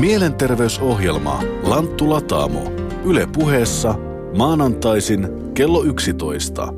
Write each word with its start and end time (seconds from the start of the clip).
Mielenterveysohjelma 0.00 1.42
Lanttu 1.62 2.10
Lataamo. 2.10 2.72
Yle 3.04 3.26
puheessa 3.26 3.94
maanantaisin 4.36 5.28
kello 5.54 5.84
11. 5.84 6.72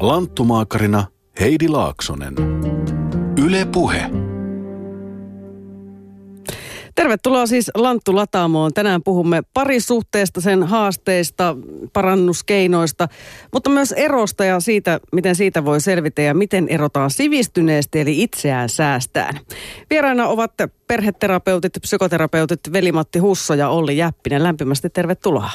Lanttumaakarina 0.00 1.06
Heidi 1.40 1.68
Laaksonen. 1.68 2.34
Yle 3.46 3.64
puhe. 3.64 4.27
Tervetuloa 6.98 7.46
siis 7.46 7.70
Lanttu 7.74 8.16
Lataamoon. 8.16 8.74
Tänään 8.74 9.02
puhumme 9.02 9.42
parisuhteesta, 9.54 10.40
sen 10.40 10.62
haasteista, 10.62 11.56
parannuskeinoista, 11.92 13.08
mutta 13.52 13.70
myös 13.70 13.92
erosta 13.92 14.44
ja 14.44 14.60
siitä, 14.60 15.00
miten 15.12 15.36
siitä 15.36 15.64
voi 15.64 15.80
selvitä 15.80 16.22
ja 16.22 16.34
miten 16.34 16.68
erotaan 16.68 17.10
sivistyneesti 17.10 18.00
eli 18.00 18.22
itseään 18.22 18.68
säästään. 18.68 19.40
Vieraina 19.90 20.26
ovat 20.26 20.52
perheterapeutit, 20.86 21.72
psykoterapeutit 21.80 22.60
Veli-Matti 22.72 23.18
Husso 23.18 23.54
ja 23.54 23.68
Olli 23.68 23.96
Jäppinen. 23.96 24.42
Lämpimästi 24.42 24.90
tervetuloa. 24.90 25.50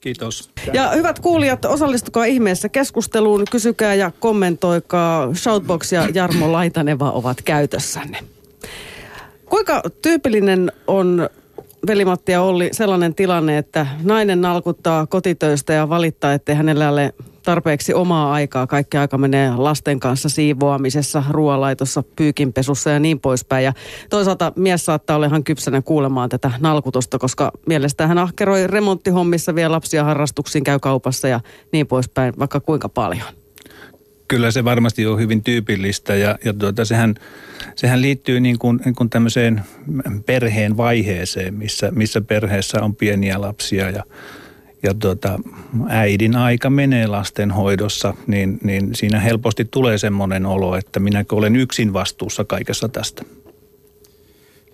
Kiitos. 0.00 0.50
Ja 0.72 0.90
hyvät 0.90 1.18
kuulijat, 1.18 1.64
osallistukaa 1.64 2.24
ihmeessä 2.24 2.68
keskusteluun, 2.68 3.44
kysykää 3.50 3.94
ja 3.94 4.10
kommentoikaa. 4.20 5.34
Shoutbox 5.34 5.92
ja 5.92 6.08
Jarmo 6.14 6.52
Laitaneva 6.52 7.10
ovat 7.10 7.42
käytössänne. 7.42 8.18
Kuinka 9.54 9.82
tyypillinen 10.02 10.72
on 10.86 11.28
Velimatti 11.86 12.32
ja 12.32 12.42
Olli 12.42 12.68
sellainen 12.72 13.14
tilanne, 13.14 13.58
että 13.58 13.86
nainen 14.02 14.40
nalkuttaa 14.40 15.06
kotitöistä 15.06 15.72
ja 15.72 15.88
valittaa, 15.88 16.32
että 16.32 16.54
hänellä 16.54 16.90
ole 16.90 17.14
tarpeeksi 17.42 17.94
omaa 17.94 18.32
aikaa. 18.32 18.66
Kaikki 18.66 18.96
aika 18.96 19.18
menee 19.18 19.56
lasten 19.56 20.00
kanssa 20.00 20.28
siivoamisessa, 20.28 21.22
ruoanlaitossa, 21.30 22.02
pyykinpesussa 22.16 22.90
ja 22.90 22.98
niin 22.98 23.20
poispäin. 23.20 23.64
Ja 23.64 23.72
toisaalta 24.10 24.52
mies 24.56 24.84
saattaa 24.84 25.16
olla 25.16 25.26
ihan 25.26 25.44
kypsänä 25.44 25.82
kuulemaan 25.82 26.28
tätä 26.28 26.50
nalkutusta, 26.60 27.18
koska 27.18 27.52
mielestäni 27.66 28.08
hän 28.08 28.18
ahkeroi 28.18 28.66
remonttihommissa, 28.66 29.54
vie 29.54 29.68
lapsia 29.68 30.04
harrastuksiin, 30.04 30.64
käy 30.64 30.78
kaupassa 30.78 31.28
ja 31.28 31.40
niin 31.72 31.86
poispäin, 31.86 32.34
vaikka 32.38 32.60
kuinka 32.60 32.88
paljon. 32.88 33.43
Kyllä 34.28 34.50
se 34.50 34.64
varmasti 34.64 35.06
on 35.06 35.18
hyvin 35.18 35.42
tyypillistä 35.42 36.14
ja, 36.14 36.38
ja 36.44 36.52
tuota, 36.52 36.84
sehän, 36.84 37.14
sehän 37.76 38.02
liittyy 38.02 38.40
niin 38.40 38.58
kuin, 38.58 38.80
niin 38.84 38.94
kuin 38.94 39.10
tämmöiseen 39.10 39.62
perheen 40.26 40.76
vaiheeseen, 40.76 41.54
missä, 41.54 41.90
missä 41.90 42.20
perheessä 42.20 42.82
on 42.82 42.96
pieniä 42.96 43.40
lapsia 43.40 43.90
ja, 43.90 44.04
ja 44.82 44.94
tuota, 44.94 45.38
äidin 45.88 46.36
aika 46.36 46.70
menee 46.70 47.06
lastenhoidossa, 47.06 48.14
niin, 48.26 48.58
niin 48.64 48.94
siinä 48.94 49.20
helposti 49.20 49.64
tulee 49.64 49.98
semmoinen 49.98 50.46
olo, 50.46 50.76
että 50.76 51.00
minäkö 51.00 51.36
olen 51.36 51.56
yksin 51.56 51.92
vastuussa 51.92 52.44
kaikessa 52.44 52.88
tästä. 52.88 53.22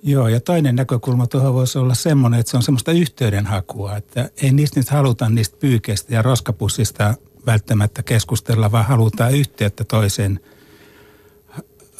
Joo, 0.02 0.28
ja 0.28 0.40
toinen 0.40 0.76
näkökulma 0.76 1.26
tuohon 1.26 1.54
voisi 1.54 1.78
olla 1.78 1.94
semmoinen, 1.94 2.40
että 2.40 2.50
se 2.50 2.56
on 2.56 2.62
semmoista 2.62 2.92
yhteydenhakua, 2.92 3.96
että 3.96 4.30
ei 4.42 4.52
niistä 4.52 4.80
nyt 4.80 4.88
haluta 4.88 5.28
niistä 5.28 5.56
pyykeistä 5.60 6.14
ja 6.14 6.22
roskapussista 6.22 7.14
välttämättä 7.46 8.02
keskustella, 8.02 8.72
vaan 8.72 8.84
halutaan 8.84 9.34
yhteyttä 9.34 9.84
toiseen. 9.84 10.40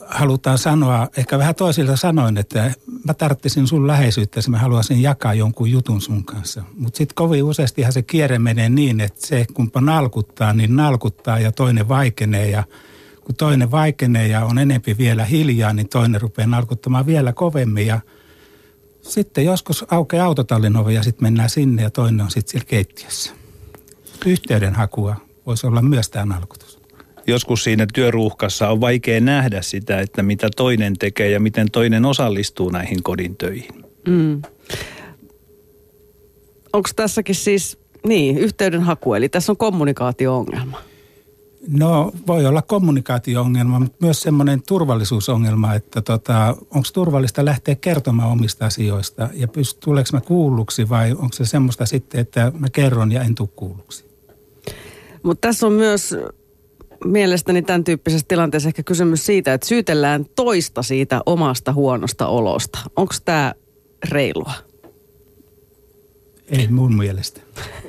Halutaan 0.06 0.58
sanoa, 0.58 1.08
ehkä 1.16 1.38
vähän 1.38 1.54
toisilta 1.54 1.96
sanoin, 1.96 2.38
että 2.38 2.74
mä 3.04 3.14
tarttisin 3.14 3.66
sun 3.66 3.86
läheisyyttä, 3.86 4.40
mä 4.48 4.58
haluaisin 4.58 5.02
jakaa 5.02 5.34
jonkun 5.34 5.70
jutun 5.70 6.00
sun 6.00 6.24
kanssa. 6.24 6.62
Mutta 6.78 6.96
sitten 6.96 7.14
kovin 7.14 7.44
useastihan 7.44 7.92
se 7.92 8.02
kierre 8.02 8.38
menee 8.38 8.68
niin, 8.68 9.00
että 9.00 9.26
se 9.26 9.46
kumpa 9.54 9.80
nalkuttaa, 9.80 10.52
niin 10.52 10.76
nalkuttaa 10.76 11.38
ja 11.38 11.52
toinen 11.52 11.88
vaikenee 11.88 12.50
ja 12.50 12.64
kun 13.24 13.34
toinen 13.34 13.70
vaikenee 13.70 14.28
ja 14.28 14.44
on 14.44 14.58
enempi 14.58 14.98
vielä 14.98 15.24
hiljaa, 15.24 15.72
niin 15.72 15.88
toinen 15.88 16.20
rupeaa 16.20 16.48
nalkuttamaan 16.48 17.06
vielä 17.06 17.32
kovemmin 17.32 17.86
ja 17.86 18.00
sitten 19.02 19.44
joskus 19.44 19.84
aukeaa 19.90 20.26
autotallin 20.26 20.76
ovi 20.76 20.94
ja 20.94 21.02
sitten 21.02 21.24
mennään 21.24 21.50
sinne 21.50 21.82
ja 21.82 21.90
toinen 21.90 22.20
on 22.20 22.30
sitten 22.30 22.50
siellä 22.50 22.66
keittiössä. 22.66 23.32
Yhteydenhakua 24.26 25.29
voisi 25.50 25.66
olla 25.66 25.82
myös 25.82 26.08
tämä 26.08 26.24
nalkutus. 26.24 26.80
Joskus 27.26 27.64
siinä 27.64 27.86
työruuhkassa 27.94 28.68
on 28.68 28.80
vaikea 28.80 29.20
nähdä 29.20 29.62
sitä, 29.62 30.00
että 30.00 30.22
mitä 30.22 30.48
toinen 30.56 30.98
tekee 30.98 31.30
ja 31.30 31.40
miten 31.40 31.70
toinen 31.70 32.04
osallistuu 32.04 32.70
näihin 32.70 33.02
kodin 33.02 33.36
töihin. 33.36 33.84
Mm. 34.08 34.42
Onko 36.72 36.88
tässäkin 36.96 37.34
siis, 37.34 37.78
niin, 38.06 38.38
yhteydenhaku, 38.38 39.14
eli 39.14 39.28
tässä 39.28 39.52
on 39.52 39.56
kommunikaatio-ongelma? 39.56 40.82
No 41.68 42.12
voi 42.26 42.46
olla 42.46 42.62
kommunikaatio-ongelma, 42.62 43.80
mutta 43.80 43.96
myös 44.00 44.22
semmoinen 44.22 44.62
turvallisuusongelma, 44.62 45.74
että 45.74 46.02
tota, 46.02 46.56
onko 46.70 46.88
turvallista 46.92 47.44
lähteä 47.44 47.74
kertomaan 47.74 48.30
omista 48.30 48.66
asioista 48.66 49.28
ja 49.34 49.48
pyst, 49.48 49.80
tuleeko 49.80 50.10
mä 50.12 50.20
kuulluksi 50.20 50.88
vai 50.88 51.12
onko 51.12 51.32
se 51.32 51.44
semmoista 51.44 51.86
sitten, 51.86 52.20
että 52.20 52.52
mä 52.58 52.68
kerron 52.68 53.12
ja 53.12 53.22
en 53.22 53.34
tule 53.34 53.48
kuulluksi? 53.56 54.09
Mutta 55.22 55.48
tässä 55.48 55.66
on 55.66 55.72
myös 55.72 56.16
mielestäni 57.04 57.62
tämän 57.62 57.84
tyyppisessä 57.84 58.26
tilanteessa 58.28 58.68
ehkä 58.68 58.82
kysymys 58.82 59.26
siitä, 59.26 59.54
että 59.54 59.66
syytellään 59.66 60.26
toista 60.36 60.82
siitä 60.82 61.20
omasta 61.26 61.72
huonosta 61.72 62.26
olosta. 62.26 62.78
Onko 62.96 63.14
tämä 63.24 63.54
reilua? 64.10 64.52
Ei 66.50 66.68
mun 66.68 66.96
mielestä. 66.96 67.40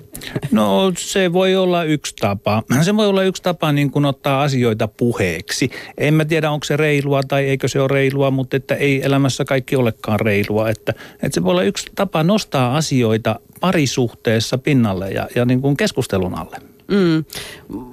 No 0.51 0.93
se 0.97 1.33
voi 1.33 1.55
olla 1.55 1.83
yksi 1.83 2.15
tapa. 2.15 2.63
Se 2.81 2.95
voi 2.95 3.07
olla 3.07 3.23
yksi 3.23 3.43
tapa 3.43 3.71
niin 3.71 3.91
kuin 3.91 4.05
ottaa 4.05 4.41
asioita 4.41 4.87
puheeksi. 4.87 5.69
En 5.97 6.13
mä 6.13 6.25
tiedä, 6.25 6.51
onko 6.51 6.63
se 6.63 6.77
reilua 6.77 7.23
tai 7.23 7.45
eikö 7.45 7.67
se 7.67 7.79
ole 7.79 7.87
reilua, 7.87 8.31
mutta 8.31 8.57
että 8.57 8.75
ei 8.75 9.05
elämässä 9.05 9.45
kaikki 9.45 9.75
olekaan 9.75 10.19
reilua. 10.19 10.69
Että, 10.69 10.93
että 11.13 11.31
se 11.33 11.43
voi 11.43 11.51
olla 11.51 11.63
yksi 11.63 11.87
tapa 11.95 12.23
nostaa 12.23 12.77
asioita 12.77 13.39
parisuhteessa 13.59 14.57
pinnalle 14.57 15.11
ja, 15.11 15.27
ja 15.35 15.45
niin 15.45 15.61
kuin 15.61 15.77
keskustelun 15.77 16.37
alle. 16.37 16.70
Mm. 16.91 17.25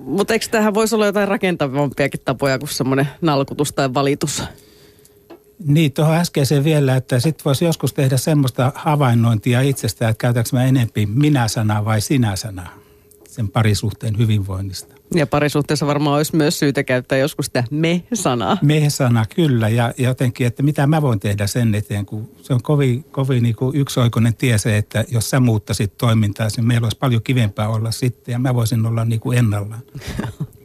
Mutta 0.04 0.32
eikö 0.32 0.46
tähän 0.50 0.74
voisi 0.74 0.94
olla 0.94 1.06
jotain 1.06 1.28
rakentavampiakin 1.28 2.20
tapoja 2.24 2.58
kuin 2.58 2.68
semmoinen 2.68 3.08
nalkutus 3.20 3.72
tai 3.72 3.94
valitus? 3.94 4.42
Niin, 5.64 5.92
tuohon 5.92 6.16
äskeiseen 6.16 6.64
vielä, 6.64 6.96
että 6.96 7.20
sitten 7.20 7.44
voisi 7.44 7.64
joskus 7.64 7.94
tehdä 7.94 8.16
semmoista 8.16 8.72
havainnointia 8.74 9.60
itsestä, 9.60 10.08
että 10.08 10.20
käytätkö 10.20 10.56
mä 10.56 10.64
enempi 10.64 11.06
minä-sanaa 11.06 11.84
vai 11.84 12.00
sinä-sanaa 12.00 12.74
sen 13.28 13.48
parisuhteen 13.48 14.18
hyvinvoinnista. 14.18 14.97
Ja 15.14 15.26
parisuhteessa 15.26 15.86
varmaan 15.86 16.16
olisi 16.16 16.36
myös 16.36 16.58
syytä 16.58 16.84
käyttää 16.84 17.18
joskus 17.18 17.46
sitä 17.46 17.64
me-sanaa. 17.70 18.58
Me-sana, 18.62 19.24
kyllä. 19.34 19.68
Ja, 19.68 19.94
jotenkin, 19.98 20.46
että 20.46 20.62
mitä 20.62 20.86
mä 20.86 21.02
voin 21.02 21.20
tehdä 21.20 21.46
sen 21.46 21.74
eteen, 21.74 22.06
kun 22.06 22.30
se 22.42 22.54
on 22.54 22.62
kovin, 22.62 23.04
kovin 23.04 23.42
niin 23.42 23.56
kuin 23.56 23.76
yksioikoinen 23.76 24.34
tie 24.34 24.58
se, 24.58 24.76
että 24.76 25.04
jos 25.08 25.30
sä 25.30 25.40
muuttaisit 25.40 25.98
toimintaa, 25.98 26.48
niin 26.56 26.66
meillä 26.66 26.84
olisi 26.84 26.98
paljon 26.98 27.22
kivempää 27.22 27.68
olla 27.68 27.90
sitten 27.90 28.32
ja 28.32 28.38
mä 28.38 28.54
voisin 28.54 28.86
olla 28.86 29.04
niin 29.04 29.20
kuin 29.20 29.38
ennallaan. 29.38 29.82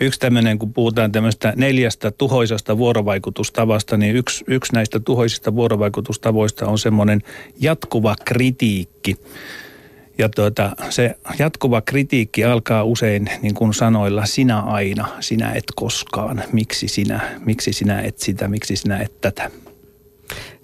Yksi 0.00 0.20
tämmöinen, 0.20 0.58
kun 0.58 0.72
puhutaan 0.72 1.12
tämmöistä 1.12 1.52
neljästä 1.56 2.10
tuhoisasta 2.10 2.78
vuorovaikutustavasta, 2.78 3.96
niin 3.96 4.16
yksi, 4.16 4.44
yksi 4.48 4.72
näistä 4.72 5.00
tuhoisista 5.00 5.54
vuorovaikutustavoista 5.54 6.66
on 6.66 6.78
semmoinen 6.78 7.22
jatkuva 7.60 8.16
kritiikki. 8.24 9.16
Ja 10.18 10.28
tuota, 10.28 10.76
se 10.90 11.16
jatkuva 11.38 11.80
kritiikki 11.80 12.44
alkaa 12.44 12.84
usein 12.84 13.30
niin 13.42 13.54
kuin 13.54 13.74
sanoilla 13.74 14.26
sinä 14.26 14.60
aina, 14.60 15.08
sinä 15.20 15.52
et 15.52 15.64
koskaan, 15.76 16.42
miksi 16.52 16.88
sinä, 16.88 17.20
miksi 17.44 17.72
sinä 17.72 18.00
et 18.00 18.18
sitä, 18.18 18.48
miksi 18.48 18.76
sinä 18.76 18.98
et 18.98 19.20
tätä. 19.20 19.50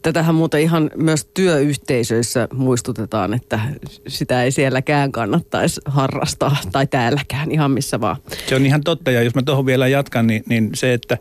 Tätähän 0.03 0.34
muuten 0.34 0.60
ihan 0.60 0.91
myös 0.97 1.28
työyhteisöissä 1.34 2.49
muistutetaan, 2.53 3.34
että 3.34 3.60
sitä 4.09 4.44
ei 4.44 4.50
sielläkään 4.50 5.12
kannattaisi 5.12 5.81
harrastaa 5.84 6.56
tai 6.72 6.87
täälläkään 6.87 7.53
ihan 7.53 7.71
missä 7.71 8.00
vaan. 8.00 8.16
Se 8.49 8.56
on 8.56 8.66
ihan 8.66 8.81
totta 8.84 9.10
ja 9.10 9.22
jos 9.22 9.34
mä 9.34 9.43
tuohon 9.43 9.66
vielä 9.66 9.89
jatkan, 9.89 10.27
niin, 10.27 10.43
niin 10.49 10.71
se, 10.75 10.93
että 10.93 11.19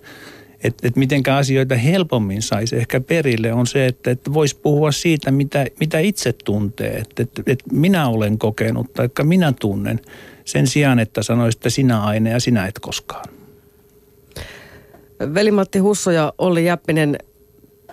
että 0.63 0.87
et 0.87 0.95
mitenkä 0.95 1.35
asioita 1.35 1.75
helpommin 1.75 2.41
saisi 2.41 2.75
ehkä 2.75 2.99
perille, 2.99 3.53
on 3.53 3.67
se, 3.67 3.85
että 3.85 4.11
et 4.11 4.33
voisi 4.33 4.55
puhua 4.55 4.91
siitä, 4.91 5.31
mitä, 5.31 5.65
mitä 5.79 5.99
itse 5.99 6.33
tuntee. 6.33 6.97
Että 6.97 7.23
et, 7.23 7.31
et 7.47 7.63
minä 7.71 8.07
olen 8.07 8.37
kokenut 8.37 8.93
tai 8.93 9.09
minä 9.23 9.53
tunnen 9.59 9.99
sen 10.45 10.67
sijaan, 10.67 10.99
että 10.99 11.23
sanoisi, 11.23 11.57
että 11.57 11.69
sinä 11.69 12.01
aina 12.01 12.29
ja 12.29 12.39
sinä 12.39 12.67
et 12.67 12.79
koskaan. 12.79 13.25
Veli-Matti 15.33 15.79
Husso 15.79 16.11
ja 16.11 16.33
Olli 16.37 16.65
Jäppinen, 16.65 17.17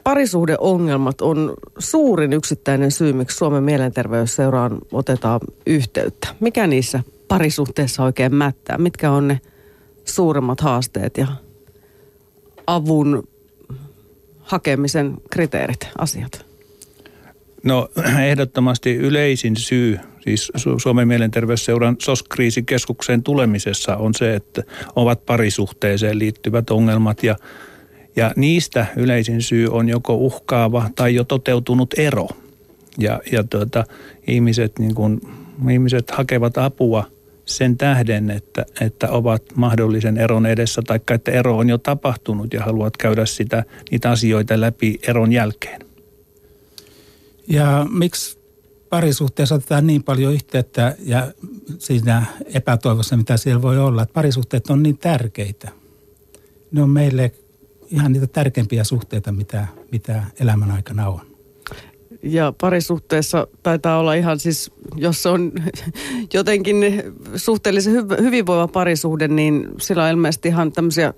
parisuhdeongelmat 0.05 1.21
on 1.21 1.55
suurin 1.79 2.33
yksittäinen 2.33 2.91
syy, 2.91 3.13
miksi 3.13 3.37
Suomen 3.37 3.63
mielenterveysseuraan 3.63 4.79
otetaan 4.93 5.41
yhteyttä. 5.67 6.29
Mikä 6.41 6.67
niissä 6.67 7.01
parisuhteissa 7.29 8.03
oikein 8.03 8.35
mättää? 8.35 8.79
Mitkä 8.79 9.11
on 9.11 9.29
ne 9.29 9.41
suuremmat 10.05 10.61
haasteet 10.61 11.19
ja 11.19 11.27
avun 12.67 13.29
hakemisen 14.41 15.17
kriteerit, 15.31 15.89
asiat? 15.99 16.47
No 17.63 17.89
ehdottomasti 18.31 18.95
yleisin 18.95 19.57
syy 19.57 19.99
siis 20.27 20.53
Suomen 20.83 21.09
mielenterveysseuran 21.09 21.97
SOS-kriisikeskukseen 22.03 23.23
tulemisessa 23.23 23.97
on 23.97 24.15
se, 24.15 24.35
että 24.35 24.63
ovat 24.97 25.27
parisuhteeseen 25.27 26.19
liittyvät 26.19 26.71
ongelmat 26.71 27.23
ja, 27.23 27.37
ja 28.17 28.33
niistä 28.37 28.87
yleisin 28.97 29.43
syy 29.43 29.69
on 29.69 29.89
joko 29.89 30.15
uhkaava 30.15 30.91
tai 30.97 31.15
jo 31.15 31.25
toteutunut 31.25 31.95
ero. 31.99 32.29
Ja, 32.99 33.21
ja 33.33 33.45
tuota, 33.45 33.85
ihmiset, 34.27 34.79
niin 34.79 34.95
kuin, 34.95 35.21
ihmiset 35.71 36.11
hakevat 36.11 36.59
apua 36.59 37.05
sen 37.47 37.77
tähden, 37.77 38.31
että, 38.31 38.67
että 38.81 39.11
ovat 39.11 39.43
mahdollisen 39.55 40.19
eron 40.19 40.47
edessä, 40.47 40.83
tai 40.83 41.01
että 41.11 41.31
ero 41.31 41.57
on 41.57 41.69
jo 41.69 41.79
tapahtunut 41.79 42.55
ja 42.55 42.63
haluat 42.63 42.97
käydä 42.97 43.27
sitä, 43.27 43.65
niitä 43.91 44.11
asioita 44.11 44.61
läpi 44.61 44.99
eron 45.09 45.33
jälkeen. 45.33 45.81
Ja 47.49 47.87
miksi 47.91 48.39
parisuhteessa 48.91 49.55
otetaan 49.55 49.87
niin 49.87 50.03
paljon 50.03 50.35
yhteyttä 50.35 50.97
ja 50.99 51.33
siinä 51.79 52.27
epätoivossa, 52.55 53.17
mitä 53.17 53.37
siellä 53.37 53.63
voi 53.63 53.79
olla, 53.79 54.03
että 54.03 54.13
parisuhteet 54.13 54.71
on 54.71 54.83
niin 54.83 54.99
tärkeitä. 54.99 55.69
Ne 56.73 56.83
on 56.83 56.91
meille 56.91 57.33
ihan 57.91 58.13
niitä 58.13 58.27
tärkeimpiä 58.27 58.85
suhteita, 58.85 59.33
mitä, 59.33 59.67
mitä 59.93 60.25
elämän 60.41 60.71
aikana 60.71 61.09
on. 61.09 61.36
Ja 62.23 62.53
parisuhteessa 62.61 63.47
taitaa 63.63 63.99
olla 63.99 64.15
ihan 64.15 64.39
siis, 64.39 64.71
jos 64.97 65.27
on 65.27 65.53
jotenkin 66.35 66.77
suhteellisen 67.37 67.95
hyvinvoiva 68.21 68.69
parisuhde, 68.69 69.29
niin 69.29 69.69
sillä 69.81 70.05
on 70.05 70.11
ilmeisesti 70.11 70.49
ihan 70.49 70.73
tämmöisiä 70.73 71.15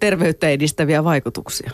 terveyttä 0.00 0.48
edistäviä 0.48 1.04
vaikutuksia. 1.04 1.70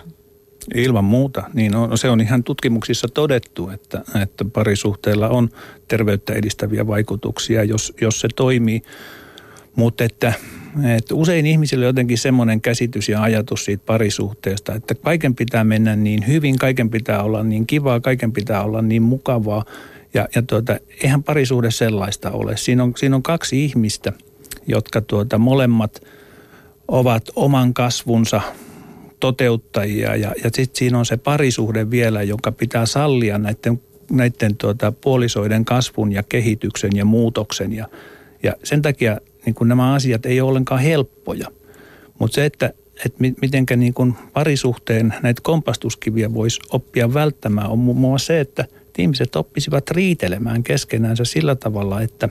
Ilman 0.74 1.04
muuta. 1.04 1.42
Niin 1.54 1.74
on, 1.74 1.98
se 1.98 2.10
on 2.10 2.20
ihan 2.20 2.44
tutkimuksissa 2.44 3.08
todettu, 3.14 3.70
että, 3.70 4.02
että 4.22 4.44
parisuhteella 4.52 5.28
on 5.28 5.48
terveyttä 5.88 6.32
edistäviä 6.32 6.86
vaikutuksia, 6.86 7.64
jos, 7.64 7.92
jos 8.00 8.20
se 8.20 8.28
toimii. 8.36 8.82
Mutta 9.76 10.04
että, 10.04 10.32
että 10.96 11.14
usein 11.14 11.46
ihmisillä 11.46 11.82
on 11.82 11.86
jotenkin 11.86 12.18
semmoinen 12.18 12.60
käsitys 12.60 13.08
ja 13.08 13.22
ajatus 13.22 13.64
siitä 13.64 13.82
parisuhteesta, 13.86 14.74
että 14.74 14.94
kaiken 14.94 15.34
pitää 15.34 15.64
mennä 15.64 15.96
niin 15.96 16.26
hyvin, 16.26 16.58
kaiken 16.58 16.90
pitää 16.90 17.22
olla 17.22 17.42
niin 17.42 17.66
kivaa, 17.66 18.00
kaiken 18.00 18.32
pitää 18.32 18.64
olla 18.64 18.82
niin 18.82 19.02
mukavaa. 19.02 19.64
Ja, 20.14 20.28
ja 20.34 20.42
tuota, 20.42 20.78
eihän 21.02 21.22
parisuhde 21.22 21.70
sellaista 21.70 22.30
ole. 22.30 22.56
Siinä 22.56 22.82
on, 22.82 22.92
siinä 22.96 23.16
on 23.16 23.22
kaksi 23.22 23.64
ihmistä, 23.64 24.12
jotka 24.66 25.00
tuota, 25.00 25.38
molemmat 25.38 26.02
ovat 26.88 27.30
oman 27.36 27.74
kasvunsa 27.74 28.40
toteuttajia 29.20 30.16
ja, 30.16 30.32
ja 30.44 30.50
sitten 30.54 30.78
siinä 30.78 30.98
on 30.98 31.06
se 31.06 31.16
parisuhde 31.16 31.90
vielä, 31.90 32.22
joka 32.22 32.52
pitää 32.52 32.86
sallia 32.86 33.38
näiden, 33.38 33.80
näiden 34.10 34.56
tuota, 34.56 34.92
puolisoiden 34.92 35.64
kasvun 35.64 36.12
ja 36.12 36.22
kehityksen 36.22 36.90
ja 36.94 37.04
muutoksen 37.04 37.72
ja, 37.72 37.88
ja 38.42 38.52
sen 38.64 38.82
takia 38.82 39.20
niin 39.44 39.54
kuin 39.54 39.68
nämä 39.68 39.94
asiat 39.94 40.26
ei 40.26 40.40
ole 40.40 40.48
ollenkaan 40.48 40.80
helppoja. 40.80 41.48
Mutta 42.18 42.34
se, 42.34 42.44
että, 42.44 42.72
että 43.04 43.18
mitenkä 43.40 43.76
niin 43.76 43.94
parisuhteen 44.32 45.14
näitä 45.22 45.40
kompastuskiviä 45.44 46.34
voisi 46.34 46.60
oppia 46.70 47.14
välttämään, 47.14 47.70
on 47.70 47.78
muun 47.78 47.96
muassa 47.96 48.26
se, 48.26 48.40
että 48.40 48.64
ihmiset 48.98 49.36
oppisivat 49.36 49.90
riitelemään 49.90 50.62
keskenäänsä 50.62 51.24
sillä 51.24 51.54
tavalla, 51.54 52.00
että, 52.00 52.28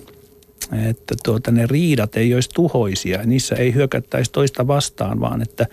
että 0.90 1.16
tuota, 1.24 1.52
ne 1.52 1.68
riidat 1.68 2.18
ei 2.18 2.34
olisi 2.34 2.50
tuhoisia. 2.50 3.24
Niissä 3.26 3.56
ei 3.56 3.74
hyökättäisi 3.74 4.32
toista 4.32 4.68
vastaan, 4.68 5.20
vaan 5.20 5.42
että 5.42 5.66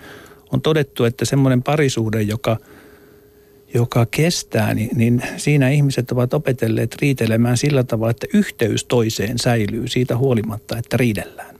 on 0.51 0.61
todettu, 0.61 1.03
että 1.03 1.25
semmoinen 1.25 1.63
parisuhde, 1.63 2.21
joka, 2.21 2.57
joka 3.75 4.05
kestää, 4.05 4.73
niin, 4.73 4.89
niin 4.95 5.21
siinä 5.37 5.69
ihmiset 5.69 6.11
ovat 6.11 6.33
opetelleet 6.33 6.95
riitelemään 7.01 7.57
sillä 7.57 7.83
tavalla, 7.83 8.11
että 8.11 8.27
yhteys 8.33 8.85
toiseen 8.85 9.39
säilyy 9.39 9.87
siitä 9.87 10.17
huolimatta, 10.17 10.77
että 10.77 10.97
riidellään. 10.97 11.55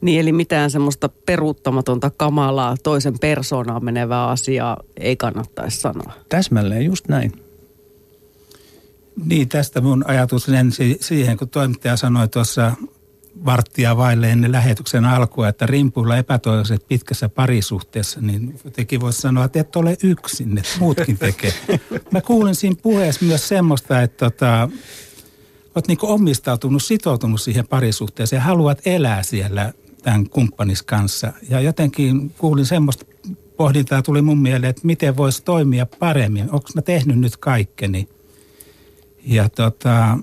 Niin, 0.00 0.20
eli 0.20 0.32
mitään 0.32 0.70
semmoista 0.70 1.08
peruuttamatonta 1.08 2.10
kamalaa 2.10 2.76
toisen 2.82 3.18
persoonaan 3.18 3.84
menevää 3.84 4.26
asiaa 4.26 4.82
ei 4.96 5.16
kannattaisi 5.16 5.80
sanoa. 5.80 6.12
Täsmälleen 6.28 6.84
just 6.84 7.08
näin. 7.08 7.32
Niin, 9.24 9.48
tästä 9.48 9.80
mun 9.80 10.04
ajatus 10.06 10.48
lensi 10.48 10.96
siihen, 11.00 11.36
kun 11.36 11.48
toimittaja 11.48 11.96
sanoi 11.96 12.28
tuossa 12.28 12.72
varttia 13.44 13.96
vaille 13.96 14.30
ennen 14.30 14.52
lähetyksen 14.52 15.04
alkua, 15.04 15.48
että 15.48 15.66
rimpuilla 15.66 16.16
epätoivoiset 16.16 16.88
pitkässä 16.88 17.28
parisuhteessa, 17.28 18.20
niin 18.20 18.60
jotenkin 18.64 19.00
voisi 19.00 19.20
sanoa, 19.20 19.44
että 19.44 19.60
et 19.60 19.76
ole 19.76 19.96
yksin, 20.02 20.58
että 20.58 20.70
muutkin 20.80 21.18
tekee. 21.18 21.52
Mä 22.10 22.20
kuulin 22.20 22.54
siinä 22.54 22.76
puheessa 22.82 23.24
myös 23.24 23.48
semmoista, 23.48 24.02
että 24.02 24.30
tota, 24.30 24.68
olet 25.74 25.88
niin 25.88 25.98
omistautunut, 26.02 26.82
sitoutunut 26.82 27.40
siihen 27.40 27.66
parisuhteeseen 27.66 28.38
ja 28.38 28.44
haluat 28.44 28.86
elää 28.86 29.22
siellä 29.22 29.72
tämän 30.02 30.30
kumppanis 30.30 30.82
kanssa. 30.82 31.32
Ja 31.48 31.60
jotenkin 31.60 32.30
kuulin 32.30 32.66
semmoista 32.66 33.04
pohdintaa 33.56 34.02
tuli 34.02 34.22
mun 34.22 34.38
mieleen, 34.38 34.70
että 34.70 34.86
miten 34.86 35.16
voisi 35.16 35.44
toimia 35.44 35.86
paremmin. 35.86 36.42
Onko 36.42 36.68
mä 36.74 36.82
tehnyt 36.82 37.18
nyt 37.18 37.36
kaikkeni? 37.36 38.08
Ja 39.24 39.48
tota, 39.48 40.18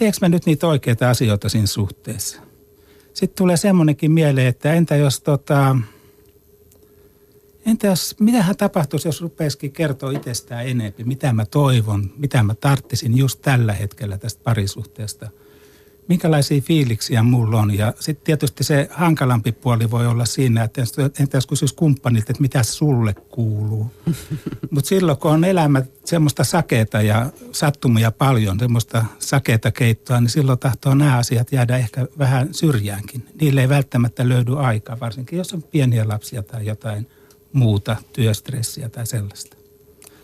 teekö 0.00 0.16
mä 0.20 0.28
nyt 0.28 0.46
niitä 0.46 0.66
oikeita 0.66 1.10
asioita 1.10 1.48
siinä 1.48 1.66
suhteessa? 1.66 2.40
Sitten 3.14 3.38
tulee 3.38 3.56
semmoinenkin 3.56 4.12
mieleen, 4.12 4.46
että 4.46 4.72
entä 4.72 4.96
jos 4.96 5.20
tota, 5.20 5.76
entä 7.66 7.86
jos, 7.86 8.14
mitähän 8.20 8.56
tapahtuisi, 8.56 9.08
jos 9.08 9.22
rupeisikin 9.22 9.72
kertoa 9.72 10.10
itsestään 10.10 10.66
enemmän, 10.66 10.92
mitä 11.04 11.32
mä 11.32 11.46
toivon, 11.46 12.12
mitä 12.16 12.42
mä 12.42 12.54
tarttisin 12.54 13.16
just 13.16 13.40
tällä 13.42 13.72
hetkellä 13.72 14.18
tästä 14.18 14.42
parisuhteesta– 14.44 15.30
minkälaisia 16.08 16.60
fiiliksiä 16.60 17.22
mulla 17.22 17.60
on. 17.60 17.78
Ja 17.78 17.94
sitten 18.00 18.24
tietysti 18.24 18.64
se 18.64 18.88
hankalampi 18.90 19.52
puoli 19.52 19.90
voi 19.90 20.06
olla 20.06 20.24
siinä, 20.24 20.64
että 20.64 20.82
entä 21.20 21.36
jos 21.36 21.46
kysyisi 21.46 21.74
kumppanilta, 21.74 22.32
että 22.32 22.42
mitä 22.42 22.62
sulle 22.62 23.14
kuuluu. 23.14 23.92
Mutta 24.70 24.88
silloin 24.88 25.18
kun 25.18 25.30
on 25.30 25.44
elämä 25.44 25.82
semmoista 26.04 26.44
sakeita 26.44 27.02
ja 27.02 27.30
sattumia 27.52 28.10
paljon, 28.10 28.58
semmoista 28.58 29.04
sakeita 29.18 29.70
keittoa, 29.70 30.20
niin 30.20 30.30
silloin 30.30 30.58
tahtoo 30.58 30.94
nämä 30.94 31.18
asiat 31.18 31.52
jäädä 31.52 31.76
ehkä 31.76 32.06
vähän 32.18 32.54
syrjäänkin. 32.54 33.26
Niille 33.40 33.60
ei 33.60 33.68
välttämättä 33.68 34.28
löydy 34.28 34.58
aikaa, 34.58 35.00
varsinkin 35.00 35.38
jos 35.38 35.52
on 35.52 35.62
pieniä 35.62 36.08
lapsia 36.08 36.42
tai 36.42 36.66
jotain 36.66 37.06
muuta, 37.52 37.96
työstressiä 38.12 38.88
tai 38.88 39.06
sellaista. 39.06 39.56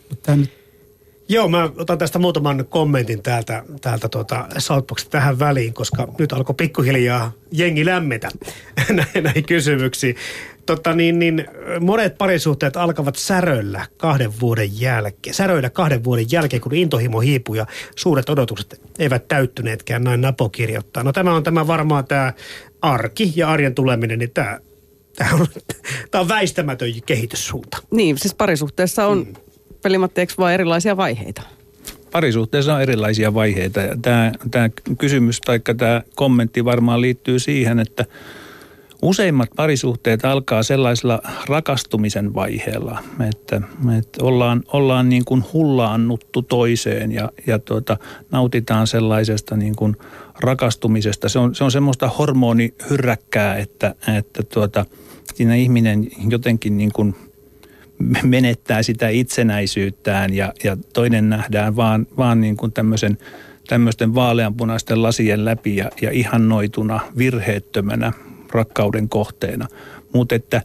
Mutta 0.09 0.25
tämä 0.25 0.37
nyt 0.37 0.56
Joo, 1.29 1.47
mä 1.47 1.69
otan 1.77 1.97
tästä 1.97 2.19
muutaman 2.19 2.65
kommentin 2.69 3.23
täältä, 3.23 3.63
täältä 3.81 4.09
tuota 4.09 4.47
Southboxista 4.57 5.11
tähän 5.11 5.39
väliin, 5.39 5.73
koska 5.73 6.07
nyt 6.19 6.33
alkoi 6.33 6.55
pikkuhiljaa 6.55 7.31
jengi 7.51 7.85
lämmetä 7.85 8.29
näihin 9.23 9.45
kysymyksiin. 9.45 10.15
Totta 10.65 10.93
niin, 10.93 11.19
niin 11.19 11.47
monet 11.79 12.17
parisuhteet 12.17 12.77
alkavat 12.77 13.15
säröillä 13.15 13.85
kahden 13.97 14.39
vuoden 14.39 14.81
jälkeen. 14.81 15.33
Säröillä 15.33 15.69
kahden 15.69 16.03
vuoden 16.03 16.25
jälkeen, 16.31 16.61
kun 16.61 16.75
intohimo 16.75 17.19
hiipuu 17.19 17.55
ja 17.55 17.65
suuret 17.95 18.29
odotukset 18.29 18.81
eivät 18.99 19.27
täyttyneetkään, 19.27 20.03
näin 20.03 20.21
Napo 20.21 20.49
kirjoittaa. 20.49 21.03
No 21.03 21.13
tämä 21.13 21.35
on 21.35 21.43
tämä 21.43 21.67
varmaan 21.67 22.05
tämä 22.05 22.33
arki 22.81 23.33
ja 23.35 23.49
arjen 23.49 23.75
tuleminen, 23.75 24.19
niin 24.19 24.31
tämä, 24.31 24.59
tämä, 25.15 25.29
on, 25.33 25.47
tämä 26.11 26.21
on 26.21 26.27
väistämätön 26.27 26.89
kehityssuunta. 27.05 27.77
Niin, 27.91 28.17
siis 28.17 28.35
parisuhteessa 28.35 29.07
on 29.07 29.17
mm 29.17 29.46
Veli-Matti, 29.83 30.27
vaan 30.37 30.53
erilaisia 30.53 30.97
vaiheita? 30.97 31.41
Parisuhteessa 32.11 32.75
on 32.75 32.81
erilaisia 32.81 33.33
vaiheita 33.33 33.81
tämä, 34.01 34.31
tämä 34.51 34.69
kysymys 34.97 35.41
tai 35.41 35.59
tämä 35.77 36.01
kommentti 36.15 36.65
varmaan 36.65 37.01
liittyy 37.01 37.39
siihen, 37.39 37.79
että 37.79 38.05
useimmat 39.01 39.49
parisuhteet 39.55 40.25
alkaa 40.25 40.63
sellaisella 40.63 41.21
rakastumisen 41.47 42.33
vaiheella, 42.33 43.03
että, 43.29 43.61
että 43.97 44.23
ollaan, 44.23 44.63
ollaan 44.73 45.09
niin 45.09 45.25
kuin 45.25 45.43
hullaannuttu 45.53 46.41
toiseen 46.41 47.11
ja, 47.11 47.31
ja 47.47 47.59
tuota, 47.59 47.97
nautitaan 48.31 48.87
sellaisesta 48.87 49.57
niin 49.57 49.75
kuin 49.75 49.95
rakastumisesta. 50.39 51.29
Se 51.29 51.39
on, 51.39 51.55
se 51.55 51.63
on 51.63 51.71
semmoista 51.71 52.07
hormonihyrräkkää, 52.07 53.55
että, 53.55 53.95
että 54.17 54.43
tuota, 54.43 54.85
siinä 55.33 55.55
ihminen 55.55 56.07
jotenkin 56.29 56.77
niin 56.77 56.91
kuin– 56.91 57.15
menettää 58.23 58.83
sitä 58.83 59.09
itsenäisyyttään 59.09 60.33
ja, 60.33 60.53
ja 60.63 60.77
toinen 60.93 61.29
nähdään 61.29 61.75
vaan, 61.75 62.07
vaan 62.17 62.41
niin 62.41 62.57
kuin 62.57 62.71
tämmöisen, 62.71 63.17
tämmöisten 63.67 64.15
vaaleanpunaisten 64.15 65.03
lasien 65.03 65.45
läpi 65.45 65.75
ja, 65.75 65.91
ja 66.01 66.11
ihannoituna, 66.11 66.99
virheettömänä 67.17 68.13
rakkauden 68.51 69.09
kohteena. 69.09 69.67
Mutta 70.13 70.35
että 70.35 70.61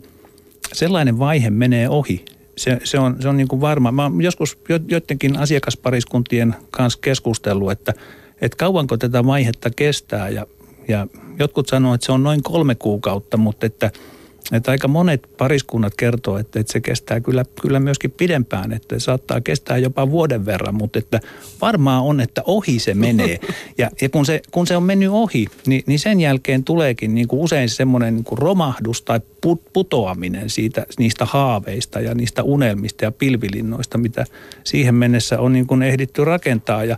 sellainen 0.72 1.18
vaihe 1.18 1.50
menee 1.50 1.88
ohi. 1.88 2.24
Se, 2.56 2.78
se 2.84 2.98
on, 2.98 3.16
se 3.20 3.28
on 3.28 3.36
niin 3.36 3.48
kuin 3.48 3.60
varma. 3.60 3.92
Mä 3.92 4.02
oon 4.02 4.22
joskus 4.22 4.58
joidenkin 4.88 5.38
asiakaspariskuntien 5.38 6.54
kanssa 6.70 6.98
keskustellut, 7.02 7.70
että, 7.70 7.94
että 8.40 8.56
kauanko 8.56 8.96
tätä 8.96 9.26
vaihetta 9.26 9.70
kestää 9.76 10.28
ja, 10.28 10.46
ja 10.88 11.06
jotkut 11.38 11.68
sanoo, 11.68 11.94
että 11.94 12.06
se 12.06 12.12
on 12.12 12.22
noin 12.22 12.42
kolme 12.42 12.74
kuukautta, 12.74 13.36
mutta 13.36 13.66
että– 13.66 13.90
että 14.52 14.70
aika 14.70 14.88
monet 14.88 15.28
pariskunnat 15.38 15.94
kertoo, 15.96 16.38
että, 16.38 16.60
että 16.60 16.72
se 16.72 16.80
kestää 16.80 17.20
kyllä, 17.20 17.44
kyllä 17.62 17.80
myöskin 17.80 18.10
pidempään, 18.10 18.72
että 18.72 18.98
se 18.98 19.04
saattaa 19.04 19.40
kestää 19.40 19.78
jopa 19.78 20.10
vuoden 20.10 20.46
verran, 20.46 20.74
mutta 20.74 20.98
että 20.98 21.20
varmaan 21.60 22.02
on, 22.02 22.20
että 22.20 22.42
ohi 22.46 22.78
se 22.78 22.94
menee. 22.94 23.40
Ja, 23.78 23.90
ja 24.00 24.08
kun, 24.08 24.26
se, 24.26 24.40
kun 24.50 24.66
se 24.66 24.76
on 24.76 24.82
mennyt 24.82 25.08
ohi, 25.08 25.46
niin, 25.66 25.82
niin 25.86 25.98
sen 25.98 26.20
jälkeen 26.20 26.64
tuleekin 26.64 27.14
niin 27.14 27.28
kuin 27.28 27.40
usein 27.40 27.68
semmoinen 27.68 28.14
niin 28.14 28.24
kuin 28.24 28.38
romahdus 28.38 29.02
tai 29.02 29.20
putoaminen 29.72 30.50
siitä, 30.50 30.86
niistä 30.98 31.24
haaveista 31.24 32.00
ja 32.00 32.14
niistä 32.14 32.42
unelmista 32.42 33.04
ja 33.04 33.12
pilvilinnoista, 33.12 33.98
mitä 33.98 34.24
siihen 34.64 34.94
mennessä 34.94 35.40
on 35.40 35.52
niin 35.52 35.66
kuin 35.66 35.82
ehditty 35.82 36.24
rakentaa. 36.24 36.84
Ja 36.84 36.96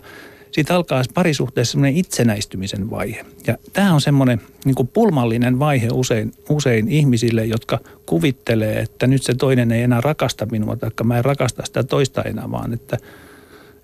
siitä 0.55 0.75
alkaa 0.75 1.03
parisuhteessa 1.13 1.71
semmoinen 1.71 1.97
itsenäistymisen 1.97 2.89
vaihe. 2.89 3.25
Ja 3.47 3.57
tämä 3.73 3.93
on 3.93 4.01
semmoinen 4.01 4.41
niin 4.65 4.75
kuin 4.75 4.87
pulmallinen 4.87 5.59
vaihe 5.59 5.87
usein, 5.93 6.31
usein 6.49 6.87
ihmisille, 6.89 7.45
jotka 7.45 7.79
kuvittelee, 8.05 8.79
että 8.79 9.07
nyt 9.07 9.23
se 9.23 9.33
toinen 9.33 9.71
ei 9.71 9.81
enää 9.81 10.01
rakasta 10.01 10.45
minua, 10.45 10.75
tai 10.75 10.89
mä 11.03 11.17
en 11.17 11.25
rakasta 11.25 11.65
sitä 11.65 11.83
toista 11.83 12.21
enää, 12.21 12.51
vaan 12.51 12.73
että, 12.73 12.97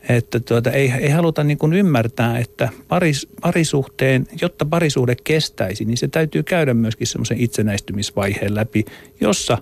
että 0.10 0.40
tuota, 0.40 0.72
ei, 0.72 0.92
ei 1.00 1.10
haluta 1.10 1.44
niin 1.44 1.58
kuin 1.58 1.74
ymmärtää, 1.74 2.40
että 2.40 2.70
paris, 2.88 3.28
parisuhteen, 3.42 4.28
jotta 4.42 4.66
parisuhde 4.66 5.16
kestäisi, 5.24 5.86
niin 5.86 5.98
se 5.98 6.08
täytyy 6.08 6.44
käydä 6.44 6.74
myöskin 6.74 7.08
semmoisen 7.08 7.40
itsenäistymisvaiheen 7.40 8.56
läpi, 8.56 8.86
jossa 9.22 9.58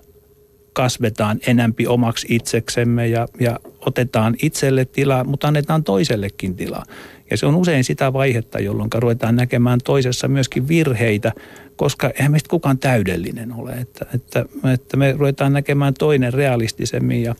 kasvetaan 0.72 1.40
enempi 1.46 1.86
omaksi 1.86 2.26
itseksemme 2.30 3.08
ja, 3.08 3.28
ja 3.40 3.58
otetaan 3.86 4.34
itselle 4.42 4.84
tilaa, 4.84 5.24
mutta 5.24 5.48
annetaan 5.48 5.84
toisellekin 5.84 6.56
tilaa. 6.56 6.84
Ja 7.30 7.36
se 7.36 7.46
on 7.46 7.56
usein 7.56 7.84
sitä 7.84 8.12
vaihetta, 8.12 8.60
jolloin 8.60 8.90
ruvetaan 8.94 9.36
näkemään 9.36 9.78
toisessa 9.84 10.28
myöskin 10.28 10.68
virheitä, 10.68 11.32
koska 11.76 12.10
eihän 12.10 12.30
meistä 12.30 12.48
kukaan 12.48 12.78
täydellinen 12.78 13.52
ole. 13.52 13.72
Että, 13.72 14.06
että, 14.14 14.44
että 14.74 14.96
me 14.96 15.12
ruvetaan 15.12 15.52
näkemään 15.52 15.94
toinen 15.94 16.32
realistisemmin 16.32 17.22
ja, 17.22 17.34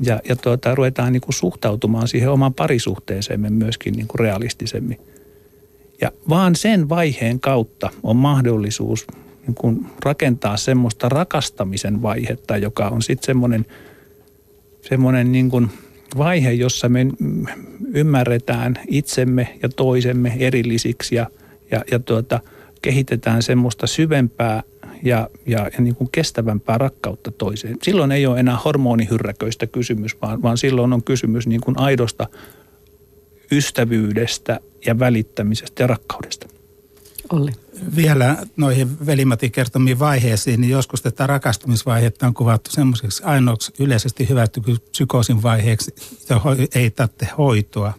ja, 0.00 0.20
ja 0.28 0.36
tuota, 0.36 0.74
ruvetaan 0.74 1.12
niin 1.12 1.20
kuin 1.20 1.34
suhtautumaan 1.34 2.08
siihen 2.08 2.30
omaan 2.30 2.54
parisuhteeseemme 2.54 3.50
myöskin 3.50 3.94
niin 3.94 4.06
kuin 4.08 4.20
realistisemmin. 4.20 4.98
Ja 6.00 6.12
vaan 6.28 6.56
sen 6.56 6.88
vaiheen 6.88 7.40
kautta 7.40 7.90
on 8.02 8.16
mahdollisuus 8.16 9.06
niin 9.46 9.54
kuin 9.54 9.86
rakentaa 10.04 10.56
semmoista 10.56 11.08
rakastamisen 11.08 12.02
vaihetta, 12.02 12.56
joka 12.56 12.88
on 12.88 13.02
sitten 13.02 13.26
semmoinen, 13.26 13.66
semmoinen 14.80 15.32
niin 15.32 15.50
kuin 15.50 15.70
vaihe, 16.18 16.52
jossa 16.52 16.88
me 16.88 17.06
ymmärretään 17.94 18.78
itsemme 18.88 19.58
ja 19.62 19.68
toisemme 19.68 20.36
erillisiksi 20.38 21.14
ja, 21.14 21.26
ja, 21.70 21.84
ja 21.90 21.98
tuota, 21.98 22.40
kehitetään 22.82 23.42
semmoista 23.42 23.86
syvempää 23.86 24.62
ja, 25.02 25.30
ja, 25.46 25.58
ja 25.58 25.80
niin 25.80 25.96
kuin 25.96 26.08
kestävämpää 26.12 26.78
rakkautta 26.78 27.30
toiseen. 27.30 27.76
Silloin 27.82 28.12
ei 28.12 28.26
ole 28.26 28.40
enää 28.40 28.58
hormonihyrräköistä 28.64 29.66
kysymys, 29.66 30.16
vaan, 30.22 30.42
vaan 30.42 30.58
silloin 30.58 30.92
on 30.92 31.02
kysymys 31.02 31.46
niin 31.46 31.60
kuin 31.60 31.78
aidosta 31.78 32.26
ystävyydestä 33.52 34.60
ja 34.86 34.98
välittämisestä 34.98 35.82
ja 35.82 35.86
rakkaudesta. 35.86 36.48
Olli. 37.32 37.52
Vielä 37.96 38.36
noihin 38.56 39.06
velimatin 39.06 39.52
kertomiin 39.52 39.98
vaiheisiin, 39.98 40.60
niin 40.60 40.70
joskus 40.70 41.02
tätä 41.02 41.26
rakastumisvaihetta 41.26 42.26
on 42.26 42.34
kuvattu 42.34 42.70
semmoiseksi 42.70 43.22
ainoaksi 43.22 43.72
yleisesti 43.78 44.28
hyvätty 44.28 44.60
psykoosin 44.90 45.42
vaiheeksi, 45.42 45.94
jota 46.30 46.40
ei 46.74 46.90
tarvitse 46.90 47.28
hoitoa. 47.38 47.92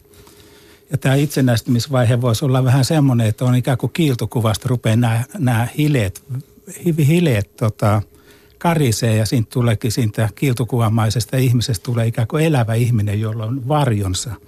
Ja 0.92 0.98
tämä 0.98 1.16
itsenäistymisvaihe 1.16 2.22
voisi 2.22 2.46
olla 2.46 2.64
vähän 2.64 2.86
semmoinen, 2.86 3.28
että 3.28 3.46
on 3.46 3.56
ikään 3.56 3.78
kuin 3.78 3.92
kiiltokuvasta 3.92 4.70
rupeaa 4.70 4.96
nämä, 4.96 5.24
nämä 5.38 5.68
hileet, 5.78 6.24
hileet 7.08 7.56
tota, 7.56 8.02
karisee 8.58 9.16
ja 9.16 9.26
siitä 9.26 9.50
tuleekin 9.54 9.92
siitä 9.92 10.30
kiiltokuvamaisesta 10.36 11.38
ihmisestä 11.38 11.84
tulee 11.84 12.08
ikään 12.08 12.28
kuin 12.28 12.46
elävä 12.46 12.74
ihminen, 12.74 13.20
jolla 13.20 13.46
on 13.46 13.68
varjonsa– 13.68 14.32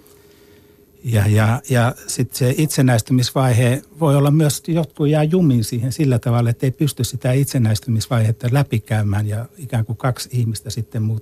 ja, 1.03 1.27
ja, 1.27 1.61
ja 1.69 1.95
sitten 2.07 2.37
se 2.37 2.55
itsenäistymisvaihe 2.57 3.81
voi 3.99 4.15
olla 4.15 4.31
myös, 4.31 4.63
jotkut 4.67 5.09
jää 5.09 5.23
jumiin 5.23 5.63
siihen 5.63 5.91
sillä 5.91 6.19
tavalla, 6.19 6.49
että 6.49 6.65
ei 6.65 6.71
pysty 6.71 7.03
sitä 7.03 7.31
itsenäistymisvaihetta 7.31 8.47
läpikäymään 8.51 9.27
ja 9.27 9.45
ikään 9.57 9.85
kuin 9.85 9.97
kaksi 9.97 10.29
ihmistä 10.31 10.69
sitten 10.69 11.21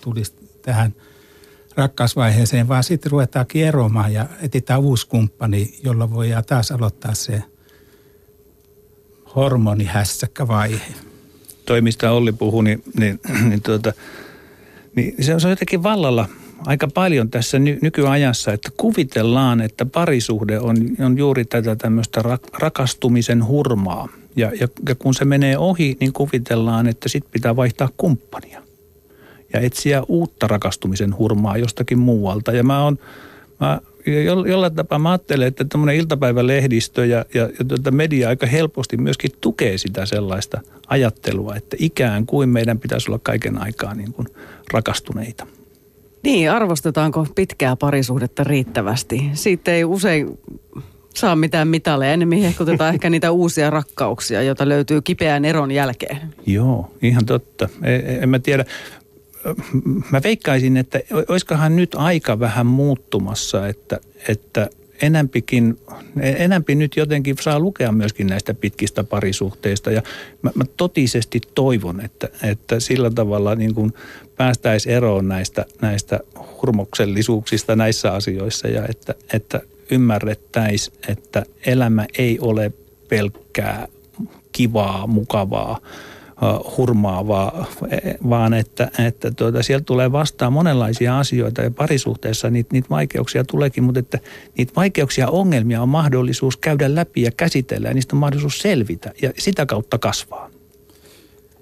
tulisi 0.00 0.32
tähän 0.62 0.94
rakkausvaiheeseen, 1.76 2.68
vaan 2.68 2.84
sitten 2.84 3.12
ruvetaankin 3.12 3.64
eroamaan 3.64 4.12
ja 4.12 4.26
etsitään 4.42 4.80
uusi 4.80 5.06
kumppani, 5.06 5.78
jolla 5.84 6.10
voidaan 6.10 6.44
taas 6.44 6.72
aloittaa 6.72 7.14
se 7.14 7.42
hormonihässäkkä 9.36 10.48
vaihe. 10.48 10.94
Toi, 11.66 11.80
mistä 11.80 12.12
Olli 12.12 12.32
puhui, 12.32 12.64
niin, 12.64 12.82
niin, 12.98 13.20
niin, 13.48 13.62
tuota, 13.62 13.92
niin 14.96 15.24
se 15.24 15.34
on 15.34 15.40
jotenkin 15.50 15.82
vallalla– 15.82 16.28
aika 16.66 16.88
paljon 16.94 17.30
tässä 17.30 17.58
ny- 17.58 17.78
nykyajassa, 17.82 18.52
että 18.52 18.70
kuvitellaan, 18.76 19.60
että 19.60 19.86
parisuhde 19.86 20.58
on, 20.58 20.76
on 21.04 21.18
juuri 21.18 21.44
tätä 21.44 21.76
tämmöistä 21.76 22.20
rak- 22.20 22.58
rakastumisen 22.58 23.46
hurmaa. 23.46 24.08
Ja, 24.36 24.52
ja, 24.60 24.68
ja 24.88 24.94
kun 24.94 25.14
se 25.14 25.24
menee 25.24 25.58
ohi, 25.58 25.96
niin 26.00 26.12
kuvitellaan, 26.12 26.86
että 26.86 27.08
sitten 27.08 27.32
pitää 27.32 27.56
vaihtaa 27.56 27.88
kumppania 27.96 28.62
ja 29.52 29.60
etsiä 29.60 30.02
uutta 30.08 30.46
rakastumisen 30.46 31.18
hurmaa 31.18 31.56
jostakin 31.56 31.98
muualta. 31.98 32.52
Ja 32.52 32.62
mä 32.62 32.84
oon, 32.84 32.98
mä 33.60 33.80
jollain 34.46 34.74
tapaa 34.74 34.98
mä 34.98 35.10
ajattelen, 35.10 35.48
että 35.48 35.64
tämmöinen 35.64 35.96
iltapäivälehdistö 35.96 37.06
ja, 37.06 37.24
ja, 37.34 37.42
ja 37.42 37.64
tuota 37.68 37.90
media 37.90 38.28
aika 38.28 38.46
helposti 38.46 38.96
myöskin 38.96 39.30
tukee 39.40 39.78
sitä 39.78 40.06
sellaista 40.06 40.60
ajattelua, 40.86 41.56
että 41.56 41.76
ikään 41.80 42.26
kuin 42.26 42.48
meidän 42.48 42.78
pitäisi 42.78 43.10
olla 43.10 43.20
kaiken 43.22 43.58
aikaa 43.58 43.94
niin 43.94 44.12
kuin 44.12 44.28
rakastuneita. 44.72 45.46
Niin, 46.22 46.50
arvostetaanko 46.50 47.26
pitkää 47.34 47.76
parisuhdetta 47.76 48.44
riittävästi? 48.44 49.30
Siitä 49.32 49.72
ei 49.72 49.84
usein 49.84 50.38
saa 51.14 51.36
mitään 51.36 51.68
mitaleja. 51.68 52.12
Ennemmin 52.12 52.42
hehkutetaan 52.42 52.94
ehkä 52.94 53.10
niitä 53.10 53.30
uusia 53.30 53.70
rakkauksia, 53.70 54.42
joita 54.42 54.68
löytyy 54.68 55.02
kipeän 55.02 55.44
eron 55.44 55.70
jälkeen. 55.70 56.18
Joo, 56.46 56.90
ihan 57.02 57.26
totta. 57.26 57.68
En, 57.82 58.06
e, 58.06 58.18
en 58.22 58.28
mä 58.28 58.38
tiedä. 58.38 58.64
Mä 60.12 60.20
veikkaisin, 60.24 60.76
että 60.76 61.00
olisikohan 61.28 61.76
nyt 61.76 61.94
aika 61.94 62.40
vähän 62.40 62.66
muuttumassa, 62.66 63.68
että, 63.68 64.00
että 64.28 64.70
enempikin, 65.02 65.78
enempi 66.20 66.74
nyt 66.74 66.96
jotenkin 66.96 67.36
saa 67.40 67.60
lukea 67.60 67.92
myöskin 67.92 68.26
näistä 68.26 68.54
pitkistä 68.54 69.04
parisuhteista. 69.04 69.90
Ja 69.90 70.02
mä, 70.42 70.50
mä 70.54 70.64
totisesti 70.76 71.40
toivon, 71.54 72.00
että, 72.00 72.28
että 72.42 72.80
sillä 72.80 73.10
tavalla 73.10 73.54
niin 73.54 73.74
kuin 73.74 73.92
päästäisiin 74.38 74.94
eroon 74.94 75.28
näistä, 75.28 75.64
näistä 75.82 76.20
hurmoksellisuuksista 76.62 77.76
näissä 77.76 78.12
asioissa 78.12 78.68
ja 78.68 78.86
että, 78.88 79.14
että 79.32 79.60
ymmärrettäisiin, 79.90 80.98
että 81.08 81.44
elämä 81.66 82.06
ei 82.18 82.38
ole 82.40 82.72
pelkkää 83.08 83.88
kivaa, 84.52 85.06
mukavaa, 85.06 85.80
hurmaavaa, 86.76 87.66
vaan 88.28 88.54
että, 88.54 88.90
että 89.06 89.30
tuota, 89.30 89.62
sieltä 89.62 89.84
tulee 89.84 90.12
vastaan 90.12 90.52
monenlaisia 90.52 91.18
asioita 91.18 91.62
ja 91.62 91.70
parisuhteessa 91.70 92.50
niitä, 92.50 92.68
niitä 92.72 92.88
vaikeuksia 92.90 93.44
tuleekin, 93.44 93.84
mutta 93.84 94.00
että 94.00 94.18
niitä 94.58 94.72
vaikeuksia 94.76 95.28
ongelmia 95.28 95.82
on 95.82 95.88
mahdollisuus 95.88 96.56
käydä 96.56 96.94
läpi 96.94 97.22
ja 97.22 97.30
käsitellä 97.36 97.88
ja 97.88 97.94
niistä 97.94 98.16
on 98.16 98.20
mahdollisuus 98.20 98.58
selvitä 98.58 99.12
ja 99.22 99.30
sitä 99.38 99.66
kautta 99.66 99.98
kasvaa. 99.98 100.50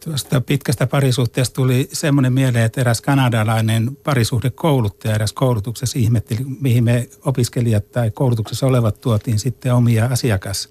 Tuosta 0.06 0.40
pitkästä 0.40 0.86
parisuhteesta 0.86 1.54
tuli 1.54 1.88
semmoinen 1.92 2.32
mieleen, 2.32 2.64
että 2.64 2.80
eräs 2.80 3.00
kanadalainen 3.00 3.96
parisuhdekouluttaja 4.04 5.14
eräs 5.14 5.32
koulutuksessa 5.32 5.98
ihmetteli, 5.98 6.40
mihin 6.60 6.84
me 6.84 7.08
opiskelijat 7.24 7.92
tai 7.92 8.10
koulutuksessa 8.10 8.66
olevat 8.66 9.00
tuotiin 9.00 9.38
sitten 9.38 9.74
omia 9.74 10.06
asiakas 10.06 10.68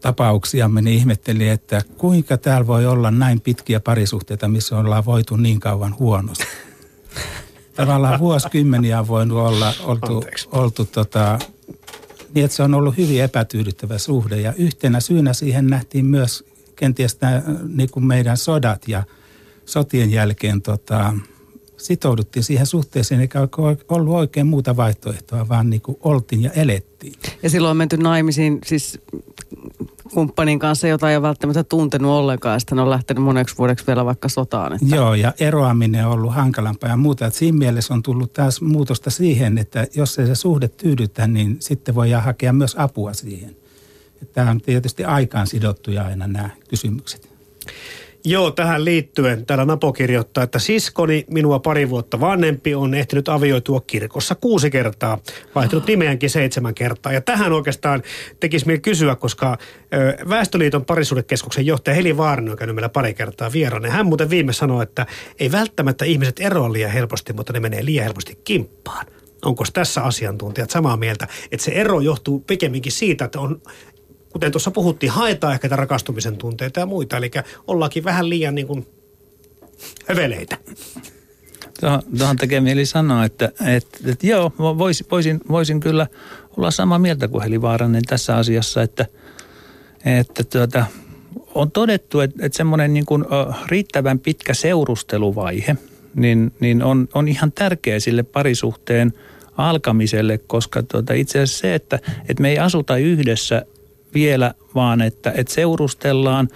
tapauksiamme, 0.00 0.82
niin 0.82 0.98
ihmetteli, 0.98 1.48
että 1.48 1.82
kuinka 1.98 2.36
täällä 2.36 2.66
voi 2.66 2.86
olla 2.86 3.10
näin 3.10 3.40
pitkiä 3.40 3.80
parisuhteita, 3.80 4.48
missä 4.48 4.78
ollaan 4.78 5.04
voitu 5.04 5.36
niin 5.36 5.60
kauan 5.60 5.98
huonosti. 5.98 6.44
Tavallaan 7.76 8.20
vuosikymmeniä 8.20 9.00
on 9.00 9.08
voinut 9.08 9.38
olla 9.38 9.74
oltu, 9.84 10.24
oltu 10.52 10.84
tota, 10.84 11.38
niin, 12.34 12.44
että 12.44 12.56
se 12.56 12.62
on 12.62 12.74
ollut 12.74 12.96
hyvin 12.96 13.22
epätyydyttävä 13.22 13.98
suhde. 13.98 14.40
Ja 14.40 14.52
yhtenä 14.52 15.00
syynä 15.00 15.32
siihen 15.32 15.66
nähtiin 15.66 16.06
myös 16.06 16.53
kenties 16.76 17.20
nämä, 17.20 17.42
niin 17.68 17.90
kuin 17.90 18.06
meidän 18.06 18.36
sodat 18.36 18.88
ja 18.88 19.02
sotien 19.64 20.10
jälkeen 20.10 20.62
tota, 20.62 21.12
sitouduttiin 21.76 22.42
siihen 22.42 22.66
suhteeseen, 22.66 23.20
eikä 23.20 23.48
ollut 23.88 24.14
oikein 24.14 24.46
muuta 24.46 24.76
vaihtoehtoa, 24.76 25.48
vaan 25.48 25.70
niin 25.70 25.82
kuin 25.82 25.98
oltiin 26.00 26.42
ja 26.42 26.50
elettiin. 26.50 27.14
Ja 27.42 27.50
silloin 27.50 27.70
on 27.70 27.76
menty 27.76 27.96
naimisiin 27.96 28.58
siis 28.66 29.00
kumppanin 30.14 30.58
kanssa, 30.58 30.88
jota 30.88 31.10
ei 31.10 31.16
ole 31.16 31.22
välttämättä 31.22 31.64
tuntenut 31.64 32.10
ollenkaan, 32.10 32.60
sitten 32.60 32.78
on 32.78 32.90
lähtenyt 32.90 33.24
moneksi 33.24 33.58
vuodeksi 33.58 33.86
vielä 33.86 34.04
vaikka 34.04 34.28
sotaan. 34.28 34.72
Että... 34.72 34.96
Joo, 34.96 35.14
ja 35.14 35.32
eroaminen 35.40 36.06
on 36.06 36.12
ollut 36.12 36.34
hankalampaa 36.34 36.90
ja 36.90 36.96
muuta. 36.96 37.26
Että 37.26 37.38
siinä 37.38 37.58
mielessä 37.58 37.94
on 37.94 38.02
tullut 38.02 38.32
taas 38.32 38.60
muutosta 38.60 39.10
siihen, 39.10 39.58
että 39.58 39.86
jos 39.94 40.18
ei 40.18 40.26
se 40.26 40.34
suhde 40.34 40.68
tyydytä, 40.68 41.26
niin 41.26 41.56
sitten 41.60 41.94
voidaan 41.94 42.22
hakea 42.22 42.52
myös 42.52 42.74
apua 42.78 43.12
siihen. 43.12 43.56
Tämä 44.32 44.50
on 44.50 44.60
tietysti 44.60 45.04
aikaan 45.04 45.46
sidottuja 45.46 46.02
aina 46.02 46.26
nämä 46.26 46.50
kysymykset. 46.68 47.34
Joo, 48.26 48.50
tähän 48.50 48.84
liittyen 48.84 49.46
täällä 49.46 49.64
Napo 49.64 49.92
kirjoittaa, 49.92 50.44
että 50.44 50.58
siskoni, 50.58 51.24
minua 51.30 51.58
pari 51.58 51.90
vuotta 51.90 52.20
vanhempi, 52.20 52.74
on 52.74 52.94
ehtinyt 52.94 53.28
avioitua 53.28 53.80
kirkossa 53.80 54.34
kuusi 54.34 54.70
kertaa, 54.70 55.18
vaihtunut 55.54 55.86
nimeänkin 55.86 56.30
seitsemän 56.30 56.74
kertaa. 56.74 57.12
Ja 57.12 57.20
tähän 57.20 57.52
oikeastaan 57.52 58.02
tekisi 58.40 58.66
mieli 58.66 58.80
kysyä, 58.80 59.16
koska 59.16 59.58
Väestöliiton 60.28 60.84
parisuudekeskuksen 60.84 61.66
johtaja 61.66 61.94
Heli 61.94 62.16
Vaarinen 62.16 62.50
on 62.50 62.56
käynyt 62.56 62.76
meillä 62.76 62.88
pari 62.88 63.14
kertaa 63.14 63.52
vieraana. 63.52 63.90
Hän 63.90 64.06
muuten 64.06 64.30
viime 64.30 64.52
sanoi, 64.52 64.82
että 64.82 65.06
ei 65.40 65.52
välttämättä 65.52 66.04
ihmiset 66.04 66.40
eroa 66.40 66.72
liian 66.72 66.90
helposti, 66.90 67.32
mutta 67.32 67.52
ne 67.52 67.60
menee 67.60 67.84
liian 67.84 68.04
helposti 68.04 68.38
kimppaan. 68.44 69.06
Onko 69.44 69.64
tässä 69.72 70.02
asiantuntijat 70.02 70.70
samaa 70.70 70.96
mieltä, 70.96 71.28
että 71.52 71.64
se 71.64 71.70
ero 71.70 72.00
johtuu 72.00 72.40
pikemminkin 72.40 72.92
siitä, 72.92 73.24
että 73.24 73.40
on 73.40 73.62
kuten 74.34 74.52
tuossa 74.52 74.70
puhuttiin, 74.70 75.12
haetaan 75.12 75.52
ehkä 75.52 75.68
rakastumisen 75.68 76.36
tunteita 76.36 76.80
ja 76.80 76.86
muita. 76.86 77.16
Eli 77.16 77.30
ollaankin 77.66 78.04
vähän 78.04 78.28
liian 78.28 78.54
niin 78.54 78.66
kuin 78.66 78.86
höveleitä. 80.06 80.58
Tuohon 82.18 82.36
tekee 82.36 82.60
mieli 82.60 82.86
sanoa, 82.86 83.24
että, 83.24 83.52
että, 83.66 83.98
että 84.06 84.26
joo, 84.26 84.52
vois, 84.58 85.04
voisin, 85.10 85.40
voisin 85.48 85.80
kyllä 85.80 86.06
olla 86.56 86.70
samaa 86.70 86.98
mieltä 86.98 87.28
kuin 87.28 87.42
Heli 87.42 87.62
Vaaranen 87.62 88.02
tässä 88.06 88.36
asiassa, 88.36 88.82
että, 88.82 89.06
että 90.04 90.44
tuota, 90.44 90.84
on 91.54 91.70
todettu, 91.70 92.20
että, 92.20 92.46
että 92.46 92.56
semmoinen 92.56 92.94
niin 92.94 93.06
kuin, 93.06 93.24
riittävän 93.66 94.18
pitkä 94.18 94.54
seurusteluvaihe 94.54 95.76
niin, 96.14 96.52
niin 96.60 96.82
on, 96.82 97.08
on 97.14 97.28
ihan 97.28 97.52
tärkeä 97.52 98.00
sille 98.00 98.22
parisuhteen 98.22 99.12
alkamiselle, 99.56 100.38
koska 100.38 100.82
tuota, 100.82 101.12
itse 101.12 101.40
asiassa 101.40 101.60
se, 101.60 101.74
että, 101.74 101.98
että 102.28 102.42
me 102.42 102.50
ei 102.50 102.58
asuta 102.58 102.96
yhdessä 102.96 103.66
vielä, 104.14 104.54
vaan 104.74 105.02
että, 105.02 105.32
että 105.36 105.54
seurustellaan. 105.54 106.48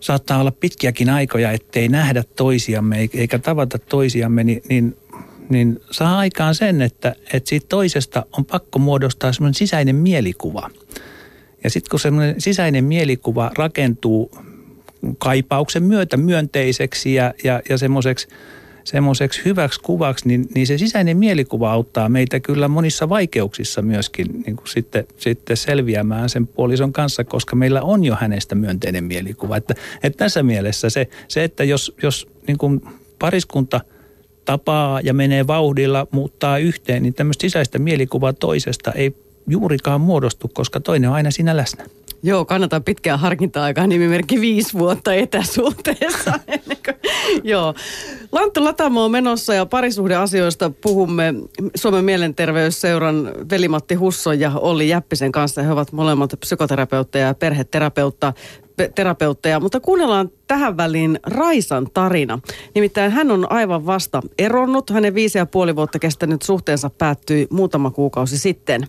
Saattaa 0.00 0.40
olla 0.40 0.50
pitkiäkin 0.50 1.10
aikoja, 1.10 1.52
ettei 1.52 1.88
nähdä 1.88 2.24
toisiamme 2.36 3.08
eikä 3.14 3.38
tavata 3.38 3.78
toisiamme, 3.78 4.44
niin, 4.44 4.62
niin, 4.68 4.96
niin 5.48 5.80
saa 5.90 6.18
aikaan 6.18 6.54
sen, 6.54 6.82
että, 6.82 7.14
että 7.32 7.48
siitä 7.48 7.66
toisesta 7.68 8.26
on 8.38 8.44
pakko 8.44 8.78
muodostaa 8.78 9.32
semmoinen 9.32 9.54
sisäinen 9.54 9.96
mielikuva. 9.96 10.70
Ja 11.64 11.70
sitten 11.70 11.90
kun 11.90 12.00
semmoinen 12.00 12.40
sisäinen 12.40 12.84
mielikuva 12.84 13.50
rakentuu 13.58 14.30
kaipauksen 15.18 15.82
myötä 15.82 16.16
myönteiseksi 16.16 17.14
ja, 17.14 17.34
ja, 17.44 17.62
ja 17.68 17.78
semmoiseksi– 17.78 18.28
semmoiseksi 18.86 19.44
hyväksi 19.44 19.80
kuvaksi, 19.80 20.28
niin, 20.28 20.48
niin 20.54 20.66
se 20.66 20.78
sisäinen 20.78 21.16
mielikuva 21.16 21.72
auttaa 21.72 22.08
meitä 22.08 22.40
kyllä 22.40 22.68
monissa 22.68 23.08
vaikeuksissa 23.08 23.82
myöskin 23.82 24.26
niin 24.46 24.56
kuin 24.56 24.68
sitten, 24.68 25.06
sitten 25.16 25.56
selviämään 25.56 26.28
sen 26.28 26.46
puolison 26.46 26.92
kanssa, 26.92 27.24
koska 27.24 27.56
meillä 27.56 27.82
on 27.82 28.04
jo 28.04 28.14
hänestä 28.20 28.54
myönteinen 28.54 29.04
mielikuva. 29.04 29.56
Että, 29.56 29.74
että 30.02 30.16
tässä 30.16 30.42
mielessä 30.42 30.90
se, 30.90 31.08
se 31.28 31.44
että 31.44 31.64
jos, 31.64 31.94
jos 32.02 32.28
niin 32.46 32.58
kuin 32.58 32.80
pariskunta 33.18 33.80
tapaa 34.44 35.00
ja 35.00 35.14
menee 35.14 35.46
vauhdilla, 35.46 36.06
muuttaa 36.10 36.58
yhteen, 36.58 37.02
niin 37.02 37.14
tämmöistä 37.14 37.42
sisäistä 37.42 37.78
mielikuvaa 37.78 38.32
toisesta 38.32 38.92
ei 38.92 39.16
juurikaan 39.48 40.00
muodostu, 40.00 40.48
koska 40.48 40.80
toinen 40.80 41.10
on 41.10 41.16
aina 41.16 41.30
siinä 41.30 41.56
läsnä. 41.56 41.84
Joo, 42.26 42.44
kannattaa 42.44 42.80
pitkää 42.80 43.16
harkinta-aikaa, 43.16 43.86
nimimerkki 43.86 44.40
viisi 44.40 44.78
vuotta 44.78 45.14
etäsuhteessa. 45.14 46.32
Joo. 47.44 47.74
Lanttu 48.32 48.64
Latamo 48.64 49.04
on 49.04 49.10
menossa 49.10 49.54
ja 49.54 49.66
parisuhdeasioista 49.66 50.70
puhumme 50.70 51.34
Suomen 51.74 52.04
mielenterveysseuran 52.04 53.32
Velimatti 53.50 53.94
Husson 53.94 54.40
ja 54.40 54.52
Olli 54.54 54.88
Jäppisen 54.88 55.32
kanssa. 55.32 55.62
He 55.62 55.72
ovat 55.72 55.92
molemmat 55.92 56.30
psykoterapeutteja 56.40 57.26
ja 57.26 57.34
perheterapeutta 57.34 58.32
terapeutteja, 58.94 59.60
mutta 59.60 59.80
kuunnellaan 59.80 60.30
tähän 60.46 60.76
väliin 60.76 61.20
Raisan 61.26 61.88
tarina. 61.94 62.38
Nimittäin 62.74 63.12
hän 63.12 63.30
on 63.30 63.52
aivan 63.52 63.86
vasta 63.86 64.22
eronnut. 64.38 64.90
Hänen 64.90 65.14
viisi 65.14 65.38
ja 65.38 65.46
puoli 65.46 65.76
vuotta 65.76 65.98
kestänyt 65.98 66.42
suhteensa 66.42 66.90
päättyi 66.90 67.46
muutama 67.50 67.90
kuukausi 67.90 68.38
sitten. 68.38 68.86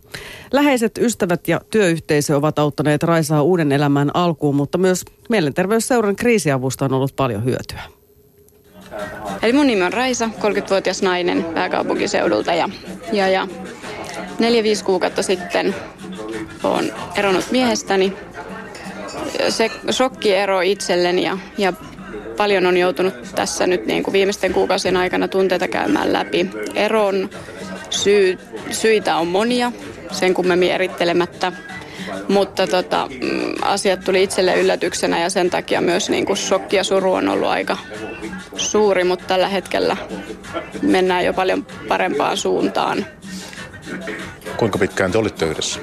Läheiset 0.51 0.97
ystävät 0.97 1.47
ja 1.47 1.61
työyhteisö 1.69 2.35
ovat 2.35 2.59
auttaneet 2.59 3.03
Raisaa 3.03 3.41
uuden 3.41 3.71
elämän 3.71 4.11
alkuun, 4.13 4.55
mutta 4.55 4.77
myös 4.77 5.05
Mielenterveysseuran 5.29 6.15
kriisiavusta 6.15 6.85
on 6.85 6.93
ollut 6.93 7.15
paljon 7.15 7.45
hyötyä. 7.45 7.81
Eli 9.41 9.53
mun 9.53 9.67
nimi 9.67 9.83
on 9.83 9.93
Raisa, 9.93 10.29
30-vuotias 10.39 11.01
nainen 11.01 11.43
pääkaupunkiseudulta 11.53 12.53
ja, 12.53 12.69
ja, 13.13 13.27
ja 13.27 13.47
neljä, 14.39 14.63
viisi 14.63 14.83
kuukautta 14.83 15.23
sitten 15.23 15.75
olen 16.63 16.93
eronnut 17.15 17.51
miehestäni 17.51 18.13
se 19.49 19.71
shokkiero 19.91 20.61
itselleni 20.61 21.23
ja, 21.23 21.37
ja 21.57 21.73
paljon 22.37 22.65
on 22.65 22.77
joutunut 22.77 23.13
tässä 23.35 23.67
nyt 23.67 23.85
niin 23.85 24.03
kuin 24.03 24.13
viimeisten 24.13 24.53
kuukausien 24.53 24.97
aikana 24.97 25.27
tunteita 25.27 25.67
käymään 25.67 26.13
läpi. 26.13 26.49
Eron 26.75 27.29
syy, 27.89 28.37
syitä 28.71 29.17
on 29.17 29.27
monia, 29.27 29.71
sen 30.11 30.33
kummemmin 30.33 30.71
erittelemättä. 30.71 31.51
Mutta 32.27 32.67
tota, 32.67 33.09
mm, 33.21 33.53
asiat 33.61 33.99
tuli 34.03 34.23
itselle 34.23 34.59
yllätyksenä 34.59 35.19
ja 35.19 35.29
sen 35.29 35.49
takia 35.49 35.81
myös 35.81 36.09
niin 36.09 36.25
kuin 36.25 36.37
shokki 36.37 36.75
ja 36.75 36.83
suru 36.83 37.13
on 37.13 37.29
ollut 37.29 37.47
aika 37.47 37.77
suuri, 38.57 39.03
mutta 39.03 39.25
tällä 39.25 39.47
hetkellä 39.47 39.97
mennään 40.81 41.25
jo 41.25 41.33
paljon 41.33 41.67
parempaan 41.87 42.37
suuntaan. 42.37 43.05
Kuinka 44.57 44.77
pitkään 44.77 45.11
te 45.11 45.17
olitte 45.17 45.45
yhdessä? 45.45 45.79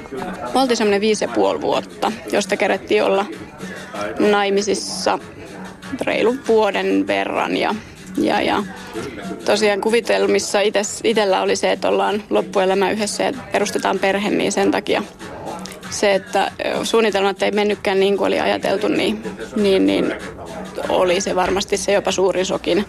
Me 0.53 0.59
oltiin 0.61 0.77
semmoinen 0.77 1.01
viisi 1.01 1.23
ja 1.23 1.27
puoli 1.27 1.61
vuotta, 1.61 2.11
josta 2.31 2.57
kerettiin 2.57 3.03
olla 3.03 3.25
naimisissa 4.19 5.19
reilun 6.01 6.39
vuoden 6.47 7.07
verran 7.07 7.57
ja 7.57 7.75
ja, 8.17 8.41
ja 8.41 8.63
tosiaan 9.45 9.81
kuvitelmissa 9.81 10.59
itsellä 11.03 11.41
oli 11.41 11.55
se, 11.55 11.71
että 11.71 11.89
ollaan 11.89 12.23
loppuelämä 12.29 12.91
yhdessä 12.91 13.23
ja 13.23 13.33
perustetaan 13.51 13.99
perhe, 13.99 14.29
niin 14.29 14.51
sen 14.51 14.71
takia 14.71 15.03
se, 15.89 16.13
että 16.13 16.51
suunnitelmat 16.83 17.43
ei 17.43 17.51
mennytkään 17.51 17.99
niin 17.99 18.17
kuin 18.17 18.27
oli 18.27 18.39
ajateltu, 18.39 18.87
niin, 18.87 19.23
niin, 19.55 19.85
niin 19.85 20.13
oli 20.89 21.21
se 21.21 21.35
varmasti 21.35 21.77
se 21.77 21.91
jopa 21.91 22.11
suurin 22.11 22.45
sokin 22.45 22.85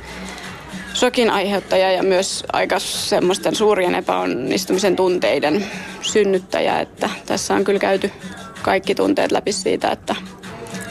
sokin 0.97 1.31
aiheuttaja 1.31 1.93
ja 1.93 2.03
myös 2.03 2.45
aika 2.53 2.79
semmoisten 2.79 3.55
suurien 3.55 3.95
epäonnistumisen 3.95 4.97
tunteiden 4.97 5.67
synnyttäjä, 6.01 6.81
että 6.81 7.11
tässä 7.27 7.55
on 7.55 7.65
kyllä 7.65 7.79
käyty 7.79 8.11
kaikki 8.63 8.95
tunteet 8.95 9.33
läpi 9.33 9.53
siitä, 9.53 9.91
että, 9.91 10.15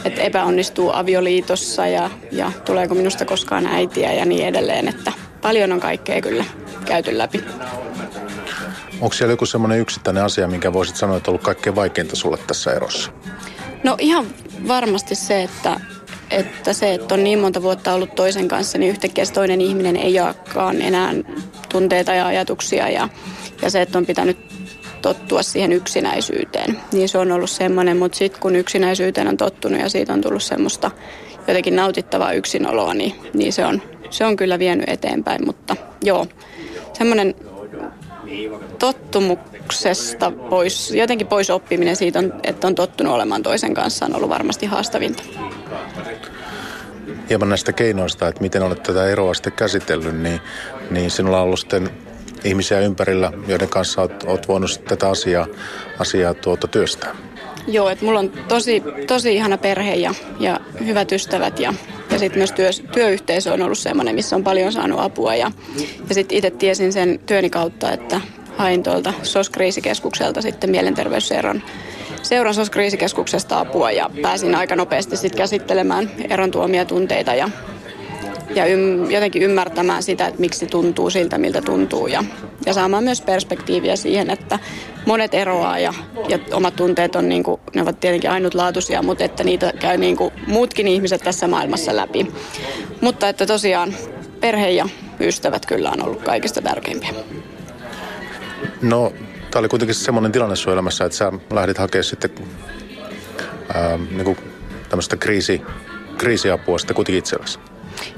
että 0.04 0.22
epäonnistuu 0.22 0.90
avioliitossa 0.92 1.86
ja, 1.86 2.10
ja 2.32 2.52
tuleeko 2.64 2.94
minusta 2.94 3.24
koskaan 3.24 3.66
äitiä 3.66 4.12
ja 4.12 4.24
niin 4.24 4.46
edelleen, 4.46 4.88
että 4.88 5.12
paljon 5.42 5.72
on 5.72 5.80
kaikkea 5.80 6.20
kyllä 6.20 6.44
käyty 6.84 7.18
läpi. 7.18 7.44
Onko 9.00 9.12
siellä 9.14 9.32
joku 9.32 9.46
semmoinen 9.46 9.80
yksittäinen 9.80 10.24
asia, 10.24 10.48
minkä 10.48 10.72
voisit 10.72 10.96
sanoa, 10.96 11.16
että 11.16 11.30
on 11.30 11.32
ollut 11.32 11.44
kaikkein 11.44 11.76
vaikeinta 11.76 12.16
sulle 12.16 12.38
tässä 12.46 12.72
erossa? 12.72 13.10
No 13.84 13.96
ihan 14.00 14.26
varmasti 14.68 15.14
se, 15.14 15.42
että, 15.42 15.80
että 16.30 16.72
se, 16.72 16.94
että 16.94 17.14
on 17.14 17.24
niin 17.24 17.38
monta 17.38 17.62
vuotta 17.62 17.92
ollut 17.92 18.14
toisen 18.14 18.48
kanssa, 18.48 18.78
niin 18.78 18.90
yhtäkkiä 18.90 19.24
se 19.24 19.32
toinen 19.32 19.60
ihminen 19.60 19.96
ei 19.96 20.14
jaakaan 20.14 20.82
enää 20.82 21.14
tunteita 21.68 22.14
ja 22.14 22.26
ajatuksia 22.26 22.88
ja, 22.88 23.08
ja 23.62 23.70
se, 23.70 23.82
että 23.82 23.98
on 23.98 24.06
pitänyt 24.06 24.36
tottua 25.02 25.42
siihen 25.42 25.72
yksinäisyyteen. 25.72 26.78
Niin 26.92 27.08
se 27.08 27.18
on 27.18 27.32
ollut 27.32 27.50
semmoinen, 27.50 27.96
mutta 27.96 28.18
sitten 28.18 28.40
kun 28.40 28.56
yksinäisyyteen 28.56 29.28
on 29.28 29.36
tottunut 29.36 29.80
ja 29.80 29.88
siitä 29.88 30.12
on 30.12 30.20
tullut 30.20 30.42
semmoista 30.42 30.90
jotenkin 31.48 31.76
nautittavaa 31.76 32.32
yksinoloa, 32.32 32.94
niin, 32.94 33.14
niin 33.34 33.52
se, 33.52 33.66
on, 33.66 33.82
se 34.10 34.24
on 34.24 34.36
kyllä 34.36 34.58
vienyt 34.58 34.88
eteenpäin. 34.88 35.46
Mutta 35.46 35.76
joo, 36.02 36.26
semmoinen 36.92 37.34
tottumuksesta 38.78 40.30
pois, 40.30 40.90
jotenkin 40.90 41.26
pois 41.26 41.50
oppiminen 41.50 41.96
siitä, 41.96 42.18
on, 42.18 42.32
että 42.42 42.66
on 42.66 42.74
tottunut 42.74 43.14
olemaan 43.14 43.42
toisen 43.42 43.74
kanssa, 43.74 44.06
on 44.06 44.16
ollut 44.16 44.30
varmasti 44.30 44.66
haastavinta 44.66 45.22
hieman 47.28 47.48
näistä 47.48 47.72
keinoista, 47.72 48.28
että 48.28 48.40
miten 48.40 48.62
olet 48.62 48.82
tätä 48.82 49.08
eroa 49.08 49.34
sitten 49.34 49.52
käsitellyt, 49.52 50.20
niin, 50.20 50.40
niin 50.90 51.10
sinulla 51.10 51.38
on 51.38 51.44
ollut 51.44 51.60
sitten 51.60 51.90
ihmisiä 52.44 52.80
ympärillä, 52.80 53.32
joiden 53.48 53.68
kanssa 53.68 54.00
olet, 54.00 54.22
olet 54.26 54.48
voinut 54.48 54.80
tätä 54.88 55.08
asiaa, 55.08 55.46
asiaa 55.98 56.34
tuota 56.34 56.68
työstää. 56.68 57.16
Joo, 57.66 57.88
että 57.88 58.04
mulla 58.04 58.18
on 58.18 58.32
tosi, 58.48 58.82
tosi 59.06 59.34
ihana 59.34 59.58
perhe 59.58 59.94
ja, 59.94 60.14
ja 60.40 60.60
hyvät 60.86 61.12
ystävät 61.12 61.60
ja, 61.60 61.74
ja 62.10 62.18
sitten 62.18 62.38
myös 62.38 62.52
työ, 62.52 62.70
työyhteisö 62.92 63.52
on 63.52 63.62
ollut 63.62 63.78
semmoinen, 63.78 64.14
missä 64.14 64.36
on 64.36 64.44
paljon 64.44 64.72
saanut 64.72 65.00
apua. 65.00 65.34
Ja, 65.34 65.50
ja 66.08 66.14
sitten 66.14 66.38
itse 66.38 66.50
tiesin 66.50 66.92
sen 66.92 67.20
työni 67.26 67.50
kautta, 67.50 67.92
että 67.92 68.20
hain 68.56 68.82
tuolta 68.82 69.12
SOS-kriisikeskukselta 69.22 70.42
sitten 70.42 70.70
mielenterveysseuran 70.70 71.62
seuran 72.22 72.54
SOS-kriisikeskuksesta 72.54 73.60
apua 73.60 73.90
ja 73.90 74.10
pääsin 74.22 74.54
aika 74.54 74.76
nopeasti 74.76 75.16
sitten 75.16 75.38
käsittelemään 75.38 76.10
eron 76.30 76.50
tuomia 76.50 76.84
tunteita 76.84 77.34
ja, 77.34 77.48
ja 78.54 78.66
ym, 78.66 79.10
jotenkin 79.10 79.42
ymmärtämään 79.42 80.02
sitä, 80.02 80.26
että 80.26 80.40
miksi 80.40 80.66
tuntuu 80.66 81.10
siltä, 81.10 81.38
miltä 81.38 81.62
tuntuu 81.62 82.06
ja, 82.06 82.24
ja 82.66 82.72
saamaan 82.72 83.04
myös 83.04 83.20
perspektiiviä 83.20 83.96
siihen, 83.96 84.30
että 84.30 84.58
monet 85.06 85.34
eroaa 85.34 85.78
ja, 85.78 85.94
ja 86.28 86.38
omat 86.52 86.76
tunteet 86.76 87.16
on 87.16 87.28
niin 87.28 87.42
kuin, 87.42 87.60
ne 87.74 87.82
ovat 87.82 88.00
tietenkin 88.00 88.30
ainutlaatuisia, 88.30 89.02
mutta 89.02 89.24
että 89.24 89.44
niitä 89.44 89.72
käy 89.80 89.96
niin 89.96 90.16
kuin 90.16 90.32
muutkin 90.46 90.88
ihmiset 90.88 91.20
tässä 91.20 91.48
maailmassa 91.48 91.96
läpi. 91.96 92.32
Mutta 93.00 93.28
että 93.28 93.46
tosiaan 93.46 93.94
perhe 94.40 94.70
ja 94.70 94.88
ystävät 95.20 95.66
kyllä 95.66 95.90
on 95.90 96.04
ollut 96.04 96.22
kaikista 96.22 96.62
tärkeimpiä. 96.62 97.10
No, 98.82 99.12
tämä 99.50 99.60
oli 99.60 99.68
kuitenkin 99.68 99.94
semmoinen 99.94 100.32
tilanne 100.32 100.56
sun 100.56 100.72
elämässä, 100.72 101.04
että 101.04 101.18
sä 101.18 101.32
lähdit 101.52 101.78
hakemaan 101.78 102.04
sitten 102.04 102.30
ää, 103.74 103.98
niin 104.10 104.24
kuin 104.24 104.38
tämmöistä 104.88 105.16
kriisi, 105.16 105.62
kriisiapua 106.18 106.78
sitten 106.78 106.96
kuitenkin 106.96 107.18
itsellesi. 107.18 107.58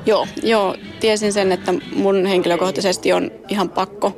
Joo, 0.07 0.27
joo, 0.43 0.77
tiesin 1.01 1.33
sen, 1.33 1.53
että 1.53 1.75
mun 1.95 2.27
henkilökohtaisesti 2.27 3.13
on 3.13 3.31
ihan 3.49 3.69
pakko, 3.69 4.17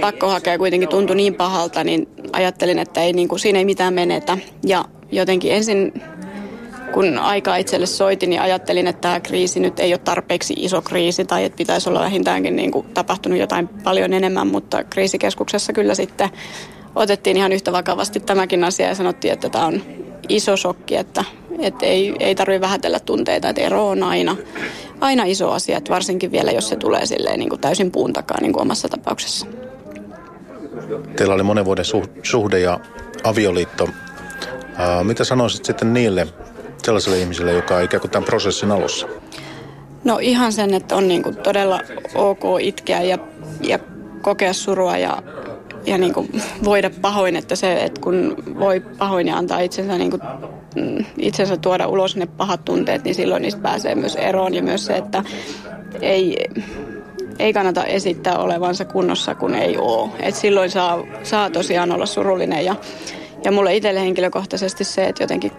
pakko 0.00 0.28
hakea. 0.28 0.58
Kuitenkin 0.58 0.88
tuntui 0.88 1.16
niin 1.16 1.34
pahalta, 1.34 1.84
niin 1.84 2.08
ajattelin, 2.32 2.78
että 2.78 3.02
ei, 3.02 3.12
niin 3.12 3.28
kuin, 3.28 3.38
siinä 3.38 3.58
ei 3.58 3.64
mitään 3.64 3.94
menetä. 3.94 4.38
Ja 4.66 4.84
jotenkin 5.12 5.52
ensin, 5.52 5.92
kun 6.92 7.18
aika 7.18 7.56
itselle 7.56 7.86
soitin, 7.86 8.30
niin 8.30 8.42
ajattelin, 8.42 8.86
että 8.86 9.00
tämä 9.00 9.20
kriisi 9.20 9.60
nyt 9.60 9.80
ei 9.80 9.92
ole 9.92 9.98
tarpeeksi 9.98 10.54
iso 10.56 10.82
kriisi 10.82 11.24
tai 11.24 11.44
että 11.44 11.56
pitäisi 11.56 11.88
olla 11.88 12.00
vähintäänkin 12.00 12.56
niin 12.56 12.70
kuin 12.70 12.86
tapahtunut 12.94 13.38
jotain 13.38 13.68
paljon 13.68 14.12
enemmän, 14.12 14.46
mutta 14.46 14.84
kriisikeskuksessa 14.84 15.72
kyllä 15.72 15.94
sitten 15.94 16.30
otettiin 16.94 17.36
ihan 17.36 17.52
yhtä 17.52 17.72
vakavasti 17.72 18.20
tämäkin 18.20 18.64
asia 18.64 18.88
ja 18.88 18.94
sanottiin, 18.94 19.32
että 19.32 19.48
tämä 19.48 19.66
on 19.66 19.82
iso 20.28 20.56
shokki, 20.56 20.96
että, 20.96 21.24
että 21.58 21.86
ei, 21.86 22.14
ei 22.20 22.34
tarvitse 22.34 22.60
vähätellä 22.60 23.00
tunteita, 23.00 23.48
että 23.48 23.62
ero 23.62 23.88
on 23.88 24.02
aina, 24.02 24.36
aina 25.00 25.24
iso 25.24 25.50
asia, 25.50 25.78
että 25.78 25.92
varsinkin 25.92 26.32
vielä 26.32 26.50
jos 26.50 26.68
se 26.68 26.76
tulee 26.76 27.06
silleen 27.06 27.38
niin 27.38 27.48
kuin 27.48 27.60
täysin 27.60 27.90
puun 27.90 28.12
takaa 28.12 28.38
niin 28.40 28.52
kuin 28.52 28.62
omassa 28.62 28.88
tapauksessa. 28.88 29.46
Teillä 31.16 31.34
oli 31.34 31.42
monen 31.42 31.64
vuoden 31.64 31.84
suhde 32.22 32.60
ja 32.60 32.80
avioliitto. 33.24 33.88
Ää, 34.76 35.04
mitä 35.04 35.24
sanoisit 35.24 35.64
sitten 35.64 35.92
niille 35.92 36.26
sellaisille 36.82 37.18
ihmisille, 37.18 37.52
joka 37.52 37.76
on 37.76 37.84
ikään 37.84 38.00
kuin 38.00 38.10
tämän 38.10 38.26
prosessin 38.26 38.72
alussa? 38.72 39.06
No 40.04 40.18
ihan 40.22 40.52
sen, 40.52 40.74
että 40.74 40.96
on 40.96 41.08
niin 41.08 41.22
kuin 41.22 41.36
todella 41.36 41.80
ok 42.14 42.42
itkeä 42.60 43.02
ja, 43.02 43.18
ja 43.60 43.78
kokea 44.22 44.52
surua 44.52 44.96
ja, 44.96 45.22
ja 45.86 45.98
niin 45.98 46.14
kuin 46.14 46.42
voida 46.64 46.90
pahoin, 47.00 47.36
että 47.36 47.56
se, 47.56 47.84
että 47.84 48.00
kun 48.00 48.36
voi 48.60 48.80
pahoin 48.80 49.26
ja 49.26 49.36
antaa 49.36 49.60
itsensä, 49.60 49.98
niin 49.98 50.10
kuin, 50.10 50.22
mm, 50.74 51.04
itsensä 51.18 51.56
tuoda 51.56 51.86
ulos 51.86 52.16
ne 52.16 52.26
pahat 52.26 52.64
tunteet, 52.64 53.04
niin 53.04 53.14
silloin 53.14 53.42
niistä 53.42 53.60
pääsee 53.60 53.94
myös 53.94 54.16
eroon 54.16 54.54
ja 54.54 54.62
myös 54.62 54.86
se, 54.86 54.96
että 54.96 55.24
ei, 56.00 56.36
ei 57.38 57.52
kannata 57.52 57.84
esittää 57.84 58.38
olevansa 58.38 58.84
kunnossa, 58.84 59.34
kun 59.34 59.54
ei 59.54 59.76
ole. 59.76 60.10
Et 60.20 60.34
silloin 60.34 60.70
saa, 60.70 61.04
saa 61.22 61.50
tosiaan 61.50 61.92
olla 61.92 62.06
surullinen 62.06 62.64
ja, 62.64 62.76
ja 63.44 63.52
mulle 63.52 63.76
itselle 63.76 64.00
henkilökohtaisesti 64.00 64.84
se, 64.84 65.04
että 65.04 65.22
jotenkin 65.22 65.52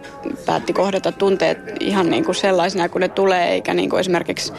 päätti 0.45 0.73
kohdata 0.73 1.11
tunteet 1.11 1.57
ihan 1.79 2.09
niin 2.09 2.25
kuin 2.25 2.35
sellaisena 2.35 2.89
kuin 2.89 2.99
ne 2.99 3.09
tulee, 3.09 3.49
eikä 3.49 3.73
niin 3.73 3.89
kuin 3.89 3.99
esimerkiksi 3.99 4.53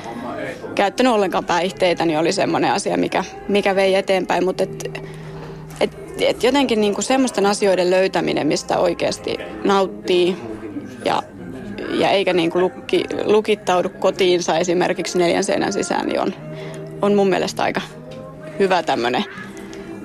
käyttänyt 0.74 1.12
ollenkaan 1.12 1.44
päihteitä, 1.44 2.04
niin 2.04 2.18
oli 2.18 2.32
semmoinen 2.32 2.72
asia, 2.72 2.96
mikä, 2.96 3.24
mikä 3.48 3.74
vei 3.74 3.94
eteenpäin. 3.94 4.44
Mutta 4.44 4.62
et, 4.62 5.02
et, 5.80 5.96
et 6.20 6.42
jotenkin 6.42 6.80
niin 6.80 6.94
kuin 6.94 7.04
semmoisten 7.04 7.46
asioiden 7.46 7.90
löytäminen, 7.90 8.46
mistä 8.46 8.78
oikeasti 8.78 9.36
nauttii 9.64 10.36
ja, 11.04 11.22
ja 11.90 12.10
eikä 12.10 12.32
niin 12.32 12.50
kuin 12.50 12.62
lukki, 12.62 13.04
lukittaudu 13.24 13.88
kotiinsa 13.88 14.58
esimerkiksi 14.58 15.18
neljän 15.18 15.44
seinän 15.44 15.72
sisään, 15.72 16.06
niin 16.06 16.20
on, 16.20 16.34
on 17.02 17.14
mun 17.14 17.28
mielestä 17.28 17.62
aika 17.62 17.80
hyvä 18.58 18.82
tämmöinen 18.82 19.24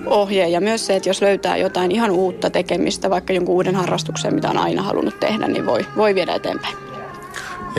ohje. 0.06 0.48
Ja 0.48 0.62
myös 0.62 0.86
se, 0.86 0.96
että 0.96 1.10
jos 1.10 1.22
löytää 1.22 1.58
jotain 1.58 1.92
ihan 1.92 2.12
uutta 2.12 2.50
tekemistä, 2.50 3.10
vaikka 3.10 3.34
jonkun 3.34 3.56
uuden 3.56 3.76
harrastuksen, 3.76 4.36
mitä 4.36 4.50
on 4.50 4.58
aina 4.58 4.82
halunnut 4.82 5.20
tehdä, 5.20 5.48
niin 5.48 5.66
voi, 5.66 5.86
voi 5.98 6.16
viedä 6.16 6.34
eteenpäin. 6.34 6.76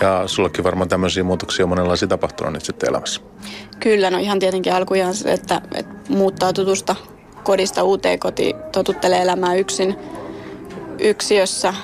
Ja 0.00 0.22
sullekin 0.26 0.64
varmaan 0.64 0.88
tämmöisiä 0.88 1.24
muutoksia 1.24 1.64
on 1.64 1.68
monenlaisia 1.68 2.08
tapahtunut 2.08 2.52
nyt 2.52 2.64
sitten 2.64 2.88
elämässä. 2.88 3.20
Kyllä, 3.80 4.10
no 4.10 4.18
ihan 4.18 4.38
tietenkin 4.38 4.74
alkujaan 4.74 5.14
se, 5.14 5.32
että, 5.32 5.60
että 5.74 5.94
muuttaa 6.08 6.52
tutusta 6.52 6.96
kodista 7.44 7.82
uuteen 7.82 8.18
kotiin, 8.18 8.56
totuttelee 8.72 9.22
elämään 9.22 9.58
yksin 9.58 9.96
yksiössä. 10.98 11.74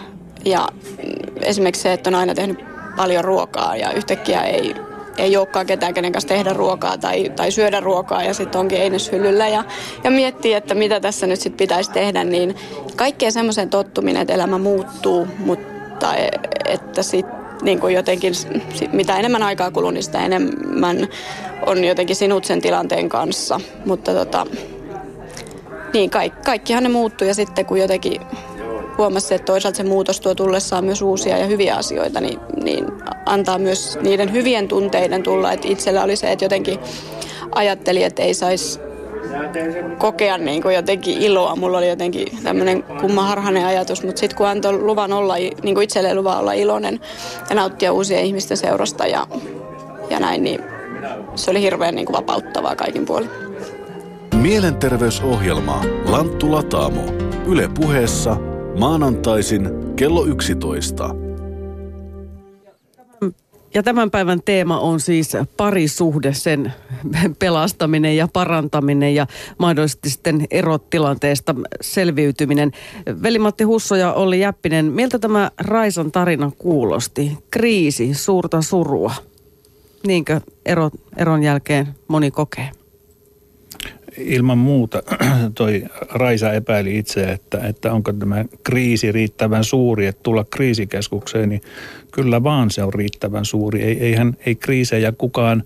Ja 0.45 0.69
esimerkiksi 1.43 1.83
se, 1.83 1.93
että 1.93 2.11
on 2.11 2.15
aina 2.15 2.35
tehnyt 2.35 2.59
paljon 2.97 3.25
ruokaa 3.25 3.77
ja 3.77 3.93
yhtäkkiä 3.93 4.43
ei, 4.43 4.75
ei 5.19 5.37
olekaan 5.37 5.67
ketään, 5.67 5.95
kenen 5.95 6.13
kanssa 6.13 6.29
tehdä 6.29 6.53
ruokaa 6.53 6.99
tai, 6.99 7.33
tai 7.37 7.51
syödä 7.51 7.81
ruokaa 7.81 8.23
ja 8.23 8.35
sitten 8.35 8.61
onkin 8.61 8.81
eineshyllyllä 8.81 9.49
ja, 9.49 9.65
ja 10.05 10.11
miettii, 10.11 10.55
että 10.55 10.75
mitä 10.75 11.01
tässä 11.01 11.27
nyt 11.27 11.41
sitten 11.41 11.59
pitäisi 11.59 11.91
tehdä, 11.91 12.25
niin 12.25 12.57
kaikkeen 12.97 13.33
semmoiseen 13.33 13.71
tottuminen, 13.71 14.23
että 14.23 14.35
elämä 14.35 14.59
muuttuu, 14.59 15.29
mutta 15.39 16.15
e, 16.15 16.29
että 16.69 17.03
sitten 17.03 17.41
niin 17.63 17.81
kuin 17.81 17.95
jotenkin, 17.95 18.33
mitä 18.93 19.17
enemmän 19.17 19.43
aikaa 19.43 19.71
kuluu, 19.71 19.91
niin 19.91 20.03
sitä 20.03 20.25
enemmän 20.25 21.09
on 21.67 21.85
jotenkin 21.85 22.17
sinut 22.17 22.45
sen 22.45 22.61
tilanteen 22.63 23.09
kanssa. 23.09 23.61
Mutta 23.85 24.13
tota, 24.13 24.47
niin 25.93 26.11
kaikki, 26.11 26.41
kaikkihan 26.45 26.83
ne 26.83 26.89
muuttuu 26.89 27.29
ja 27.29 27.35
sitten 27.35 27.67
kun 27.67 27.81
jotenkin 27.81 28.21
huomasi, 28.99 29.35
että 29.35 29.47
toisaalta 29.47 29.77
se 29.77 29.83
muutos 29.83 30.21
tuo 30.21 30.35
tullessaan 30.35 30.85
myös 30.85 31.03
uusia 31.03 31.39
ja 31.39 31.47
hyviä 31.47 31.77
asioita, 31.77 32.21
niin, 32.21 32.39
niin 32.63 32.87
antaa 33.27 33.59
myös 33.59 33.99
niiden 34.03 34.33
hyvien 34.33 34.69
tunteiden 34.69 35.23
tulla. 35.23 35.53
Että 35.53 35.69
itsellä 35.69 36.03
oli 36.03 36.17
se, 36.17 36.33
että 36.33 36.45
jotenkin 36.45 36.79
ajatteli, 37.55 38.03
että 38.03 38.23
ei 38.23 38.35
saisi 38.35 38.81
kokea 39.99 40.39
niin 40.39 40.63
kuin 40.63 40.75
jotenkin 40.75 41.19
iloa. 41.19 41.57
Mulla 41.57 41.79
oli 41.79 41.89
jotenkin 41.89 42.29
tämmöinen 42.43 42.83
kummaharhainen 42.83 43.67
ajatus, 43.67 44.03
mutta 44.03 44.21
sitten 44.21 44.37
kun 44.37 44.47
antoi 44.47 44.73
luvan 44.73 45.13
olla, 45.13 45.35
niin 45.37 45.75
kuin 45.75 45.85
itselleen 45.85 46.17
luvan 46.17 46.39
olla 46.39 46.53
iloinen 46.53 47.01
ja 47.51 47.57
nauttia 47.57 47.93
uusien 47.93 48.25
ihmisten 48.25 48.57
seurasta 48.57 49.07
ja, 49.07 49.27
ja 50.11 50.21
näin, 50.21 50.45
niin 50.45 50.61
se 51.35 51.51
oli 51.51 51.63
hirveän 51.63 51.95
niin 51.95 52.07
kuin 52.07 52.17
vapauttavaa 52.17 52.77
kaikin 52.77 53.07
puolin. 53.07 53.50
Mielenterveysohjelma 54.41 55.85
Lanttu 56.05 56.53
Lataamo. 56.53 57.05
Yle 57.47 57.69
puheessa 57.75 58.37
maanantaisin 58.79 59.69
kello 59.97 60.25
11. 60.25 61.15
Ja 63.75 63.83
tämän 63.83 64.11
päivän 64.11 64.41
teema 64.45 64.81
on 64.81 65.01
siis 65.01 65.33
parisuhde, 65.57 66.35
sen 66.35 66.73
pelastaminen 67.39 68.17
ja 68.17 68.29
parantaminen 68.33 69.15
ja 69.15 69.27
mahdollisesti 69.59 70.11
sitten 70.11 70.47
erotilanteesta 70.51 71.55
selviytyminen. 71.81 72.73
Veli-Matti 73.23 73.65
Husso 73.65 73.95
ja 73.95 74.13
Olli 74.13 74.41
Jäppinen, 74.41 74.85
miltä 74.85 75.19
tämä 75.19 75.51
Raisan 75.59 76.13
tarina 76.13 76.51
kuulosti? 76.59 77.39
Kriisi, 77.51 78.15
suurta 78.15 78.63
surua. 78.63 79.15
Niinkö 80.07 80.41
ero, 80.67 80.91
eron 81.17 81.43
jälkeen 81.43 81.89
moni 82.09 82.31
kokee? 82.31 82.80
Ilman 84.19 84.59
muuta 84.59 85.03
toi 85.55 85.85
Raisa 86.11 86.53
epäili 86.53 86.99
itse, 86.99 87.33
että, 87.33 87.59
että 87.59 87.93
onko 87.93 88.13
tämä 88.13 88.45
kriisi 88.63 89.13
riittävän 89.13 89.65
suuri, 89.65 90.07
että 90.07 90.23
tulla 90.23 90.45
kriisikeskukseen, 90.45 91.49
niin 91.49 91.61
kyllä 92.13 92.43
vaan 92.43 92.71
se 92.71 92.83
on 92.83 92.95
riittävän 92.95 93.45
suuri. 93.45 93.83
Ei, 93.83 93.99
eihän, 94.01 94.37
ei 94.47 94.55
kriisejä 94.55 95.13
kukaan, 95.13 95.65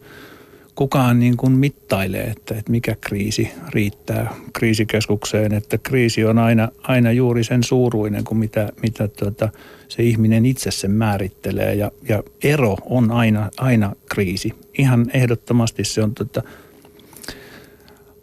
kukaan 0.75 1.21
niin 1.21 1.37
kuin 1.37 1.53
mittaile, 1.53 2.21
että, 2.21 2.55
että 2.59 2.71
mikä 2.71 2.97
kriisi 3.01 3.51
riittää 3.69 4.35
kriisikeskukseen, 4.53 5.55
että 5.55 5.79
kriisi 5.79 6.25
on 6.25 6.39
aina, 6.39 6.69
aina 6.83 7.13
juuri 7.13 7.45
sen 7.45 7.63
suuruinen 7.63 8.25
kuin 8.25 8.39
mitä, 8.39 8.73
mitä 8.83 9.09
tuota, 9.09 9.49
se 9.89 10.03
ihminen 10.03 10.47
itse 10.47 10.71
sen 10.71 10.91
määrittelee 10.91 11.75
ja, 11.75 11.91
ja 12.09 12.23
ero 12.43 12.77
on 12.85 13.11
aina, 13.11 13.51
aina 13.57 13.93
kriisi. 14.09 14.55
Ihan 14.79 15.11
ehdottomasti 15.15 15.85
se 15.85 16.03
on 16.03 16.15
tuota, 16.15 16.43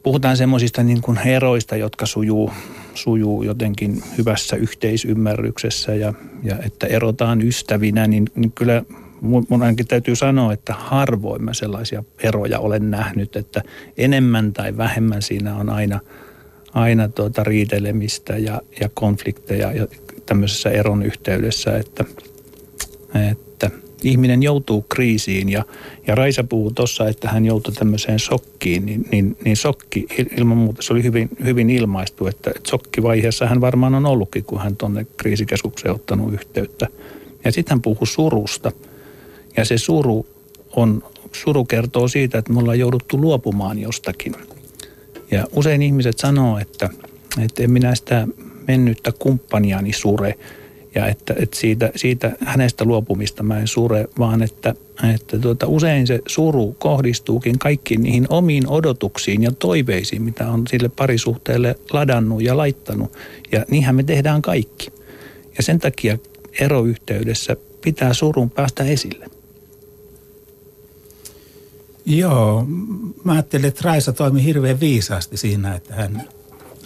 puhutaan 0.04 0.38
semmoisista 0.38 0.84
niin 0.84 1.02
kuin 1.02 1.18
eroista, 1.18 1.76
jotka 1.76 2.06
sujuu, 2.06 2.52
sujuu 2.94 3.44
jotenkin 3.44 4.04
hyvässä 4.18 4.56
yhteisymmärryksessä 4.56 5.96
ja, 5.96 6.14
ja 6.44 6.56
että 6.66 6.88
erotaan 6.88 7.42
ystävinä, 7.42 8.08
niin, 8.08 8.30
niin 8.36 8.52
kyllä 8.52 8.84
mun 9.22 9.64
ainakin 9.64 9.88
täytyy 9.88 10.16
sanoa, 10.16 10.54
että 10.54 10.74
harvoin 10.74 11.44
mä 11.44 11.54
sellaisia 11.54 12.04
eroja 12.24 12.60
olen 12.60 12.92
nähnyt, 12.92 13.36
että 13.36 13.62
enemmän 13.98 14.54
tai 14.54 14.78
vähemmän 14.78 15.22
siinä 15.22 15.56
on 15.56 15.70
aina, 15.70 16.00
aina 16.74 17.08
tuota 17.08 17.44
riitelemistä 17.44 18.38
ja, 18.38 18.62
ja 18.80 18.90
konflikteja 18.94 19.72
ja 19.72 19.88
tämmöisessä 20.26 20.70
eron 20.70 21.04
yhteydessä, 21.04 21.78
että, 21.78 22.06
että 23.32 23.51
ihminen 24.04 24.44
joutuu 24.44 24.82
kriisiin 24.82 25.50
ja, 25.50 25.66
ja 26.08 26.16
Raisa 26.16 26.44
puhuu 26.44 26.72
tuossa, 26.72 27.08
että 27.08 27.30
hän 27.30 27.46
joutui 27.46 27.74
tämmöiseen 27.74 28.20
sokkiin, 28.20 28.86
niin, 28.86 29.06
niin, 29.12 29.38
niin 29.46 29.58
sokki 29.58 30.08
ilman 30.38 30.58
muuta 30.58 30.82
se 30.82 30.94
oli 30.94 31.04
hyvin, 31.04 31.30
hyvin 31.44 31.70
ilmaistu, 31.70 32.28
että, 32.28 32.52
että 32.56 32.70
sokkivaiheessa 32.70 33.48
hän 33.48 33.62
varmaan 33.62 33.96
on 33.96 34.06
ollutkin, 34.06 34.44
kun 34.44 34.62
hän 34.62 34.76
tuonne 34.76 35.06
kriisikeskukseen 35.18 35.96
ottanut 35.96 36.34
yhteyttä. 36.34 36.88
Ja 37.46 37.52
sitten 37.52 37.72
hän 37.72 37.82
puhuu 37.82 38.06
surusta 38.06 38.72
ja 39.58 39.66
se 39.66 39.78
suru 39.78 40.26
on, 40.76 41.04
suru 41.32 41.66
kertoo 41.66 42.08
siitä, 42.08 42.38
että 42.38 42.54
me 42.54 42.60
ollaan 42.60 42.80
jouduttu 42.80 43.22
luopumaan 43.22 43.80
jostakin. 43.80 44.36
Ja 45.32 45.48
usein 45.52 45.82
ihmiset 45.82 46.20
sanoo, 46.20 46.58
että, 46.58 46.90
että 47.44 47.64
en 47.64 47.72
minä 47.72 47.96
sitä 47.96 48.28
mennyttä 48.68 49.12
kumppaniani 49.20 49.94
sure 49.94 50.38
ja 50.96 51.08
että, 51.08 51.36
että 51.38 51.58
siitä, 51.58 51.92
siitä 51.96 52.32
hänestä 52.46 52.86
luopumista 52.86 53.44
mä 53.44 53.60
en 53.60 53.68
sure, 53.68 54.08
vaan 54.20 54.44
että, 54.44 54.76
että 55.14 55.40
tuota, 55.40 55.68
usein 55.68 56.08
se 56.08 56.20
suru 56.28 56.76
kohdistuukin 56.80 57.60
kaikkiin 57.60 58.04
niihin 58.04 58.26
omiin 58.30 58.68
odotuksiin 58.68 59.44
ja 59.44 59.52
toiveisiin, 59.52 60.22
mitä 60.22 60.48
on 60.48 60.68
sille 60.68 60.90
parisuhteelle 60.90 61.76
ladannut 61.94 62.42
ja 62.42 62.58
laittanut. 62.58 63.18
Ja 63.52 63.66
niinhän 63.70 63.96
me 63.96 64.04
tehdään 64.04 64.42
kaikki. 64.42 64.88
Ja 65.58 65.64
sen 65.64 65.80
takia 65.80 66.18
eroyhteydessä 66.60 67.56
pitää 67.82 68.14
surun 68.14 68.50
päästä 68.50 68.84
esille. 68.84 69.26
Joo, 72.06 72.66
mä 73.24 73.32
ajattelin, 73.32 73.66
että 73.66 73.82
Raisa 73.84 74.14
toimi 74.14 74.44
hirveän 74.44 74.80
viisaasti 74.80 75.38
siinä, 75.38 75.76
että 75.76 75.96
hän 75.96 76.28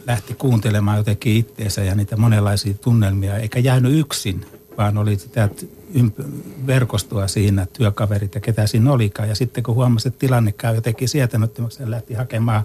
lähti 0.08 0.34
kuuntelemaan 0.34 0.98
jotenkin 0.98 1.38
itteensä 1.38 1.84
ja 1.84 1.96
niitä 1.96 2.18
monenlaisia 2.18 2.74
tunnelmia, 2.74 3.38
eikä 3.38 3.60
jäänyt 3.60 4.00
yksin, 4.00 4.46
vaan 4.78 4.98
oli 4.98 5.16
sitä 5.16 5.50
ymp- 5.94 6.26
verkostoa 6.68 7.28
siinä, 7.28 7.68
työkaverit 7.74 8.36
ja 8.36 8.42
ketä 8.42 8.68
siinä 8.68 8.92
olikaan. 8.92 9.30
Ja 9.30 9.36
sitten 9.36 9.64
kun 9.64 9.76
huomasi, 9.76 10.08
että 10.08 10.20
tilanne 10.20 10.52
käy 10.52 10.76
jotenkin 10.76 11.10
sietämättömäksi, 11.10 11.80
hän 11.80 11.92
lähti 11.92 12.14
hakemaan 12.14 12.64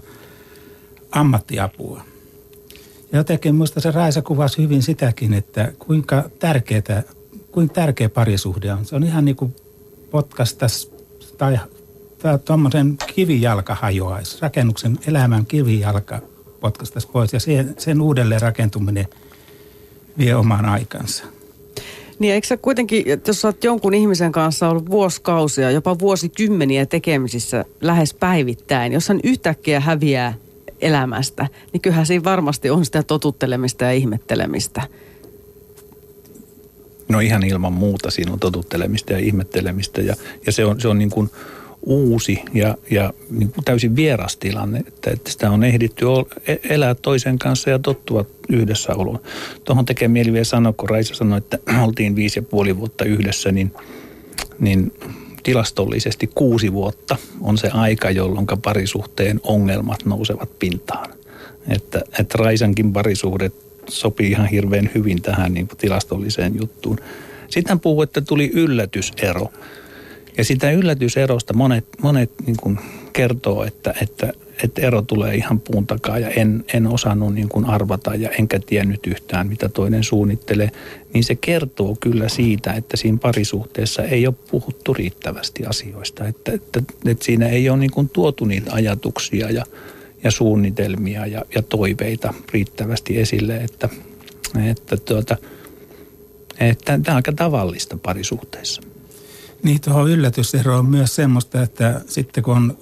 ammattiapua. 1.11 2.03
Ja 3.11 3.17
jotenkin 3.17 3.55
minusta 3.55 3.79
se 3.79 3.91
Raisa 3.91 4.21
kuvasi 4.21 4.61
hyvin 4.61 4.83
sitäkin, 4.83 5.33
että 5.33 5.71
kuinka 5.79 6.29
tärkeää, 6.39 7.03
kuinka 7.51 7.73
tärkeä 7.73 8.09
parisuhde 8.09 8.73
on. 8.73 8.85
Se 8.85 8.95
on 8.95 9.03
ihan 9.03 9.25
niin 9.25 9.35
kuin 9.35 9.55
potkastas 10.11 10.91
tai 11.37 11.57
tuommoisen 12.45 12.97
kivijalka 13.15 13.75
hajoaisi, 13.75 14.37
rakennuksen 14.41 14.99
elämän 15.07 15.45
kivijalka 15.45 16.21
potkastaisi 16.61 17.07
pois 17.07 17.33
ja 17.33 17.39
sen, 17.39 17.75
sen 17.77 18.01
uudelleen 18.01 18.41
rakentuminen 18.41 19.05
vie 20.17 20.35
oman 20.35 20.65
aikansa. 20.65 21.23
Niin 22.19 22.33
eikö 22.33 22.47
sä 22.47 22.57
kuitenkin, 22.57 23.05
jos 23.27 23.41
sä 23.41 23.47
oot 23.47 23.63
jonkun 23.63 23.93
ihmisen 23.93 24.31
kanssa 24.31 24.69
ollut 24.69 24.89
vuosikausia, 24.89 25.71
jopa 25.71 25.99
vuosikymmeniä 25.99 26.85
tekemisissä 26.85 27.65
lähes 27.81 28.13
päivittäin, 28.13 28.93
jos 28.93 29.09
hän 29.09 29.19
yhtäkkiä 29.23 29.79
häviää 29.79 30.33
elämästä, 30.81 31.47
niin 31.73 31.81
kyllähän 31.81 32.05
siinä 32.05 32.23
varmasti 32.23 32.69
on 32.69 32.85
sitä 32.85 33.03
totuttelemista 33.03 33.83
ja 33.83 33.91
ihmettelemistä. 33.91 34.81
No 37.09 37.19
ihan 37.19 37.43
ilman 37.43 37.73
muuta 37.73 38.11
siinä 38.11 38.33
on 38.33 38.39
totuttelemista 38.39 39.13
ja 39.13 39.19
ihmettelemistä 39.19 40.01
ja, 40.01 40.15
ja 40.45 40.51
se 40.51 40.65
on, 40.65 40.81
se 40.81 40.87
on 40.87 40.97
niin 40.97 41.09
kuin 41.09 41.29
uusi 41.81 42.41
ja, 42.53 42.77
ja 42.91 43.13
niin 43.29 43.51
kuin 43.51 43.65
täysin 43.65 43.95
vieras 43.95 44.37
tilanne, 44.37 44.79
että, 44.87 45.11
että 45.11 45.31
sitä 45.31 45.51
on 45.51 45.63
ehditty 45.63 46.05
e, 46.47 46.55
elää 46.69 46.95
toisen 46.95 47.39
kanssa 47.39 47.69
ja 47.69 47.79
tottua 47.79 48.25
yhdessä 48.49 48.95
oloon. 48.95 49.19
Tuohon 49.63 49.85
tekee 49.85 50.07
mieli 50.07 50.33
vielä 50.33 50.43
sanoa, 50.43 50.73
kun 50.73 50.89
Raisa 50.89 51.15
sanoi, 51.15 51.37
että 51.37 51.57
oltiin 51.85 52.15
viisi 52.15 52.39
ja 52.39 52.43
puoli 52.43 52.77
vuotta 52.77 53.05
yhdessä, 53.05 53.51
niin, 53.51 53.73
niin 54.59 54.93
tilastollisesti 55.43 56.29
kuusi 56.35 56.73
vuotta 56.73 57.17
on 57.41 57.57
se 57.57 57.69
aika, 57.73 58.11
jolloin 58.11 58.47
parisuhteen 58.61 59.39
ongelmat 59.43 60.05
nousevat 60.05 60.59
pintaan. 60.59 61.09
Että, 61.67 62.01
että 62.19 62.37
Raisankin 62.37 62.93
parisuhde 62.93 63.51
sopii 63.89 64.31
ihan 64.31 64.47
hirveän 64.47 64.89
hyvin 64.95 65.21
tähän 65.21 65.53
niin 65.53 65.67
kuin 65.67 65.77
tilastolliseen 65.77 66.55
juttuun. 66.59 66.97
Sitten 67.49 67.69
hän 67.69 67.79
puhuu, 67.79 68.01
että 68.01 68.21
tuli 68.21 68.51
yllätysero. 68.53 69.51
Ja 70.37 70.43
sitä 70.43 70.71
yllätyserosta 70.71 71.53
monet, 71.53 71.85
monet 72.01 72.31
niin 72.45 72.57
kuin 72.57 72.79
kertoo, 73.13 73.63
että, 73.63 73.93
että, 74.01 74.33
että 74.63 74.81
ero 74.81 75.01
tulee 75.01 75.35
ihan 75.35 75.59
puun 75.59 75.87
takaa 75.87 76.19
ja 76.19 76.29
en, 76.29 76.65
en 76.73 76.87
osannut 76.87 77.33
niin 77.33 77.49
kuin 77.49 77.65
arvata 77.65 78.15
ja 78.15 78.29
enkä 78.29 78.59
tiennyt 78.65 79.07
yhtään, 79.07 79.47
mitä 79.47 79.69
toinen 79.69 80.03
suunnittelee. 80.03 80.71
Niin 81.13 81.23
se 81.23 81.35
kertoo 81.35 81.97
kyllä 81.99 82.29
siitä, 82.29 82.73
että 82.73 82.97
siinä 82.97 83.17
parisuhteessa 83.21 84.03
ei 84.03 84.27
ole 84.27 84.35
puhuttu 84.51 84.93
riittävästi 84.93 85.65
asioista. 85.65 86.27
Että, 86.27 86.51
että, 86.51 86.83
että 87.05 87.25
siinä 87.25 87.47
ei 87.49 87.69
ole 87.69 87.77
niin 87.77 87.91
kuin 87.91 88.09
tuotu 88.09 88.45
niitä 88.45 88.73
ajatuksia 88.73 89.51
ja, 89.51 89.65
ja 90.23 90.31
suunnitelmia 90.31 91.25
ja, 91.25 91.45
ja 91.55 91.61
toiveita 91.61 92.33
riittävästi 92.53 93.19
esille, 93.19 93.57
että, 93.57 93.89
että, 94.69 94.97
tuota, 94.97 95.37
että 96.59 96.99
tämä 97.03 97.13
on 97.13 97.15
aika 97.15 97.31
tavallista 97.31 97.97
parisuhteessa. 97.97 98.90
Niin, 99.63 99.81
tuohon 99.81 100.09
yllätysero 100.09 100.77
on 100.77 100.85
myös 100.85 101.15
semmoista, 101.15 101.61
että 101.61 102.01
sitten 102.07 102.43
kun 102.43 102.55
on, 102.55 102.77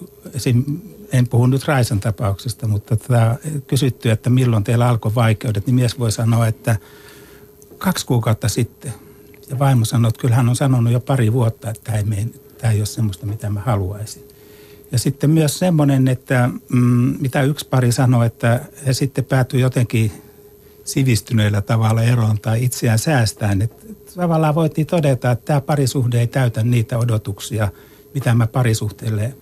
en 1.12 1.28
puhu 1.28 1.46
nyt 1.46 1.68
Raisan 1.68 2.00
tapauksesta, 2.00 2.68
mutta 2.68 2.96
tätä 2.98 3.36
kysytty, 3.68 4.12
että 4.12 4.30
milloin 4.30 4.63
teillä 4.63 4.89
alkoi 4.89 5.15
vaikeudet, 5.15 5.65
niin 5.65 5.76
mies 5.76 6.00
voi 6.00 6.12
sanoa, 6.12 6.48
että 6.48 6.76
kaksi 7.78 8.06
kuukautta 8.06 8.50
sitten. 8.50 8.94
Ja 9.50 9.60
vaimo 9.60 9.86
sanoi, 9.86 10.10
että 10.10 10.22
kyllä 10.22 10.36
hän 10.36 10.50
on 10.50 10.56
sanonut 10.56 10.94
jo 10.94 11.00
pari 11.00 11.34
vuotta, 11.34 11.70
että 11.70 11.84
tämä 11.84 11.98
ei, 11.98 12.04
mene, 12.04 12.30
tämä 12.58 12.74
ei 12.74 12.80
ole 12.80 12.86
semmoista, 12.86 13.26
mitä 13.26 13.50
mä 13.50 13.60
haluaisin. 13.60 14.24
Ja 14.92 15.00
sitten 15.00 15.30
myös 15.30 15.60
semmoinen, 15.60 16.08
että 16.08 16.50
mm, 16.70 17.15
mitä 17.20 17.42
yksi 17.42 17.68
pari 17.68 17.92
sanoi, 17.92 18.26
että 18.26 18.65
he 18.86 18.94
sitten 18.94 19.26
päätyi 19.26 19.62
jotenkin 19.62 20.12
sivistyneellä 20.84 21.62
tavalla 21.62 22.04
eroon 22.04 22.39
tai 22.39 22.63
itseään 22.63 23.00
säästään. 23.00 23.62
Että 23.62 23.86
tavallaan 24.15 24.56
voitiin 24.56 24.88
todeta, 24.88 25.32
että 25.32 25.45
tämä 25.45 25.62
parisuhde 25.62 26.19
ei 26.19 26.28
täytä 26.28 26.63
niitä 26.63 26.98
odotuksia, 26.98 27.67
mitä 28.13 28.34
mä 28.34 28.48
parisuhteelle 28.48 29.34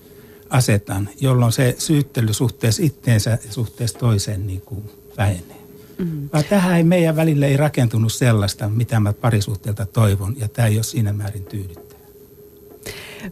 asetan, 0.49 1.09
jolloin 1.21 1.51
se 1.51 1.75
syyttely 1.77 2.33
suhteessa 2.33 2.83
itteensä 2.83 3.29
ja 3.29 3.51
suhteessa 3.51 3.99
toiseen 3.99 4.47
niin 4.47 4.61
kuin 4.61 4.83
vähenee. 5.17 5.57
Mm-hmm. 5.97 6.29
Vaan 6.33 6.43
tähän 6.49 6.77
ei 6.77 6.83
meidän 6.83 7.15
välille 7.15 7.47
ei 7.47 7.57
rakentunut 7.57 8.13
sellaista, 8.13 8.69
mitä 8.69 8.99
mä 8.99 9.13
parisuhteelta 9.13 9.85
toivon, 9.85 10.35
ja 10.37 10.47
tämä 10.47 10.67
ei 10.67 10.77
ole 10.77 10.83
siinä 10.83 11.13
määrin 11.13 11.43
tyydyttävä. 11.43 11.87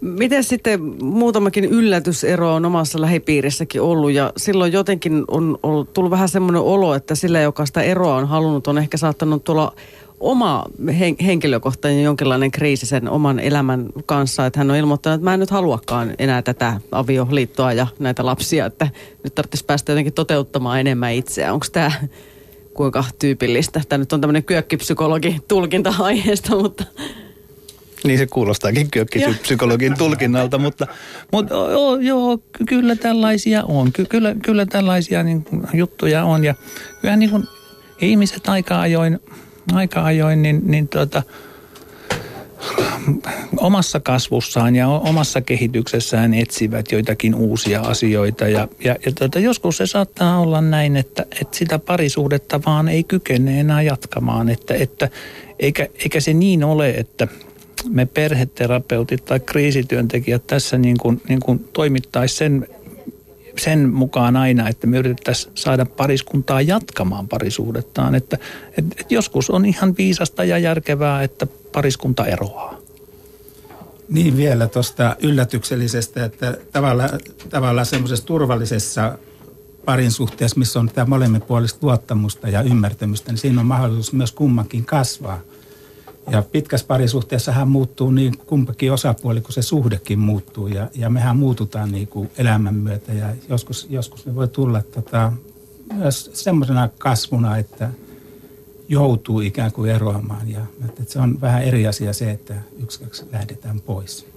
Miten 0.02 0.44
sitten 0.44 1.04
muutamakin 1.04 1.66
yllätysero 1.66 2.56
on 2.56 2.66
omassa 2.66 3.02
lähipiirissäkin 3.02 3.82
ollut 3.82 4.12
ja 4.12 4.34
silloin 4.38 4.74
jotenkin 4.74 5.26
on 5.28 5.60
ollut, 5.64 5.94
tullut 5.94 6.12
vähän 6.12 6.30
semmoinen 6.30 6.62
olo, 6.62 6.96
että 6.96 7.16
sillä, 7.16 7.42
joka 7.42 7.66
sitä 7.66 7.82
eroa 7.82 8.16
on 8.16 8.28
halunnut, 8.28 8.68
on 8.68 8.78
ehkä 8.78 8.98
saattanut 8.98 9.44
tulla 9.44 9.76
oma 10.20 10.64
hen- 10.88 11.26
henkilökohtainen 11.26 12.04
jonkinlainen 12.04 12.52
kriisi 12.52 12.86
sen 12.86 13.10
oman 13.10 13.40
elämän 13.40 13.86
kanssa, 14.06 14.46
että 14.46 14.60
hän 14.60 14.72
on 14.72 14.78
ilmoittanut, 14.78 15.16
että 15.16 15.24
mä 15.24 15.34
en 15.34 15.40
nyt 15.40 15.52
haluakaan 15.52 16.14
enää 16.20 16.42
tätä 16.42 16.80
avioliittoa 16.92 17.74
ja 17.74 17.88
näitä 18.00 18.26
lapsia, 18.26 18.66
että 18.66 18.88
nyt 19.24 19.36
tarvitsisi 19.36 19.66
päästä 19.66 19.92
jotenkin 19.92 20.14
toteuttamaan 20.14 20.80
enemmän 20.80 21.14
itseään. 21.14 21.54
Onko 21.54 21.66
tämä 21.72 21.92
kuinka 22.74 23.04
tyypillistä? 23.20 23.82
Tämä 23.90 23.98
nyt 23.98 24.14
on 24.14 24.22
tämmöinen 24.22 24.44
kyökkipsykologi 24.44 25.38
tulkinta 25.48 25.94
aiheesta, 26.00 26.56
mutta... 26.56 26.84
Niin 28.04 28.18
se 28.18 28.28
kuulostaakin 28.28 28.92
kyökkipsykologin 28.92 29.98
tulkinnalta, 29.98 30.58
mutta, 30.58 30.88
mutta 31.32 31.54
joo, 31.54 31.96
joo, 31.96 32.40
kyllä 32.68 32.96
tällaisia 32.96 33.64
on. 33.64 33.92
Ky- 33.92 34.06
kyllä, 34.06 34.36
kyllä 34.44 34.66
tällaisia 34.66 35.24
niin, 35.24 35.46
juttuja 35.74 36.26
on 36.26 36.44
ja 36.44 36.56
kyllä 37.02 37.16
niin 37.16 37.30
kuin 37.30 37.44
ihmiset 38.02 38.50
aika 38.50 38.82
ajoin 38.82 39.20
aika 39.74 40.04
ajoin, 40.04 40.42
niin, 40.42 40.62
niin 40.66 40.88
tuota, 40.88 41.24
omassa 43.58 44.00
kasvussaan 44.00 44.76
ja 44.76 44.88
omassa 44.88 45.42
kehityksessään 45.42 46.34
etsivät 46.34 46.92
joitakin 46.92 47.36
uusia 47.36 47.82
asioita. 47.82 48.48
Ja, 48.48 48.68
ja, 48.84 48.96
ja 49.06 49.12
tuota, 49.12 49.40
joskus 49.40 49.78
se 49.78 49.88
saattaa 49.88 50.40
olla 50.40 50.62
näin, 50.62 50.98
että, 50.98 51.26
että 51.42 51.58
sitä 51.58 51.80
parisuhdetta 51.80 52.62
vaan 52.66 52.90
ei 52.90 53.04
kykene 53.04 53.60
enää 53.60 53.82
jatkamaan. 53.82 54.50
Että, 54.50 54.74
että, 54.74 55.10
eikä, 55.60 55.88
eikä 56.04 56.20
se 56.20 56.34
niin 56.34 56.64
ole, 56.64 56.90
että 56.90 57.28
me 57.90 58.06
perheterapeutit 58.06 59.26
tai 59.26 59.40
kriisityöntekijät 59.40 60.48
tässä 60.48 60.78
niin 60.78 60.98
kuin, 60.98 61.22
niin 61.30 61.40
kuin 61.40 61.70
toimittaisi 61.74 62.36
sen 62.36 62.68
sen 63.58 63.94
mukaan 63.94 64.36
aina, 64.38 64.70
että 64.70 64.88
me 64.88 64.98
yritettäisiin 64.98 65.52
saada 65.56 65.86
pariskuntaa 65.86 66.62
jatkamaan 66.62 67.28
parisuudettaan. 67.28 68.16
Että, 68.16 68.38
että, 68.78 68.96
että 69.00 69.14
joskus 69.14 69.50
on 69.50 69.66
ihan 69.66 69.98
viisasta 69.98 70.44
ja 70.44 70.58
järkevää, 70.58 71.24
että 71.24 71.48
pariskunta 71.72 72.26
eroaa. 72.26 72.78
Niin 74.10 74.38
vielä 74.38 74.68
tuosta 74.68 75.16
yllätyksellisestä, 75.24 76.26
että 76.26 76.58
tavallaan, 76.72 77.10
tavallaan 77.50 77.86
semmoisessa 77.86 78.26
turvallisessa 78.26 79.18
parin 79.86 80.12
suhteessa, 80.12 80.60
missä 80.60 80.80
on 80.80 80.90
tämä 80.90 81.06
molemminpuolista 81.06 81.80
luottamusta 81.82 82.50
ja 82.50 82.62
ymmärtämystä, 82.62 83.32
niin 83.32 83.38
siinä 83.38 83.60
on 83.62 83.68
mahdollisuus 83.68 84.14
myös 84.14 84.32
kummankin 84.32 84.86
kasvaa– 84.86 85.40
ja 86.32 86.42
pitkässä 86.42 86.88
parisuhteessa 86.88 87.52
hän 87.52 87.68
muuttuu 87.68 88.12
niin 88.12 88.38
kumpakin 88.38 88.92
osapuoli, 88.92 89.42
kun 89.42 89.54
se 89.54 89.62
suhdekin 89.62 90.20
muuttuu 90.20 90.68
ja, 90.68 90.88
ja 90.96 91.10
mehän 91.10 91.38
muututaan 91.38 91.92
niin 91.92 92.08
kuin 92.08 92.32
elämän 92.38 92.76
myötä 92.76 93.14
ja 93.14 93.28
joskus, 93.50 93.88
joskus 93.90 94.26
ne 94.26 94.36
voi 94.36 94.48
tulla 94.48 94.82
tota, 94.82 95.32
myös 95.94 96.30
semmoisena 96.34 96.90
kasvuna, 96.98 97.58
että 97.58 97.90
joutuu 98.90 99.42
ikään 99.42 99.72
kuin 99.72 99.92
eroamaan 99.92 100.50
ja 100.50 100.62
että 100.90 101.04
se 101.08 101.20
on 101.20 101.42
vähän 101.42 101.64
eri 101.64 101.88
asia 101.88 102.14
se, 102.14 102.32
että 102.32 102.54
yksi 102.84 103.00
kaksi 103.00 103.26
lähdetään 103.32 103.82
pois. 103.82 104.28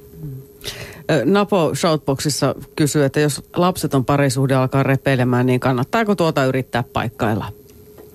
Napo 1.24 1.74
Shoutboxissa 1.74 2.55
kysyy, 2.77 3.05
että 3.05 3.20
jos 3.20 3.42
lapset 3.57 3.94
on 3.94 4.05
parisuhde 4.05 4.55
alkaa 4.55 4.83
repeilemään, 4.83 5.46
niin 5.46 5.61
kannattaako 5.61 6.14
tuota 6.14 6.44
yrittää 6.44 6.83
paikkailla? 6.92 7.53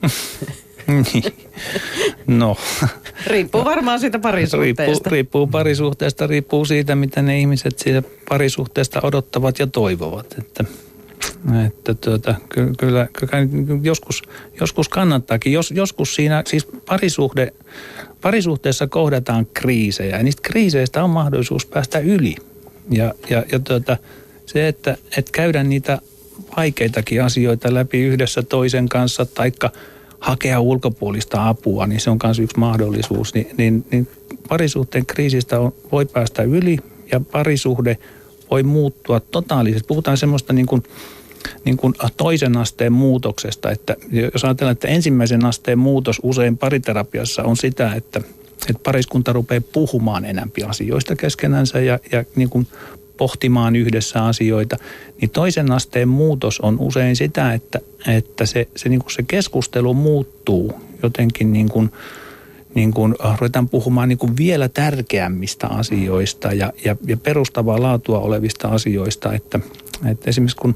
Niin. 0.87 1.23
No. 2.27 2.57
Riippuu 3.27 3.65
varmaan 3.65 3.99
siitä 3.99 4.19
parisuhteesta. 4.19 4.91
Riippuu, 4.91 5.11
riippuu 5.11 5.47
parisuhteesta, 5.47 6.27
riippuu 6.27 6.65
siitä, 6.65 6.95
mitä 6.95 7.21
ne 7.21 7.39
ihmiset 7.39 7.79
siitä 7.79 8.03
parisuhteesta 8.29 8.99
odottavat 9.03 9.59
ja 9.59 9.67
toivovat. 9.67 10.35
Että, 10.37 10.65
että 11.65 11.93
tuota, 11.93 12.35
ky, 12.49 12.73
kyllä, 12.79 13.07
kyllä 13.13 13.47
joskus, 13.83 14.21
joskus 14.59 14.89
kannattaakin. 14.89 15.53
Jos, 15.53 15.71
joskus 15.71 16.15
siinä, 16.15 16.43
siis 16.47 16.65
parisuhde, 16.65 17.53
parisuhteessa 18.21 18.87
kohdataan 18.87 19.47
kriisejä 19.53 20.17
ja 20.17 20.23
niistä 20.23 20.41
kriiseistä 20.41 21.03
on 21.03 21.09
mahdollisuus 21.09 21.65
päästä 21.65 21.99
yli. 21.99 22.35
Ja, 22.91 23.13
ja, 23.29 23.43
ja 23.51 23.59
tuota, 23.59 23.97
se, 24.45 24.67
että, 24.67 24.97
että 25.17 25.31
käydään 25.31 25.69
niitä 25.69 25.99
vaikeitakin 26.57 27.23
asioita 27.23 27.73
läpi 27.73 28.01
yhdessä 28.01 28.43
toisen 28.43 28.89
kanssa, 28.89 29.25
taikka– 29.25 29.71
hakea 30.23 30.59
ulkopuolista 30.59 31.49
apua, 31.49 31.87
niin 31.87 31.99
se 31.99 32.09
on 32.09 32.19
myös 32.23 32.39
yksi 32.39 32.59
mahdollisuus. 32.59 33.33
Ni, 33.33 33.47
niin, 33.57 33.85
niin 33.91 34.07
parisuhteen 34.49 35.05
kriisistä 35.05 35.59
on, 35.59 35.73
voi 35.91 36.05
päästä 36.05 36.43
yli 36.43 36.77
ja 37.11 37.19
parisuhde 37.19 37.97
voi 38.51 38.63
muuttua 38.63 39.19
totaalisesti. 39.19 39.87
Puhutaan 39.87 40.17
semmoista 40.17 40.53
niin 40.53 40.65
kuin, 40.65 40.83
niin 41.65 41.77
kuin 41.77 41.93
toisen 42.17 42.57
asteen 42.57 42.93
muutoksesta, 42.93 43.71
että 43.71 43.95
jos 44.33 44.43
ajatellaan, 44.45 44.71
että 44.71 44.87
ensimmäisen 44.87 45.45
asteen 45.45 45.79
muutos 45.79 46.19
usein 46.23 46.57
pariterapiassa 46.57 47.43
on 47.43 47.57
sitä, 47.57 47.93
että, 47.93 48.21
että 48.69 48.81
pariskunta 48.83 49.33
rupeaa 49.33 49.61
puhumaan 49.73 50.25
enempi 50.25 50.63
asioista 50.63 51.15
keskenänsä 51.15 51.79
ja, 51.79 51.99
ja 52.11 52.23
niin 52.35 52.49
kuin 52.49 52.67
pohtimaan 53.17 53.75
yhdessä 53.75 54.25
asioita, 54.25 54.77
niin 55.21 55.29
toisen 55.29 55.71
asteen 55.71 56.07
muutos 56.07 56.59
on 56.59 56.79
usein 56.79 57.15
sitä, 57.15 57.53
että, 57.53 57.79
että 58.07 58.45
se, 58.45 58.67
se, 58.75 58.89
niin 58.89 58.99
kuin 58.99 59.11
se 59.11 59.23
keskustelu 59.23 59.93
muuttuu 59.93 60.73
jotenkin 61.03 61.53
niin 61.53 61.69
kuin, 61.69 61.91
niin 62.75 62.93
kuin 62.93 63.15
ruvetaan 63.39 63.69
puhumaan 63.69 64.09
niin 64.09 64.17
kuin 64.17 64.37
vielä 64.37 64.69
tärkeämmistä 64.69 65.67
asioista 65.67 66.53
ja, 66.53 66.73
ja, 66.85 66.95
ja 67.07 67.17
perustavaa 67.17 67.81
laatua 67.81 68.19
olevista 68.19 68.67
asioista, 68.67 69.33
että, 69.33 69.59
että 70.11 70.29
esimerkiksi 70.29 70.57
kun 70.57 70.75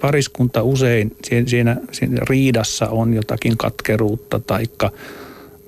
pariskunta 0.00 0.62
usein 0.62 1.16
siinä, 1.46 1.76
siinä 1.92 2.18
riidassa 2.28 2.88
on 2.88 3.14
jotakin 3.14 3.56
katkeruutta 3.56 4.40
taikka 4.40 4.90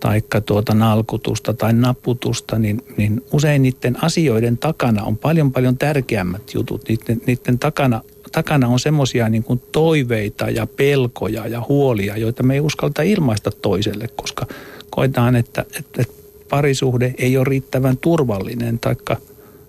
taikka 0.04 0.40
tuota 0.40 0.74
nalkutusta 0.74 1.54
tai 1.54 1.72
naputusta, 1.72 2.58
niin, 2.58 2.84
niin 2.96 3.24
usein 3.32 3.62
niiden 3.62 4.04
asioiden 4.04 4.58
takana 4.58 5.02
on 5.02 5.18
paljon 5.18 5.52
paljon 5.52 5.78
tärkeämmät 5.78 6.54
jutut. 6.54 6.88
Niiden, 6.88 7.20
niiden 7.26 7.58
takana, 7.58 8.00
takana 8.32 8.68
on 8.68 8.80
semmoisia 8.80 9.28
niin 9.28 9.44
toiveita 9.72 10.50
ja 10.50 10.66
pelkoja 10.66 11.46
ja 11.46 11.62
huolia, 11.68 12.16
joita 12.16 12.42
me 12.42 12.54
ei 12.54 12.60
uskalta 12.60 13.02
ilmaista 13.02 13.50
toiselle, 13.50 14.08
koska 14.08 14.46
koetaan, 14.90 15.36
että, 15.36 15.64
että, 15.78 16.02
että 16.02 16.14
parisuhde 16.48 17.14
ei 17.18 17.36
ole 17.36 17.44
riittävän 17.44 17.96
turvallinen 17.96 18.78
taikka 18.78 19.16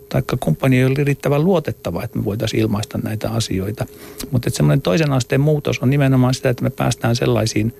taikka 0.09 0.37
kumppani 0.39 0.77
ei 0.77 0.85
ole 0.85 1.03
riittävän 1.03 1.43
luotettava, 1.43 2.03
että 2.03 2.17
me 2.17 2.25
voitaisiin 2.25 2.61
ilmaista 2.61 2.97
näitä 3.03 3.29
asioita. 3.29 3.85
Mutta 4.31 4.49
semmoinen 4.49 4.81
toisen 4.81 5.13
asteen 5.13 5.41
muutos 5.41 5.79
on 5.79 5.89
nimenomaan 5.89 6.33
sitä, 6.33 6.49
että 6.49 6.63
me 6.63 6.69
päästään 6.69 7.15
sellaisiin 7.15 7.73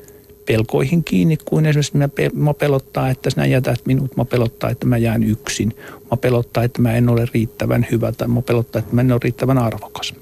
pelkoihin 0.45 1.03
kiinni, 1.03 1.37
kuin 1.45 1.65
esimerkiksi 1.65 1.97
mä, 1.97 2.09
mä 2.33 2.53
pelottaa, 2.53 3.09
että 3.09 3.29
sinä 3.29 3.45
jätät 3.45 3.81
minut, 3.85 4.17
mä 4.17 4.25
pelottaa, 4.25 4.69
että 4.69 4.85
mä 4.85 4.97
jään 4.97 5.23
yksin, 5.23 5.75
mä 6.11 6.17
pelottaa, 6.17 6.63
että 6.63 6.81
mä 6.81 6.93
en 6.93 7.09
ole 7.09 7.27
riittävän 7.33 7.87
hyvä 7.91 8.11
tai 8.11 8.27
mä 8.27 8.41
pelottaa, 8.41 8.79
että 8.79 8.95
mä 8.95 9.01
en 9.01 9.11
ole 9.11 9.19
riittävän 9.23 9.57
arvokas. 9.57 10.13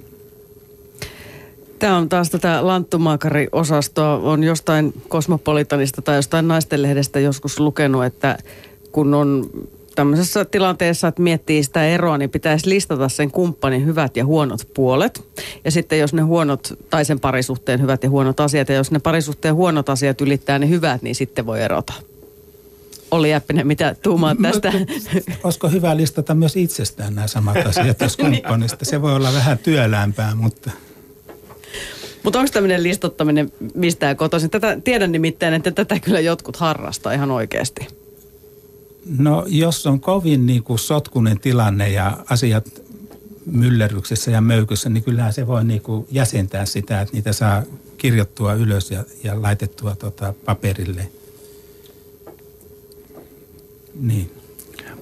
Tämä 1.79 1.97
on 1.97 2.09
taas 2.09 2.29
tätä 2.29 2.67
lanttumaakari-osastoa. 2.67 4.17
On 4.17 4.43
jostain 4.43 4.93
kosmopolitanista 5.07 6.01
tai 6.01 6.15
jostain 6.15 6.47
naistenlehdestä 6.47 7.19
joskus 7.19 7.59
lukenut, 7.59 8.05
että 8.05 8.37
kun 8.91 9.13
on 9.13 9.49
tämmöisessä 9.95 10.45
tilanteessa, 10.45 11.07
että 11.07 11.21
miettii 11.21 11.63
sitä 11.63 11.85
eroa, 11.85 12.17
niin 12.17 12.29
pitäisi 12.29 12.69
listata 12.69 13.09
sen 13.09 13.31
kumppanin 13.31 13.85
hyvät 13.85 14.17
ja 14.17 14.25
huonot 14.25 14.67
puolet. 14.73 15.27
Ja 15.65 15.71
sitten 15.71 15.99
jos 15.99 16.13
ne 16.13 16.21
huonot, 16.21 16.73
tai 16.89 17.05
sen 17.05 17.19
parisuhteen 17.19 17.81
hyvät 17.81 18.03
ja 18.03 18.09
huonot 18.09 18.39
asiat, 18.39 18.69
ja 18.69 18.75
jos 18.75 18.91
ne 18.91 18.99
parisuhteen 18.99 19.55
huonot 19.55 19.89
asiat 19.89 20.21
ylittää 20.21 20.59
ne 20.59 20.69
hyvät, 20.69 21.01
niin 21.01 21.15
sitten 21.15 21.45
voi 21.45 21.61
erota. 21.61 21.93
Oli 23.11 23.29
Jäppinen, 23.29 23.67
mitä 23.67 23.95
tuumaat 24.03 24.37
tästä? 24.41 24.71
No, 24.71 24.79
olisiko 25.43 25.69
hyvä 25.69 25.97
listata 25.97 26.35
myös 26.35 26.55
itsestään 26.55 27.15
nämä 27.15 27.27
samat 27.27 27.57
asiat, 27.65 28.01
jos 28.01 28.17
kumppanista? 28.27 28.85
Se 28.85 29.01
voi 29.01 29.15
olla 29.15 29.33
vähän 29.33 29.57
työlämpää, 29.57 30.35
mutta... 30.35 30.71
Mutta 32.23 32.39
onko 32.39 32.51
tämmöinen 32.53 32.83
listottaminen 32.83 33.51
mistään 33.75 34.17
kotoisin? 34.17 34.49
Tätä, 34.49 34.77
tiedän 34.83 35.11
nimittäin, 35.11 35.53
että 35.53 35.71
tätä 35.71 35.99
kyllä 35.99 36.19
jotkut 36.19 36.57
harrastaa 36.57 37.13
ihan 37.13 37.31
oikeasti. 37.31 37.87
No 39.05 39.45
jos 39.47 39.87
on 39.87 39.99
kovin 39.99 40.45
niin 40.45 40.63
kuin 40.63 40.79
sotkunen 40.79 41.39
tilanne 41.39 41.89
ja 41.89 42.23
asiat 42.29 42.81
myllerryksessä 43.45 44.31
ja 44.31 44.41
möykyssä, 44.41 44.89
niin 44.89 45.03
kyllähän 45.03 45.33
se 45.33 45.47
voi 45.47 45.63
niin 45.63 45.81
kuin 45.81 46.07
jäsentää 46.11 46.65
sitä, 46.65 47.01
että 47.01 47.13
niitä 47.13 47.33
saa 47.33 47.63
kirjoittua 47.97 48.53
ylös 48.53 48.91
ja, 48.91 49.03
ja 49.23 49.41
laitettua 49.41 49.95
tota 49.95 50.33
paperille. 50.45 51.09
Niin. 53.99 54.31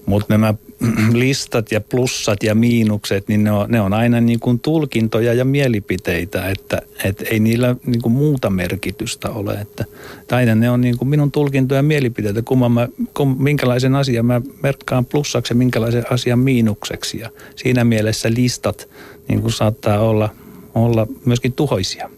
Mutta 0.05 0.33
nämä 0.33 0.53
listat 1.13 1.71
ja 1.71 1.81
plussat 1.81 2.43
ja 2.43 2.55
miinukset, 2.55 3.27
niin 3.27 3.43
ne 3.43 3.51
on, 3.51 3.71
ne 3.71 3.81
on 3.81 3.93
aina 3.93 4.21
niin 4.21 4.39
kuin 4.39 4.59
tulkintoja 4.59 5.33
ja 5.33 5.45
mielipiteitä, 5.45 6.49
että 6.49 6.81
et 7.03 7.21
ei 7.21 7.39
niillä 7.39 7.75
niin 7.85 8.01
kuin 8.01 8.13
muuta 8.13 8.49
merkitystä 8.49 9.29
ole. 9.29 9.53
Että, 9.53 9.85
aina 10.31 10.55
ne 10.55 10.69
on 10.69 10.81
niin 10.81 10.97
kuin 10.97 11.09
minun 11.09 11.31
tulkintoja 11.31 11.79
ja 11.79 11.83
mielipiteitä, 11.83 12.41
kumman 12.41 12.71
mä, 12.71 12.87
kum, 13.13 13.35
minkälaisen 13.39 13.95
asian 13.95 14.25
mä 14.25 14.41
merkkaan 14.63 15.05
plussaksi 15.05 15.53
ja 15.53 15.57
minkälaisen 15.57 16.05
asian 16.09 16.39
miinukseksi. 16.39 17.19
Ja 17.19 17.29
siinä 17.55 17.83
mielessä 17.83 18.29
listat 18.35 18.89
niin 19.27 19.41
kuin 19.41 19.53
saattaa 19.53 19.99
olla, 19.99 20.29
olla 20.75 21.07
myöskin 21.25 21.53
tuhoisia. 21.53 22.09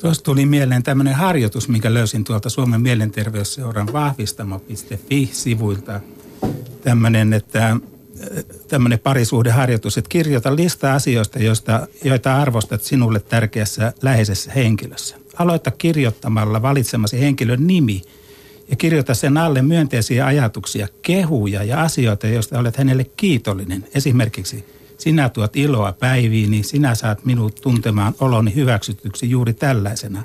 Tuossa 0.00 0.24
tuli 0.24 0.46
mieleen 0.46 0.82
tämmöinen 0.82 1.14
harjoitus, 1.14 1.68
minkä 1.68 1.94
löysin 1.94 2.24
tuolta 2.24 2.50
Suomen 2.50 2.80
mielenterveysseuran 2.80 3.92
vahvistamo.fi-sivuilta– 3.92 6.00
tämmöinen, 6.82 7.32
että 7.32 7.76
tämmöinen 8.68 8.98
parisuhdeharjoitus, 8.98 9.98
että 9.98 10.08
kirjoita 10.08 10.56
lista 10.56 10.94
asioista, 10.94 11.38
joista, 11.38 11.88
joita 12.04 12.36
arvostat 12.36 12.82
sinulle 12.82 13.20
tärkeässä 13.20 13.92
läheisessä 14.02 14.52
henkilössä. 14.52 15.16
Aloita 15.36 15.70
kirjoittamalla 15.70 16.62
valitsemasi 16.62 17.20
henkilön 17.20 17.66
nimi 17.66 18.02
ja 18.70 18.76
kirjoita 18.76 19.14
sen 19.14 19.36
alle 19.36 19.62
myönteisiä 19.62 20.26
ajatuksia, 20.26 20.88
kehuja 21.02 21.64
ja 21.64 21.82
asioita, 21.82 22.26
joista 22.26 22.58
olet 22.58 22.76
hänelle 22.76 23.04
kiitollinen. 23.04 23.86
Esimerkiksi 23.94 24.64
sinä 24.98 25.28
tuot 25.28 25.56
iloa 25.56 25.92
päiviin, 25.92 26.50
niin 26.50 26.64
sinä 26.64 26.94
saat 26.94 27.24
minut 27.24 27.54
tuntemaan 27.54 28.14
oloni 28.20 28.54
hyväksytyksi 28.54 29.30
juuri 29.30 29.54
tällaisena. 29.54 30.22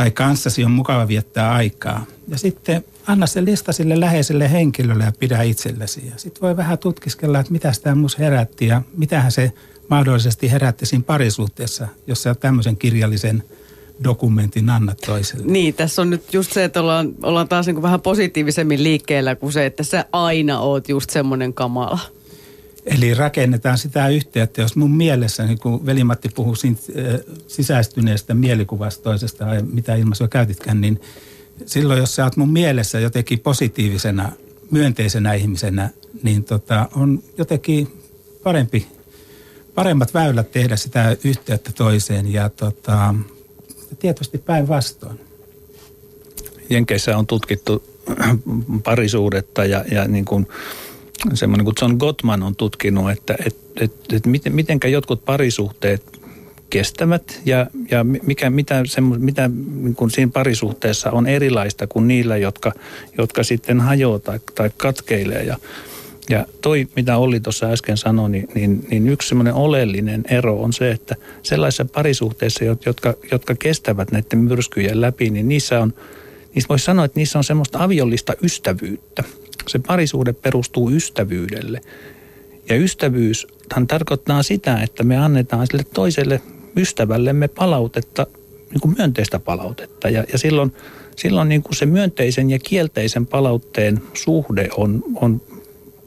Tai 0.00 0.10
kanssasi 0.10 0.64
on 0.64 0.70
mukava 0.70 1.08
viettää 1.08 1.52
aikaa. 1.52 2.06
Ja 2.28 2.38
sitten 2.38 2.84
anna 3.06 3.26
se 3.26 3.44
lista 3.44 3.72
sille 3.72 4.00
läheiselle 4.00 4.52
henkilölle 4.52 5.04
ja 5.04 5.12
pidä 5.18 5.42
itsellesi. 5.42 6.06
Ja 6.06 6.12
sitten 6.16 6.40
voi 6.40 6.56
vähän 6.56 6.78
tutkiskella, 6.78 7.40
että 7.40 7.52
mitä 7.52 7.72
tämä 7.82 7.94
minussa 7.94 8.18
herätti 8.18 8.66
ja 8.66 8.82
mitähän 8.96 9.32
se 9.32 9.52
mahdollisesti 9.88 10.50
herätti 10.50 10.86
siinä 10.86 11.04
parisuhteessa, 11.06 11.88
jos 12.06 12.22
sä 12.22 12.34
tämmöisen 12.34 12.76
kirjallisen 12.76 13.42
dokumentin 14.04 14.70
annat 14.70 14.98
toiselle. 15.06 15.46
Niin, 15.46 15.74
tässä 15.74 16.02
on 16.02 16.10
nyt 16.10 16.34
just 16.34 16.52
se, 16.52 16.64
että 16.64 16.80
ollaan, 16.80 17.14
ollaan 17.22 17.48
taas 17.48 17.66
niin 17.66 17.74
kuin 17.74 17.82
vähän 17.82 18.00
positiivisemmin 18.00 18.82
liikkeellä 18.82 19.36
kuin 19.36 19.52
se, 19.52 19.66
että 19.66 19.82
sä 19.82 20.04
aina 20.12 20.60
oot 20.60 20.88
just 20.88 21.10
semmoinen 21.10 21.54
kamala. 21.54 21.98
Eli 22.86 23.14
rakennetaan 23.14 23.78
sitä 23.78 24.08
yhteyttä, 24.08 24.62
jos 24.62 24.76
mun 24.76 24.90
mielessä, 24.90 25.46
niin 25.46 25.58
kuin 25.58 25.86
Velimatti 25.86 26.28
puhuu 26.34 26.54
siitä, 26.54 26.80
sisäistyneestä 27.46 28.34
mielikuvasta 28.34 29.02
toisesta, 29.02 29.46
mitä 29.72 29.94
ilmaisua 29.94 30.28
käytitkään, 30.28 30.80
niin– 30.80 31.00
silloin, 31.66 31.98
jos 31.98 32.14
sä 32.14 32.24
oot 32.24 32.36
mun 32.36 32.50
mielessä 32.50 33.00
jotenkin 33.00 33.40
positiivisena, 33.40 34.32
myönteisenä 34.70 35.34
ihmisenä, 35.34 35.90
niin 36.22 36.44
tota, 36.44 36.88
on 36.94 37.22
jotenkin 37.38 37.88
parempi, 38.42 38.86
paremmat 39.74 40.14
väylät 40.14 40.50
tehdä 40.50 40.76
sitä 40.76 41.16
yhteyttä 41.24 41.72
toiseen 41.72 42.32
ja 42.32 42.48
tota, 42.48 43.14
tietysti 43.98 44.38
päinvastoin. 44.38 45.20
Jenkeissä 46.70 47.18
on 47.18 47.26
tutkittu 47.26 47.84
parisuudetta 48.84 49.64
ja, 49.64 49.84
ja 49.90 50.08
niin 50.08 50.24
kuin 50.24 50.48
semmoinen 51.34 51.64
kuin 51.64 51.74
John 51.82 51.96
Gottman 51.96 52.42
on 52.42 52.56
tutkinut, 52.56 53.10
että 53.10 53.36
et, 53.46 53.56
et, 53.80 53.92
et 54.12 54.26
miten, 54.26 54.54
mitenkä 54.54 54.88
jotkut 54.88 55.24
parisuhteet 55.24 56.20
kestävät 56.70 57.40
ja, 57.44 57.66
ja 57.90 58.04
mikä, 58.04 58.50
mitä, 58.50 58.82
semmo, 58.84 59.16
mitä 59.18 59.50
niin 59.82 59.94
kuin 59.94 60.10
siinä 60.10 60.30
parisuhteessa 60.34 61.10
on 61.10 61.26
erilaista 61.26 61.86
kuin 61.86 62.08
niillä, 62.08 62.36
jotka, 62.36 62.72
jotka 63.18 63.42
sitten 63.42 63.80
hajoaa 63.80 64.18
tai, 64.18 64.40
tai 64.54 64.70
katkeilee. 64.76 65.42
Ja, 65.42 65.56
Ja 66.30 66.46
toi, 66.60 66.88
mitä 66.96 67.16
Olli 67.16 67.40
tuossa 67.40 67.66
äsken 67.66 67.96
sanoi, 67.96 68.30
niin, 68.30 68.48
niin, 68.54 68.86
niin 68.90 69.08
yksi 69.08 69.28
semmoinen 69.28 69.54
oleellinen 69.54 70.24
ero 70.30 70.62
on 70.62 70.72
se, 70.72 70.90
että 70.90 71.16
sellaisissa 71.42 71.84
parisuhteissa, 71.84 72.64
jotka, 72.64 73.14
jotka 73.32 73.54
kestävät 73.54 74.12
näiden 74.12 74.38
myrskyjen 74.38 75.00
läpi, 75.00 75.30
niin 75.30 75.48
niissä 75.48 75.80
on, 75.80 75.94
niissä 76.54 76.68
voisi 76.68 76.84
sanoa, 76.84 77.04
että 77.04 77.20
niissä 77.20 77.38
on 77.38 77.44
semmoista 77.44 77.84
aviollista 77.84 78.34
ystävyyttä. 78.42 79.24
Se 79.70 79.78
parisuhde 79.78 80.32
perustuu 80.32 80.90
ystävyydelle. 80.90 81.80
Ja 82.68 82.76
ystävyyshän 82.76 83.86
tarkoittaa 83.88 84.42
sitä, 84.42 84.82
että 84.82 85.04
me 85.04 85.16
annetaan 85.16 85.66
sille 85.66 85.84
toiselle 85.94 86.40
ystävällemme 86.76 87.48
palautetta, 87.48 88.26
niin 88.70 88.80
kuin 88.80 88.94
myönteistä 88.98 89.38
palautetta. 89.38 90.08
Ja, 90.08 90.24
ja 90.32 90.38
silloin, 90.38 90.72
silloin 91.16 91.48
niin 91.48 91.62
kuin 91.62 91.76
se 91.76 91.86
myönteisen 91.86 92.50
ja 92.50 92.58
kielteisen 92.58 93.26
palautteen 93.26 94.02
suhde 94.14 94.68
on, 94.76 95.02
on, 95.14 95.42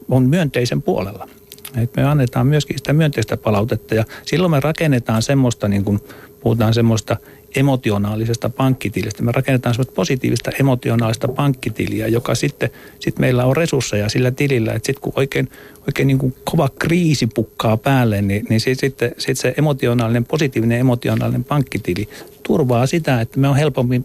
on 0.09 0.29
myönteisen 0.29 0.81
puolella. 0.81 1.29
Et 1.77 1.95
me 1.95 2.03
annetaan 2.03 2.47
myöskin 2.47 2.77
sitä 2.77 2.93
myönteistä 2.93 3.37
palautetta 3.37 3.95
ja 3.95 4.05
silloin 4.25 4.51
me 4.51 4.59
rakennetaan 4.59 5.21
semmoista, 5.21 5.67
niin 5.67 5.83
kuin 5.83 5.99
puhutaan 6.41 6.73
semmoista 6.73 7.17
emotionaalisesta 7.55 8.49
pankkitilistä. 8.49 9.23
Me 9.23 9.31
rakennetaan 9.31 9.75
semmoista 9.75 9.93
positiivista 9.95 10.51
emotionaalista 10.59 11.27
pankkitiliä, 11.27 12.07
joka 12.07 12.35
sitten 12.35 12.69
sit 12.99 13.19
meillä 13.19 13.45
on 13.45 13.57
resursseja 13.57 14.09
sillä 14.09 14.31
tilillä, 14.31 14.73
että 14.73 14.85
sitten 14.85 15.01
kun 15.01 15.13
oikein, 15.15 15.49
oikein 15.87 16.07
niin 16.07 16.17
kuin 16.17 16.35
kova 16.43 16.69
kriisi 16.79 17.27
pukkaa 17.27 17.77
päälle, 17.77 18.21
niin, 18.21 18.45
niin 18.49 18.59
sitten 18.59 19.09
sit, 19.09 19.19
sit 19.19 19.37
se 19.37 19.53
emotionaalinen, 19.57 20.25
positiivinen 20.25 20.79
emotionaalinen 20.79 21.43
pankkitili 21.43 22.09
turvaa 22.43 22.87
sitä, 22.87 23.21
että 23.21 23.39
me 23.39 23.47
on 23.47 23.55
helpompi, 23.55 24.01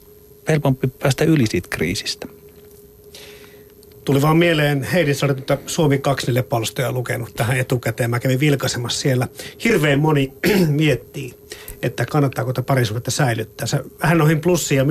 helpompi 0.49 0.89
päästä 0.89 1.25
yli 1.25 1.47
siitä 1.47 1.69
kriisistä. 1.71 2.38
Tuli 4.09 4.23
vaan 4.23 4.37
mieleen 4.37 4.83
Heidi 4.83 5.13
että 5.39 5.59
Suomi 5.67 5.99
24 5.99 6.43
palstoja 6.43 6.93
lukenut 6.93 7.35
tähän 7.37 7.59
etukäteen. 7.59 8.11
Mä 8.11 8.21
kävin 8.21 8.41
vilkaisemassa 8.41 9.01
siellä. 9.01 9.29
Hirveän 9.65 10.01
moni 10.01 10.33
miettii 10.69 11.35
että 11.83 12.07
kannattaako 12.07 12.53
tätä 12.53 12.67
parisuhdetta 12.67 13.11
säilyttää. 13.11 13.67
Se 13.67 13.81
vähän 14.03 14.19
noihin 14.19 14.41
plussiin 14.41 14.79
ja 14.79 14.85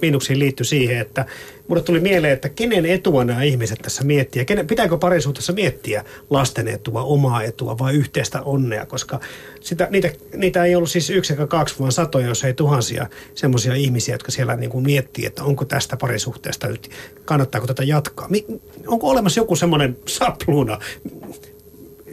miinuksiin 0.00 0.38
liittyy 0.38 0.66
siihen, 0.66 0.98
että 0.98 1.26
mulle 1.68 1.82
tuli 1.82 2.00
mieleen, 2.00 2.32
että 2.32 2.48
kenen 2.48 2.86
etua 2.86 3.24
nämä 3.24 3.42
ihmiset 3.42 3.78
tässä 3.78 4.04
miettiä. 4.04 4.44
Kenen, 4.44 4.66
pitääkö 4.66 4.98
parisuhteessa 4.98 5.52
miettiä 5.52 6.04
lasten 6.30 6.68
etua, 6.68 7.02
omaa 7.02 7.42
etua 7.42 7.78
vai 7.78 7.94
yhteistä 7.94 8.42
onnea, 8.42 8.86
koska 8.86 9.20
sitä, 9.60 9.88
niitä, 9.90 10.10
niitä 10.36 10.64
ei 10.64 10.74
ollut 10.74 10.90
siis 10.90 11.10
yksi 11.10 11.32
eikä 11.32 11.46
kaksi, 11.46 11.74
vaan 11.78 11.92
satoja, 11.92 12.26
jos 12.26 12.44
ei 12.44 12.54
tuhansia 12.54 13.06
semmoisia 13.34 13.74
ihmisiä, 13.74 14.14
jotka 14.14 14.32
siellä 14.32 14.56
niin 14.56 14.70
kuin 14.70 14.84
miettii, 14.84 15.26
että 15.26 15.44
onko 15.44 15.64
tästä 15.64 15.96
parisuhteesta 15.96 16.68
nyt, 16.68 16.90
kannattaako 17.24 17.66
tätä 17.66 17.84
jatkaa. 17.84 18.28
Mi, 18.28 18.46
onko 18.86 19.08
olemassa 19.08 19.40
joku 19.40 19.56
semmoinen 19.56 19.96
sapluuna, 20.06 20.78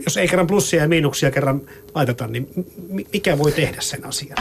jos 0.06 0.18
ei 0.18 0.28
kerran 0.28 0.48
plussia 0.48 0.82
ja 0.82 0.88
miinuksia 0.88 1.32
kerran 1.32 1.62
laiteta, 1.96 2.28
niin 2.28 2.50
mikä 3.14 3.38
voi 3.38 3.52
tehdä 3.52 3.78
sen 3.82 4.06
asian? 4.06 4.38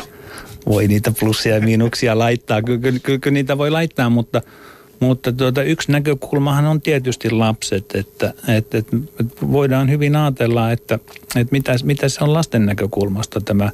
Voi 0.66 0.86
niitä 0.88 1.12
plussia 1.20 1.54
ja 1.54 1.60
miinuksia 1.60 2.18
laittaa, 2.18 2.62
kyllä, 2.62 2.80
kyllä, 2.80 3.18
kyllä, 3.18 3.34
niitä 3.34 3.58
voi 3.58 3.70
laittaa, 3.70 4.10
mutta, 4.10 4.42
mutta 5.02 5.32
tuota, 5.32 5.62
yksi 5.62 5.92
näkökulmahan 5.92 6.64
on 6.64 6.80
tietysti 6.80 7.30
lapset, 7.30 7.94
että, 7.94 8.34
että, 8.48 8.78
että 8.78 8.96
voidaan 9.52 9.90
hyvin 9.90 10.16
ajatella, 10.16 10.72
että, 10.72 10.98
että 11.36 11.52
mitä, 11.52 11.74
mitä 11.84 12.08
se 12.08 12.24
on 12.24 12.32
lasten 12.32 12.66
näkökulmasta 12.66 13.40
tämä, 13.40 13.70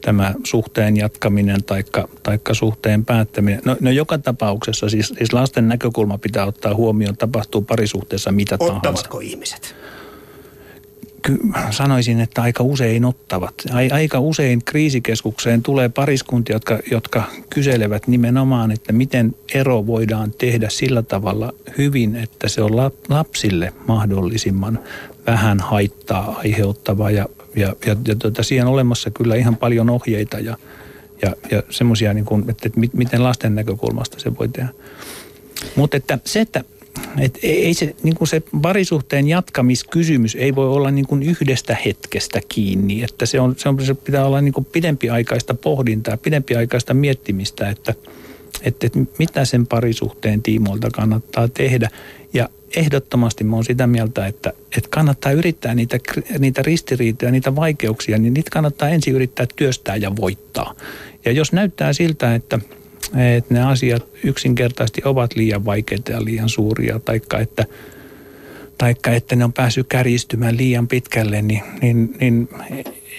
tämä 0.00 0.34
suhteen 0.44 0.96
jatkaminen 0.96 1.64
taikka, 1.64 2.08
taikka 2.22 2.54
suhteen 2.54 3.04
päättäminen. 3.04 3.60
No, 3.64 3.76
no 3.80 3.90
joka 3.90 4.18
tapauksessa 4.18 4.88
siis, 4.88 5.08
siis 5.18 5.32
lasten 5.32 5.68
näkökulma 5.68 6.18
pitää 6.18 6.46
ottaa 6.46 6.74
huomioon, 6.74 7.16
tapahtuu 7.16 7.62
parisuhteessa 7.62 8.32
mitä 8.32 8.54
Ottavatko 8.54 8.80
tahansa. 8.80 8.88
Ottavatko 8.88 9.20
ihmiset? 9.20 9.74
Sanoisin, 11.70 12.20
että 12.20 12.42
aika 12.42 12.64
usein 12.64 13.04
ottavat. 13.04 13.54
Aika 13.92 14.20
usein 14.20 14.64
kriisikeskukseen 14.64 15.62
tulee 15.62 15.88
pariskuntia, 15.88 16.56
jotka, 16.56 16.78
jotka 16.90 17.24
kyselevät 17.50 18.06
nimenomaan, 18.06 18.70
että 18.70 18.92
miten 18.92 19.34
ero 19.54 19.86
voidaan 19.86 20.32
tehdä 20.38 20.68
sillä 20.68 21.02
tavalla 21.02 21.52
hyvin, 21.78 22.16
että 22.16 22.48
se 22.48 22.62
on 22.62 22.76
lapsille 23.08 23.72
mahdollisimman 23.88 24.78
vähän 25.26 25.60
haittaa 25.60 26.36
aiheuttava. 26.38 27.10
Ja, 27.10 27.26
ja, 27.56 27.76
ja, 27.86 27.96
ja 28.08 28.16
tuota, 28.16 28.42
siihen 28.42 28.66
on 28.66 28.72
olemassa 28.72 29.10
kyllä 29.10 29.34
ihan 29.34 29.56
paljon 29.56 29.90
ohjeita 29.90 30.38
ja, 30.38 30.56
ja, 31.22 31.36
ja 31.50 31.62
semmoisia, 31.70 32.14
niin 32.14 32.26
että, 32.48 32.66
että 32.68 32.80
miten 32.92 33.22
lasten 33.22 33.54
näkökulmasta 33.54 34.20
se 34.20 34.38
voi 34.38 34.48
tehdä. 34.48 34.68
Mutta 35.76 35.96
että 35.96 36.18
se, 36.24 36.40
että 36.40 36.64
et 37.18 37.38
ei 37.42 37.74
se, 37.74 37.94
niin 38.02 38.16
se 38.24 38.42
parisuhteen 38.62 39.28
jatkamiskysymys 39.28 40.34
ei 40.34 40.54
voi 40.54 40.68
olla 40.68 40.90
niin 40.90 41.22
yhdestä 41.22 41.76
hetkestä 41.84 42.40
kiinni. 42.48 43.02
Että 43.02 43.26
se, 43.26 43.40
on, 43.40 43.54
se, 43.58 43.68
on, 43.68 43.84
se 43.84 43.94
pitää 43.94 44.26
olla 44.26 44.40
niin 44.40 44.54
pidempiaikaista 44.72 45.54
pohdintaa, 45.54 46.16
pidempiaikaista 46.16 46.94
miettimistä, 46.94 47.70
että, 47.70 47.94
että, 48.62 48.86
että 48.86 48.98
mitä 49.18 49.44
sen 49.44 49.66
parisuhteen 49.66 50.42
tiimoilta 50.42 50.90
kannattaa 50.90 51.48
tehdä. 51.48 51.90
Ja 52.32 52.48
ehdottomasti 52.76 53.44
mä 53.44 53.56
oon 53.56 53.64
sitä 53.64 53.86
mieltä, 53.86 54.26
että, 54.26 54.52
että 54.76 54.88
kannattaa 54.90 55.32
yrittää 55.32 55.74
niitä, 55.74 55.98
niitä 56.38 56.62
ristiriitoja, 56.62 57.32
niitä 57.32 57.56
vaikeuksia, 57.56 58.18
niin 58.18 58.34
niitä 58.34 58.50
kannattaa 58.50 58.88
ensin 58.88 59.14
yrittää 59.14 59.46
työstää 59.56 59.96
ja 59.96 60.16
voittaa. 60.16 60.74
Ja 61.24 61.32
jos 61.32 61.52
näyttää 61.52 61.92
siltä, 61.92 62.34
että– 62.34 62.58
että 63.36 63.54
ne 63.54 63.62
asiat 63.62 64.06
yksinkertaisesti 64.24 65.02
ovat 65.04 65.36
liian 65.36 65.64
vaikeita 65.64 66.12
ja 66.12 66.24
liian 66.24 66.48
suuria, 66.48 67.00
taikka 67.04 67.38
että, 67.38 67.64
taikka 68.78 69.10
että 69.10 69.36
ne 69.36 69.44
on 69.44 69.52
päässyt 69.52 69.86
kärjistymään 69.86 70.56
liian 70.56 70.88
pitkälle, 70.88 71.42
niin, 71.42 71.62
niin, 71.82 72.16
niin 72.20 72.48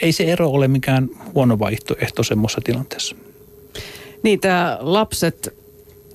ei 0.01 0.11
se 0.11 0.23
ero 0.23 0.49
ole 0.49 0.67
mikään 0.67 1.09
huono 1.35 1.59
vaihtoehto 1.59 2.23
semmoisessa 2.23 2.61
tilanteessa. 2.63 3.15
Niitä 4.23 4.77
lapset 4.79 5.61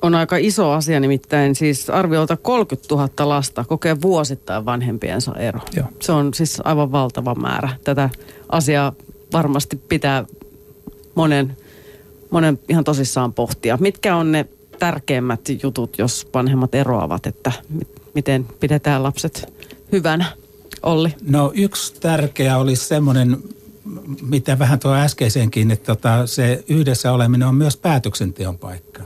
on 0.03 0.15
aika 0.15 0.37
iso 0.37 0.71
asia, 0.71 1.01
nimittäin 1.01 1.55
siis 1.55 1.91
arviolta 1.91 2.37
30 2.37 2.95
000 2.95 3.29
lasta 3.29 3.65
kokee 3.65 4.03
vuosittain 4.03 4.65
vanhempiensa 4.65 5.35
ero. 5.39 5.61
Joo. 5.77 5.87
Se 6.01 6.13
on 6.13 6.35
siis 6.35 6.61
aivan 6.65 6.93
valtava 6.93 7.35
määrä. 7.35 7.69
Tätä 7.85 8.11
asiaa 8.49 8.93
varmasti 9.33 9.77
pitää 9.77 10.25
monen 11.15 11.57
monen 12.37 12.59
ihan 12.69 12.85
tosissaan 12.85 13.33
pohtia. 13.33 13.79
Mitkä 13.81 14.17
on 14.17 14.33
ne 14.33 14.47
tärkeimmät 14.79 15.41
jutut, 15.63 15.99
jos 15.99 16.29
vanhemmat 16.35 16.75
eroavat, 16.75 17.27
että 17.27 17.53
miten 18.15 18.47
pidetään 18.61 19.03
lapset 19.03 19.53
hyvänä? 19.93 20.25
Olli? 20.83 21.15
No 21.29 21.53
yksi 21.55 21.95
tärkeä 22.01 22.59
olisi 22.59 22.85
semmoinen, 22.85 23.37
mitä 24.23 24.59
vähän 24.59 24.79
tuo 24.79 24.95
äskeisenkin, 24.95 25.71
että 25.71 25.95
tota, 25.95 26.27
se 26.27 26.65
yhdessä 26.69 27.13
oleminen 27.13 27.49
on 27.49 27.55
myös 27.55 27.77
päätöksenteon 27.77 28.59
paikka. 28.59 29.03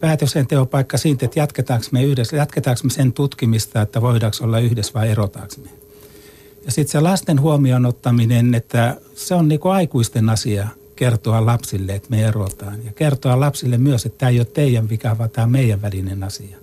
Päätöksenteon 0.00 0.68
paikka 0.68 0.98
siitä, 0.98 1.24
että 1.24 1.38
jatketaanko 1.38 1.86
me 1.90 2.04
yhdessä, 2.04 2.36
jatketaanko 2.36 2.80
me 2.84 2.90
sen 2.90 3.12
tutkimista, 3.12 3.82
että 3.82 4.00
voidaanko 4.00 4.36
olla 4.40 4.58
yhdessä 4.58 4.94
vai 4.94 5.08
erotaanko 5.08 5.54
me. 5.64 5.70
Ja 6.64 6.72
sitten 6.72 6.92
se 6.92 7.00
lasten 7.00 7.40
huomioon 7.40 7.86
ottaminen, 7.86 8.54
että 8.54 8.96
se 9.14 9.34
on 9.34 9.48
niinku 9.48 9.68
aikuisten 9.68 10.30
asia– 10.30 10.68
kertoa 11.00 11.46
lapsille, 11.46 11.94
että 11.94 12.10
me 12.10 12.24
erotaan. 12.24 12.84
Ja 12.84 12.92
kertoa 12.92 13.40
lapsille 13.40 13.78
myös, 13.78 14.06
että 14.06 14.18
tämä 14.18 14.30
ei 14.30 14.38
ole 14.38 14.44
teidän 14.44 14.88
vika, 14.88 15.18
vaan 15.18 15.30
tämä 15.30 15.44
on 15.44 15.50
meidän 15.50 15.82
välinen 15.82 16.24
asia. 16.24 16.56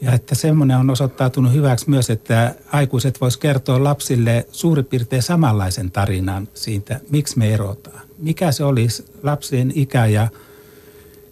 Ja 0.00 0.12
että 0.12 0.34
semmoinen 0.34 0.76
on 0.76 0.90
osoittautunut 0.90 1.52
hyväksi 1.52 1.90
myös, 1.90 2.10
että 2.10 2.54
aikuiset 2.72 3.20
vois 3.20 3.36
kertoa 3.36 3.84
lapsille 3.84 4.46
suurin 4.52 4.84
piirtein 4.84 5.22
samanlaisen 5.22 5.90
tarinan 5.90 6.48
siitä, 6.54 7.00
miksi 7.10 7.38
me 7.38 7.54
erotaan. 7.54 8.00
Mikä 8.18 8.52
se 8.52 8.64
olisi 8.64 9.04
lapsien 9.22 9.72
ikä 9.74 10.06
ja, 10.06 10.28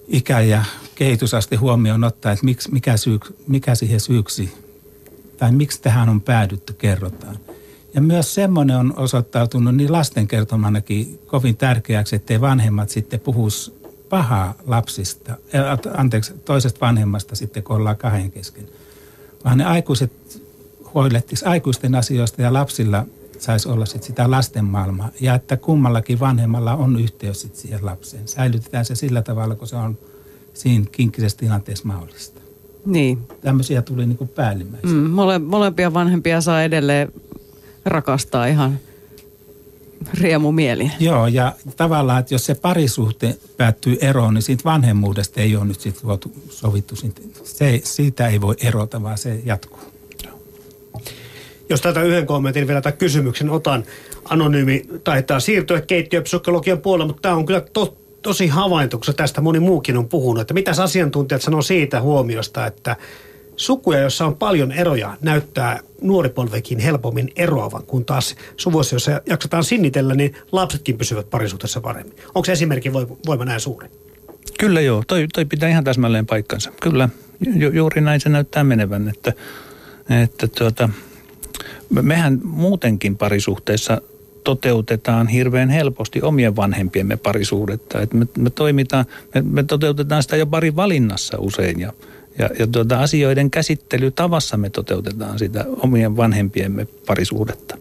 ikä 0.08 0.40
ja 0.40 0.64
kehitysaste 0.94 1.56
huomioon 1.56 2.04
ottaa, 2.04 2.32
että 2.32 2.44
miksi, 2.44 2.72
mikä, 2.72 2.96
syy, 2.96 3.18
mikä 3.46 3.74
siihen 3.74 4.00
syyksi 4.00 4.52
tai 5.36 5.52
miksi 5.52 5.82
tähän 5.82 6.08
on 6.08 6.20
päädytty, 6.20 6.72
kerrotaan. 6.72 7.43
Ja 7.94 8.00
myös 8.00 8.34
semmoinen 8.34 8.76
on 8.76 8.94
osoittautunut 8.96 9.76
niin 9.76 9.92
lasten 9.92 10.28
kertomanakin 10.28 11.18
kovin 11.26 11.56
tärkeäksi, 11.56 12.16
ettei 12.16 12.40
vanhemmat 12.40 12.90
sitten 12.90 13.20
puhuisi 13.20 13.74
pahaa 14.08 14.54
lapsista, 14.66 15.36
anteeksi, 15.96 16.32
toisesta 16.44 16.80
vanhemmasta 16.80 17.36
sitten, 17.36 17.62
kun 17.62 17.76
ollaan 17.76 17.96
kahden 17.96 18.30
kesken. 18.30 18.66
Vaan 19.44 19.58
ne 19.58 19.64
aikuiset 19.64 20.42
huolehtis 20.94 21.42
aikuisten 21.42 21.94
asioista 21.94 22.42
ja 22.42 22.52
lapsilla 22.52 23.06
saisi 23.38 23.68
olla 23.68 23.86
sit 23.86 24.02
sitä 24.02 24.30
lasten 24.30 24.64
maailmaa. 24.64 25.10
Ja 25.20 25.34
että 25.34 25.56
kummallakin 25.56 26.20
vanhemmalla 26.20 26.74
on 26.74 27.00
yhteys 27.00 27.40
sit 27.40 27.56
siihen 27.56 27.86
lapseen. 27.86 28.28
Säilytetään 28.28 28.84
se 28.84 28.94
sillä 28.94 29.22
tavalla, 29.22 29.54
kun 29.54 29.68
se 29.68 29.76
on 29.76 29.98
siinä 30.54 30.84
kinkkisessä 30.92 31.38
tilanteessa 31.38 31.86
mahdollista. 31.86 32.40
Niin. 32.86 33.18
Tämmöisiä 33.40 33.82
tuli 33.82 34.06
niin 34.06 34.18
kuin 34.18 34.28
päällimmäisiä. 34.28 34.90
Mm, 34.90 35.10
mole, 35.10 35.38
molempia 35.38 35.94
vanhempia 35.94 36.40
saa 36.40 36.62
edelleen 36.62 37.12
rakastaa 37.84 38.46
ihan 38.46 38.78
riemumieli. 40.14 40.90
Joo, 41.00 41.26
ja 41.26 41.52
tavallaan, 41.76 42.20
että 42.20 42.34
jos 42.34 42.46
se 42.46 42.54
parisuhte 42.54 43.36
päättyy 43.56 43.98
eroon, 44.00 44.34
niin 44.34 44.42
siitä 44.42 44.64
vanhemmuudesta 44.64 45.40
ei 45.40 45.56
ole 45.56 45.64
nyt 45.64 45.80
sit 45.80 46.02
sovittu. 46.48 46.94
Se, 47.44 47.80
siitä 47.84 48.28
ei 48.28 48.40
voi 48.40 48.54
erota, 48.62 49.02
vaan 49.02 49.18
se 49.18 49.40
jatkuu. 49.44 49.80
Jos 51.68 51.80
tätä 51.80 52.02
yhden 52.02 52.26
kommentin 52.26 52.66
vielä 52.66 52.80
tai 52.80 52.92
kysymyksen 52.92 53.50
otan, 53.50 53.84
anonyymi 54.24 54.86
taitaa 55.04 55.40
siirtyä 55.40 55.80
keittiöpsykologian 55.80 56.78
puolelle, 56.78 57.06
mutta 57.06 57.22
tämä 57.22 57.34
on 57.34 57.46
kyllä 57.46 57.60
to, 57.60 57.96
tosi 58.22 58.46
havainto, 58.46 58.98
kun 58.98 59.14
tästä 59.14 59.40
moni 59.40 59.60
muukin 59.60 59.96
on 59.96 60.08
puhunut, 60.08 60.40
että 60.40 60.54
mitä 60.54 60.70
asiantuntijat 60.82 61.42
sanoo 61.42 61.62
siitä 61.62 62.00
huomiosta, 62.00 62.66
että 62.66 62.96
sukuja, 63.56 63.98
jossa 63.98 64.26
on 64.26 64.36
paljon 64.36 64.72
eroja, 64.72 65.16
näyttää 65.22 65.80
nuoripolvekin 66.00 66.78
helpommin 66.78 67.32
eroavan, 67.36 67.82
kun 67.86 68.04
taas 68.04 68.36
suvuissa, 68.56 68.94
jossa 68.94 69.20
jaksetaan 69.26 69.64
sinnitellä, 69.64 70.14
niin 70.14 70.34
lapsetkin 70.52 70.98
pysyvät 70.98 71.30
parisuhteessa 71.30 71.80
paremmin. 71.80 72.16
Onko 72.34 72.44
se 72.44 72.52
esimerkin 72.52 72.92
voima 73.26 73.44
näin 73.44 73.60
suuri? 73.60 73.88
Kyllä 74.58 74.80
joo, 74.80 75.02
toi, 75.06 75.26
toi 75.34 75.44
pitää 75.44 75.68
ihan 75.68 75.84
täsmälleen 75.84 76.26
paikkansa. 76.26 76.72
Kyllä, 76.82 77.08
ju, 77.56 77.70
juuri 77.70 78.00
näin 78.00 78.20
se 78.20 78.28
näyttää 78.28 78.64
menevän, 78.64 79.08
että, 79.08 79.32
että 80.22 80.48
tuota, 80.48 80.88
mehän 82.02 82.40
muutenkin 82.44 83.16
parisuhteessa 83.16 84.00
toteutetaan 84.44 85.28
hirveän 85.28 85.70
helposti 85.70 86.22
omien 86.22 86.56
vanhempiemme 86.56 87.16
parisuudetta. 87.16 88.00
Et 88.00 88.12
me, 88.12 88.26
me 88.38 88.50
toimitaan, 88.50 89.04
me, 89.34 89.42
me 89.42 89.62
toteutetaan 89.62 90.22
sitä 90.22 90.36
jo 90.36 90.46
pari 90.46 90.76
valinnassa 90.76 91.38
usein 91.38 91.80
ja, 91.80 91.92
ja, 92.38 92.50
ja 92.58 92.66
tuota, 92.66 93.00
asioiden 93.00 93.50
käsittelytavassa 93.50 94.56
me 94.56 94.70
toteutetaan 94.70 95.38
sitä 95.38 95.64
omien 95.68 96.16
vanhempiemme 96.16 96.86
parisuudetta. 97.06 97.78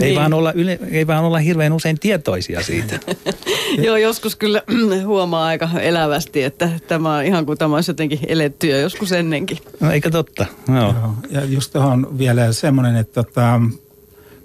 Ei, 0.00 0.06
niin. 0.06 0.20
vaan 0.20 0.32
olla 0.32 0.52
yle, 0.52 0.78
ei 0.90 1.06
vaan 1.06 1.24
olla 1.24 1.38
hirveän 1.38 1.72
usein 1.72 1.98
tietoisia 1.98 2.62
siitä. 2.62 3.00
Joo, 3.86 3.96
joskus 3.96 4.36
kyllä 4.36 4.62
huomaa 5.06 5.46
aika 5.46 5.68
elävästi, 5.80 6.42
että 6.42 6.70
tämä 6.88 7.16
on 7.16 7.24
ihan 7.24 7.46
kuin 7.46 7.58
tämä 7.58 7.74
olisi 7.74 7.90
jotenkin 7.90 8.18
eletty 8.26 8.66
ja 8.66 8.80
joskus 8.80 9.12
ennenkin. 9.12 9.58
No 9.80 9.90
eikä 9.90 10.10
totta. 10.10 10.46
No. 10.68 10.82
Joo, 10.82 11.14
ja 11.30 11.44
just 11.44 11.72
tuohon 11.72 12.18
vielä 12.18 12.52
semmoinen, 12.52 12.96
että 12.96 13.22
tota, 13.22 13.60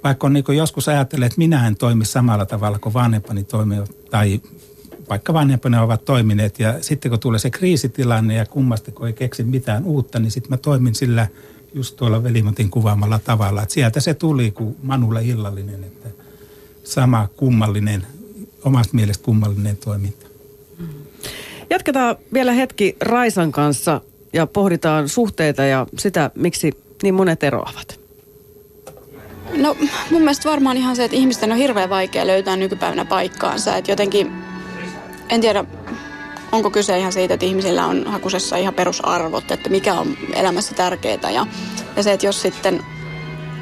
vaikka 0.03 0.27
on 0.27 0.33
niin 0.33 0.45
joskus 0.57 0.89
ajatellut, 0.89 1.25
että 1.25 1.37
minä 1.37 1.67
en 1.67 1.75
toimi 1.75 2.05
samalla 2.05 2.45
tavalla 2.45 2.79
kuin 2.79 2.93
vanhempani 2.93 3.43
toimivat, 3.43 3.91
tai 4.09 4.41
vaikka 5.09 5.33
vanhempani 5.33 5.77
ovat 5.77 6.05
toimineet, 6.05 6.59
ja 6.59 6.81
sitten 6.81 7.11
kun 7.11 7.19
tulee 7.19 7.39
se 7.39 7.49
kriisitilanne 7.49 8.35
ja 8.35 8.45
kummasti 8.45 8.91
kun 8.91 9.07
ei 9.07 9.13
keksi 9.13 9.43
mitään 9.43 9.83
uutta, 9.83 10.19
niin 10.19 10.31
sitten 10.31 10.49
mä 10.49 10.57
toimin 10.57 10.95
sillä 10.95 11.27
just 11.73 11.95
tuolla 11.95 12.23
Velimotin 12.23 12.69
kuvaamalla 12.69 13.19
tavalla. 13.19 13.61
Että 13.61 13.73
sieltä 13.73 13.99
se 13.99 14.13
tuli 14.13 14.51
kuin 14.51 14.75
Manulle 14.83 15.23
illallinen, 15.23 15.83
että 15.83 16.09
sama 16.83 17.27
kummallinen, 17.37 18.07
omasta 18.63 18.95
mielestä 18.95 19.23
kummallinen 19.23 19.77
toiminta. 19.77 20.25
Jatketaan 21.69 22.15
vielä 22.33 22.51
hetki 22.51 22.97
Raisan 23.01 23.51
kanssa 23.51 24.01
ja 24.33 24.47
pohditaan 24.47 25.09
suhteita 25.09 25.63
ja 25.63 25.87
sitä, 25.97 26.31
miksi 26.35 26.71
niin 27.03 27.15
monet 27.15 27.43
eroavat. 27.43 27.99
No 29.57 29.77
mun 30.11 30.21
mielestä 30.21 30.49
varmaan 30.49 30.77
ihan 30.77 30.95
se, 30.95 31.03
että 31.03 31.17
ihmisten 31.17 31.51
on 31.51 31.57
hirveän 31.57 31.89
vaikea 31.89 32.27
löytää 32.27 32.55
nykypäivänä 32.55 33.05
paikkaansa. 33.05 33.75
Että 33.75 33.91
jotenkin, 33.91 34.31
en 35.29 35.41
tiedä, 35.41 35.65
onko 36.51 36.69
kyse 36.69 36.97
ihan 36.97 37.11
siitä, 37.11 37.33
että 37.33 37.45
ihmisillä 37.45 37.85
on 37.85 38.07
hakusessa 38.07 38.57
ihan 38.57 38.73
perusarvot, 38.73 39.51
että 39.51 39.69
mikä 39.69 39.93
on 39.93 40.17
elämässä 40.33 40.75
tärkeää. 40.75 41.31
Ja, 41.31 41.47
ja 41.95 42.03
se, 42.03 42.13
että 42.13 42.25
jos 42.25 42.41
sitten 42.41 42.83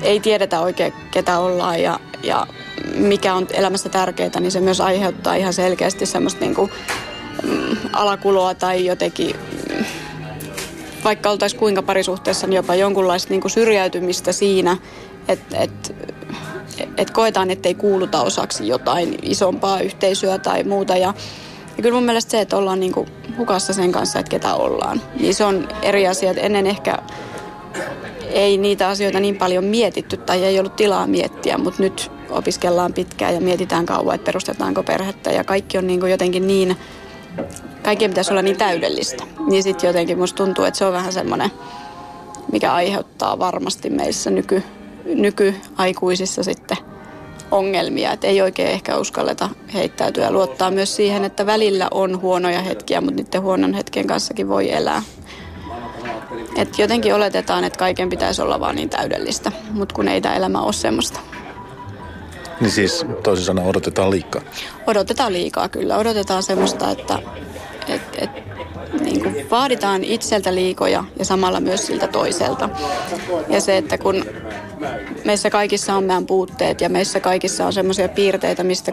ei 0.01 0.20
tiedetä 0.20 0.59
oikein 0.59 0.93
ketä 1.11 1.39
ollaan 1.39 1.82
ja, 1.82 1.99
ja 2.24 2.47
mikä 2.95 3.34
on 3.34 3.47
elämässä 3.51 3.89
tärkeää, 3.89 4.39
niin 4.39 4.51
se 4.51 4.59
myös 4.59 4.82
aiheuttaa 4.82 5.36
ihan 5.36 5.53
selkeästi 5.53 6.05
semmoista 6.05 6.39
niin 6.39 6.55
kuin, 6.55 6.72
mm, 7.43 7.78
alakuloa 7.93 8.53
tai 8.55 8.86
jotenkin, 8.86 9.36
mm, 9.70 9.86
vaikka 11.03 11.30
oltaisiin 11.30 11.59
kuinka 11.59 11.82
parisuhteessa, 11.82 12.47
niin 12.47 12.55
jopa 12.55 12.76
jonkunlaista 12.76 13.30
niin 13.30 13.41
kuin 13.41 13.51
syrjäytymistä 13.51 14.32
siinä, 14.32 14.78
että 15.28 15.57
et, 15.57 15.95
et 16.97 17.11
koetaan, 17.11 17.51
ettei 17.51 17.74
kuuluta 17.76 18.22
osaksi 18.22 18.68
jotain 18.68 19.20
isompaa 19.22 19.80
yhteisöä 19.80 20.38
tai 20.38 20.64
muuta. 20.64 20.97
Ja, 20.97 21.14
ja 21.78 21.84
kyllä 21.84 21.95
mun 21.95 22.03
mielestä 22.03 22.32
se, 22.32 22.41
että 22.41 22.57
ollaan 22.57 22.80
niinku 22.80 23.05
hukassa 23.38 23.74
sen 23.74 23.91
kanssa, 23.91 24.19
että 24.19 24.30
ketä 24.30 24.53
ollaan, 24.53 25.01
niin 25.19 25.36
se 25.36 25.45
on 25.45 25.67
eri 25.82 26.07
asia. 26.07 26.32
Että 26.32 26.41
ennen 26.41 26.67
ehkä 26.67 26.97
ei 28.30 28.57
niitä 28.57 28.88
asioita 28.88 29.19
niin 29.19 29.36
paljon 29.36 29.63
mietitty 29.63 30.17
tai 30.17 30.43
ei 30.43 30.59
ollut 30.59 30.76
tilaa 30.76 31.07
miettiä, 31.07 31.57
mutta 31.57 31.84
nyt 31.84 32.11
opiskellaan 32.30 32.93
pitkään 32.93 33.34
ja 33.34 33.41
mietitään 33.41 33.86
kauan, 33.86 34.15
että 34.15 34.26
perustetaanko 34.26 34.84
perhettä 34.84 35.32
ja 35.32 35.43
kaikki 35.43 35.78
on 35.78 35.88
niinku 35.88 36.05
jotenkin 36.05 36.47
niin, 36.47 36.78
kaikkien 37.84 38.11
pitäisi 38.11 38.32
olla 38.32 38.41
niin 38.41 38.57
täydellistä. 38.57 39.24
Niin 39.49 39.63
sitten 39.63 39.88
jotenkin 39.88 40.17
musta 40.17 40.38
tuntuu, 40.38 40.65
että 40.65 40.78
se 40.78 40.86
on 40.86 40.93
vähän 40.93 41.13
semmoinen, 41.13 41.51
mikä 42.51 42.74
aiheuttaa 42.74 43.39
varmasti 43.39 43.89
meissä 43.89 44.30
nyky, 44.30 44.63
nykyaikuisissa 45.05 46.43
sitten 46.43 46.78
ongelmia. 47.54 48.12
Että 48.12 48.28
ei 48.28 48.41
oikein 48.41 48.70
ehkä 48.70 48.97
uskalleta 48.97 49.49
heittäytyä 49.74 50.24
ja 50.24 50.32
luottaa 50.32 50.72
myös 50.72 50.95
siihen, 50.95 51.26
että 51.26 51.45
välillä 51.45 51.88
on 51.91 52.22
huonoja 52.22 52.62
hetkiä, 52.62 53.01
mutta 53.01 53.24
niiden 53.24 53.41
huonon 53.41 53.74
hetken 53.74 54.08
kanssakin 54.08 54.47
voi 54.47 54.72
elää. 54.72 55.01
Et 56.56 56.80
jotenkin 56.80 57.16
oletetaan, 57.16 57.64
että 57.64 57.80
kaiken 57.80 58.10
pitäisi 58.10 58.41
olla 58.41 58.60
vaan 58.60 58.76
niin 58.76 58.89
täydellistä, 58.89 59.51
mutta 59.72 59.95
kun 59.95 60.08
ei 60.08 60.22
tämä 60.22 60.36
elämä 60.36 60.62
ole 60.62 60.74
semmoista. 60.74 61.20
Niin 62.62 62.72
siis 62.72 63.06
toisin 63.24 63.45
sanoen 63.45 63.68
odotetaan 63.68 64.12
liikaa? 64.12 64.41
Odotetaan 64.88 65.34
liikaa 65.34 65.70
kyllä. 65.70 65.97
Odotetaan 65.97 66.43
semmoista, 66.43 66.91
että 66.91 67.20
et, 67.88 68.01
et, 68.18 68.30
niin 69.01 69.24
kuin 69.24 69.49
vaaditaan 69.51 70.04
itseltä 70.04 70.56
liikoja 70.56 71.04
ja 71.20 71.26
samalla 71.26 71.60
myös 71.60 71.88
siltä 71.88 72.08
toiselta. 72.08 72.70
Ja 73.49 73.62
se, 73.62 73.78
että 73.78 73.97
kun 73.97 74.26
meissä 75.25 75.49
kaikissa 75.49 75.95
on 75.95 76.03
meidän 76.03 76.25
puutteet 76.25 76.81
ja 76.81 76.89
meissä 76.89 77.19
kaikissa 77.19 77.65
on 77.65 77.73
semmoisia 77.73 78.09
piirteitä, 78.09 78.63
mistä, 78.63 78.91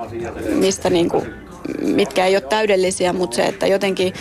mistä 0.48 0.90
niin 0.90 1.08
kuin, 1.08 1.34
mitkä 1.82 2.26
ei 2.26 2.36
ole 2.36 2.40
täydellisiä, 2.40 3.12
mutta 3.12 3.36
se, 3.36 3.46
että 3.46 3.66
jotenkin 3.66 4.12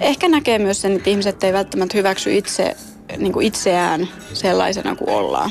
ehkä 0.00 0.28
näkee 0.28 0.58
myös 0.58 0.80
sen, 0.80 0.96
että 0.96 1.10
ihmiset 1.10 1.44
ei 1.44 1.52
välttämättä 1.52 1.98
hyväksy 1.98 2.34
itse, 2.34 2.76
niin 3.16 3.42
itseään 3.42 4.08
sellaisena 4.32 4.96
kuin 4.96 5.10
ollaan. 5.10 5.50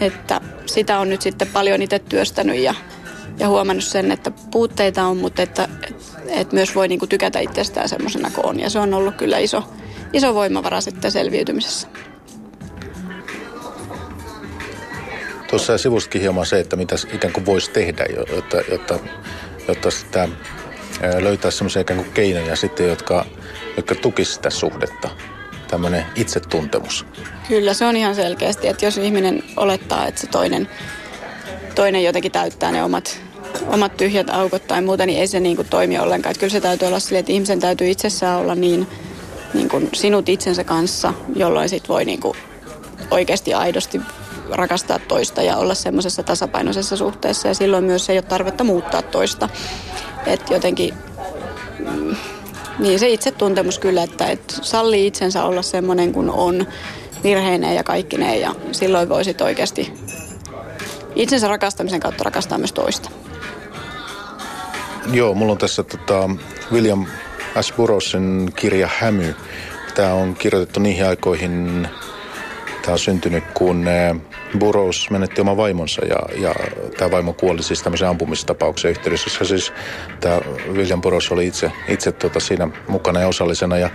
Että 0.00 0.40
sitä 0.66 0.98
on 0.98 1.08
nyt 1.08 1.22
sitten 1.22 1.48
paljon 1.48 1.82
itse 1.82 1.98
työstänyt 1.98 2.58
ja, 2.58 2.74
ja 3.38 3.48
huomannut 3.48 3.84
sen, 3.84 4.12
että 4.12 4.30
puutteita 4.50 5.04
on, 5.04 5.16
mutta 5.16 5.42
että, 5.42 5.68
että, 5.88 6.04
että 6.28 6.54
myös 6.54 6.74
voi 6.74 6.88
niin 6.88 6.98
kuin 6.98 7.08
tykätä 7.08 7.38
itsestään 7.40 7.88
semmoisena 7.88 8.30
kuin 8.30 8.46
on. 8.46 8.60
Ja 8.60 8.70
se 8.70 8.78
on 8.78 8.94
ollut 8.94 9.16
kyllä 9.16 9.38
iso, 9.38 9.64
iso 10.12 10.34
voimavara 10.34 10.80
sitten 10.80 11.12
selviytymisessä. 11.12 11.88
Tuossa 15.50 15.78
sivustikin 15.78 16.20
hieman 16.20 16.46
se, 16.46 16.60
että 16.60 16.76
mitä 16.76 16.96
ikään 17.12 17.32
kuin 17.32 17.46
voisi 17.46 17.70
tehdä, 17.70 18.04
jotta, 18.36 18.56
jotta, 18.70 18.98
jotta 19.68 19.90
sitä 19.90 20.28
löytää 21.20 21.50
semmoisia 21.50 21.82
ikään 21.82 22.00
kuin 22.00 22.12
keinoja 22.12 22.56
sitten, 22.56 22.88
jotka, 22.88 23.24
jotka 23.76 23.94
tukisivat 23.94 24.34
sitä 24.34 24.50
suhdetta. 24.50 25.10
Tämmöinen 25.68 26.06
itsetuntemus. 26.14 27.06
Kyllä, 27.48 27.74
se 27.74 27.84
on 27.84 27.96
ihan 27.96 28.14
selkeästi, 28.14 28.68
että 28.68 28.84
jos 28.84 28.98
ihminen 28.98 29.42
olettaa, 29.56 30.06
että 30.06 30.20
se 30.20 30.26
toinen, 30.26 30.68
toinen 31.74 32.04
jotenkin 32.04 32.32
täyttää 32.32 32.72
ne 32.72 32.84
omat, 32.84 33.20
omat 33.66 33.96
tyhjät 33.96 34.30
aukot 34.30 34.66
tai 34.66 34.82
muuta, 34.82 35.06
niin 35.06 35.20
ei 35.20 35.26
se 35.26 35.40
niin 35.40 35.56
kuin 35.56 35.68
toimi 35.68 35.98
ollenkaan. 35.98 36.30
Että 36.30 36.40
kyllä 36.40 36.52
se 36.52 36.60
täytyy 36.60 36.88
olla 36.88 37.00
silleen, 37.00 37.20
että 37.20 37.32
ihmisen 37.32 37.60
täytyy 37.60 37.90
itsessään 37.90 38.38
olla 38.38 38.54
niin, 38.54 38.86
niin 39.54 39.68
kuin 39.68 39.88
sinut 39.92 40.28
itsensä 40.28 40.64
kanssa, 40.64 41.14
jolloin 41.36 41.68
sit 41.68 41.88
voi 41.88 42.04
niin 42.04 42.20
kuin 42.20 42.36
oikeasti 43.10 43.54
aidosti 43.54 44.00
rakastaa 44.50 44.98
toista 44.98 45.42
ja 45.42 45.56
olla 45.56 45.74
semmoisessa 45.74 46.22
tasapainoisessa 46.22 46.96
suhteessa 46.96 47.48
ja 47.48 47.54
silloin 47.54 47.84
myös 47.84 48.10
ei 48.10 48.16
ole 48.16 48.22
tarvetta 48.22 48.64
muuttaa 48.64 49.02
toista. 49.02 49.48
Että 50.26 50.54
jotenkin 50.54 50.94
mm, 51.78 52.16
niin 52.78 52.98
se 52.98 53.08
itsetuntemus 53.08 53.78
kyllä, 53.78 54.02
että, 54.02 54.26
että 54.26 54.54
sallii 54.62 55.06
itsensä 55.06 55.44
olla 55.44 55.62
semmoinen 55.62 56.12
kuin 56.12 56.30
on 56.30 56.66
virheineen 57.22 57.74
ja 57.74 57.84
kaikkineen 57.84 58.40
ja 58.40 58.54
silloin 58.72 59.08
voisit 59.08 59.40
oikeasti 59.40 59.92
itsensä 61.16 61.48
rakastamisen 61.48 62.00
kautta 62.00 62.24
rakastaa 62.24 62.58
myös 62.58 62.72
toista. 62.72 63.10
Joo, 65.12 65.34
mulla 65.34 65.52
on 65.52 65.58
tässä 65.58 65.82
tota, 65.82 66.30
William 66.72 67.06
S. 67.60 67.72
Burroughsin 67.72 68.52
kirja 68.56 68.88
Hämy. 68.98 69.34
Tämä 69.94 70.12
on 70.12 70.34
kirjoitettu 70.34 70.80
niihin 70.80 71.06
aikoihin, 71.06 71.88
tämä 72.82 72.92
on 72.92 72.98
syntynyt, 72.98 73.44
kun 73.54 73.88
eh, 73.88 74.16
Burroughs 74.58 75.10
menetti 75.10 75.40
oman 75.40 75.56
vaimonsa 75.56 76.04
ja, 76.04 76.16
ja 76.48 76.54
tämä 76.98 77.10
vaimo 77.10 77.32
kuoli 77.32 77.62
siis 77.62 77.82
tämmöisen 77.82 78.08
ampumistapauksen 78.08 78.90
yhteydessä. 78.90 79.44
Siis 79.44 79.72
tämä 80.20 80.40
William 80.72 81.00
Burroughs 81.00 81.32
oli 81.32 81.46
itse, 81.46 81.72
itse 81.88 82.12
tota 82.12 82.40
siinä 82.40 82.68
mukana 82.88 83.20
ja 83.20 83.28
osallisena 83.28 83.78
ja, 83.78 83.90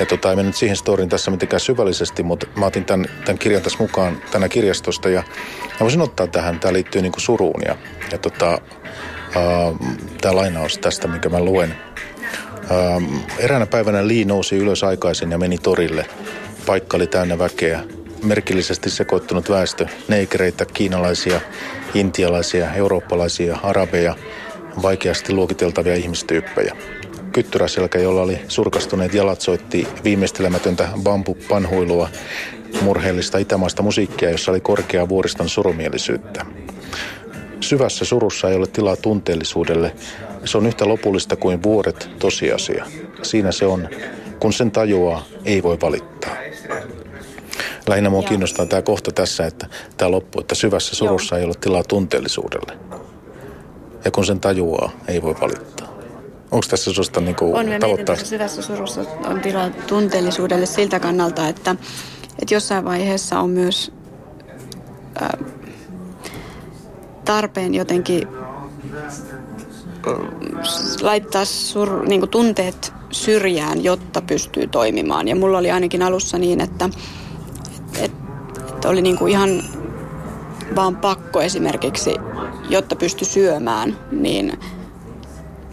ja 0.00 0.06
tota, 0.06 0.30
ei 0.30 0.36
mennyt 0.36 0.56
siihen 0.56 0.76
storin 0.76 1.08
tässä 1.08 1.30
mitenkään 1.30 1.60
syvällisesti, 1.60 2.22
mutta 2.22 2.46
mä 2.56 2.66
otin 2.66 2.84
tämän, 2.84 3.06
tämän 3.24 3.38
kirjan 3.38 3.62
tässä 3.62 3.78
mukaan 3.78 4.22
tänä 4.30 4.48
kirjastosta 4.48 5.08
ja 5.08 5.22
mä 5.70 5.80
voisin 5.80 6.00
ottaa 6.00 6.26
tähän, 6.26 6.60
tämä 6.60 6.72
liittyy 6.72 7.02
niin 7.02 7.12
kuin 7.12 7.22
suruun 7.22 7.62
ja, 7.66 7.76
ja 8.12 8.18
tota, 8.18 8.58
tämä 10.20 10.36
lainaus 10.36 10.78
tästä, 10.78 11.08
minkä 11.08 11.28
mä 11.28 11.40
luen. 11.40 11.74
Uh, 12.64 13.02
eräänä 13.38 13.66
päivänä 13.66 14.08
Lee 14.08 14.24
nousi 14.24 14.56
ylös 14.56 14.84
aikaisin 14.84 15.30
ja 15.30 15.38
meni 15.38 15.58
torille. 15.58 16.06
Paikka 16.66 16.96
oli 16.96 17.06
täynnä 17.06 17.38
väkeä. 17.38 17.84
Merkillisesti 18.24 18.90
sekoittunut 18.90 19.50
väestö. 19.50 19.86
Neikereitä, 20.08 20.64
kiinalaisia, 20.64 21.40
intialaisia, 21.94 22.74
eurooppalaisia, 22.74 23.58
arabeja, 23.62 24.14
vaikeasti 24.82 25.32
luokiteltavia 25.32 25.94
ihmistyyppejä. 25.94 26.76
Kyttyräselkä, 27.32 27.98
jolla 27.98 28.22
oli 28.22 28.38
surkastuneet 28.48 29.14
jalat, 29.14 29.40
soitti 29.40 29.88
viimeistelemätöntä 30.04 30.88
bambupanhuilua, 31.02 32.08
murheellista 32.80 33.38
itämaista 33.38 33.82
musiikkia, 33.82 34.30
jossa 34.30 34.50
oli 34.50 34.60
korkea 34.60 35.08
vuoriston 35.08 35.48
surumielisyyttä. 35.48 36.46
Syvässä 37.60 38.04
surussa 38.04 38.50
ei 38.50 38.56
ole 38.56 38.66
tilaa 38.66 38.96
tunteellisuudelle. 38.96 39.94
Se 40.44 40.58
on 40.58 40.66
yhtä 40.66 40.88
lopullista 40.88 41.36
kuin 41.36 41.62
vuoret 41.62 42.10
tosiasia. 42.18 42.86
Siinä 43.22 43.52
se 43.52 43.66
on, 43.66 43.88
kun 44.40 44.52
sen 44.52 44.70
tajuaa, 44.70 45.24
ei 45.44 45.62
voi 45.62 45.78
valittaa. 45.82 46.36
Lähinnä 47.86 48.10
mua 48.10 48.22
kiinnostaa 48.22 48.66
tämä 48.66 48.82
kohta 48.82 49.12
tässä, 49.12 49.46
että 49.46 49.66
tämä 49.96 50.10
loppu, 50.10 50.40
että 50.40 50.54
syvässä 50.54 50.96
surussa 50.96 51.34
Joo. 51.34 51.40
ei 51.40 51.46
ole 51.46 51.54
tilaa 51.60 51.84
tunteellisuudelle. 51.84 52.78
Ja 54.04 54.10
kun 54.10 54.26
sen 54.26 54.40
tajuaa, 54.40 54.90
ei 55.08 55.22
voi 55.22 55.34
valittaa. 55.40 55.88
Onko 56.50 56.66
tässä 56.70 56.90
sellaista 56.90 57.20
niin 57.20 57.36
kuin 57.36 57.54
On, 57.54 57.66
tavoittaa? 57.80 58.16
syvässä 58.16 58.62
surussa 58.62 59.04
on 59.26 59.40
tilaa 59.40 59.70
tunteellisuudelle 59.70 60.66
siltä 60.66 61.00
kannalta, 61.00 61.48
että, 61.48 61.76
että 62.42 62.54
jossain 62.54 62.84
vaiheessa 62.84 63.40
on 63.40 63.50
myös 63.50 63.92
äh, 65.22 65.28
tarpeen 67.24 67.74
jotenkin 67.74 68.28
laittaa 71.02 71.44
sur, 71.44 72.08
niin 72.08 72.28
tunteet 72.28 72.92
syrjään, 73.10 73.84
jotta 73.84 74.22
pystyy 74.22 74.66
toimimaan. 74.66 75.28
Ja 75.28 75.36
mulla 75.36 75.58
oli 75.58 75.70
ainakin 75.70 76.02
alussa 76.02 76.38
niin, 76.38 76.60
että, 76.60 76.90
että, 78.00 78.34
että 78.68 78.88
oli 78.88 79.02
niin 79.02 79.18
kuin 79.18 79.32
ihan 79.32 79.62
vaan 80.76 80.96
pakko 80.96 81.42
esimerkiksi, 81.42 82.14
jotta 82.68 82.96
pysty 82.96 83.24
syömään, 83.24 83.96
niin 84.12 84.58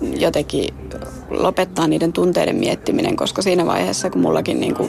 jotenkin 0.01 0.73
lopettaa 1.29 1.87
niiden 1.87 2.13
tunteiden 2.13 2.55
miettiminen, 2.55 3.15
koska 3.15 3.41
siinä 3.41 3.65
vaiheessa, 3.65 4.09
kun 4.09 4.21
mullakin 4.21 4.59
niin 4.59 4.75
5-6 4.75 4.79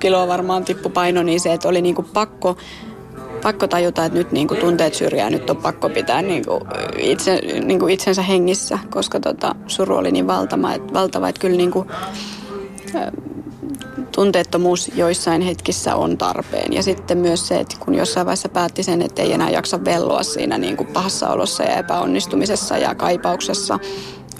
kiloa 0.00 0.28
varmaan 0.28 0.64
tippu 0.64 0.90
paino, 0.90 1.22
niin 1.22 1.40
se, 1.40 1.52
että 1.52 1.68
oli 1.68 1.82
niin 1.82 1.94
kuin 1.94 2.08
pakko 2.14 2.56
pakko 3.42 3.66
tajuta, 3.66 4.04
että 4.04 4.18
nyt 4.18 4.32
niin 4.32 4.48
kuin 4.48 4.60
tunteet 4.60 4.94
syrjää, 4.94 5.30
nyt 5.30 5.50
on 5.50 5.56
pakko 5.56 5.88
pitää 5.88 6.22
niin 6.22 6.46
kuin 6.46 6.60
itse, 6.98 7.40
niin 7.64 7.80
kuin 7.80 7.94
itsensä 7.94 8.22
hengissä, 8.22 8.78
koska 8.90 9.20
tota, 9.20 9.54
suru 9.66 9.96
oli 9.96 10.12
niin 10.12 10.26
valtava, 10.26 10.72
että, 10.72 10.92
valtava, 10.92 11.28
että 11.28 11.40
kyllä 11.40 11.56
niin 11.56 11.70
kuin, 11.70 11.88
tunteettomuus 14.16 14.90
joissain 14.94 15.42
hetkissä 15.42 15.96
on 15.96 16.18
tarpeen. 16.18 16.72
Ja 16.72 16.82
sitten 16.82 17.18
myös 17.18 17.48
se, 17.48 17.60
että 17.60 17.76
kun 17.80 17.94
jossain 17.94 18.26
vaiheessa 18.26 18.48
päätti 18.48 18.82
sen, 18.82 19.02
että 19.02 19.22
ei 19.22 19.32
enää 19.32 19.50
jaksa 19.50 19.84
velloa 19.84 20.22
siinä 20.22 20.58
niin 20.58 20.76
kuin 20.76 20.86
pahassa 20.86 21.28
olossa 21.28 21.62
ja 21.62 21.76
epäonnistumisessa 21.76 22.78
ja 22.78 22.94
kaipauksessa, 22.94 23.78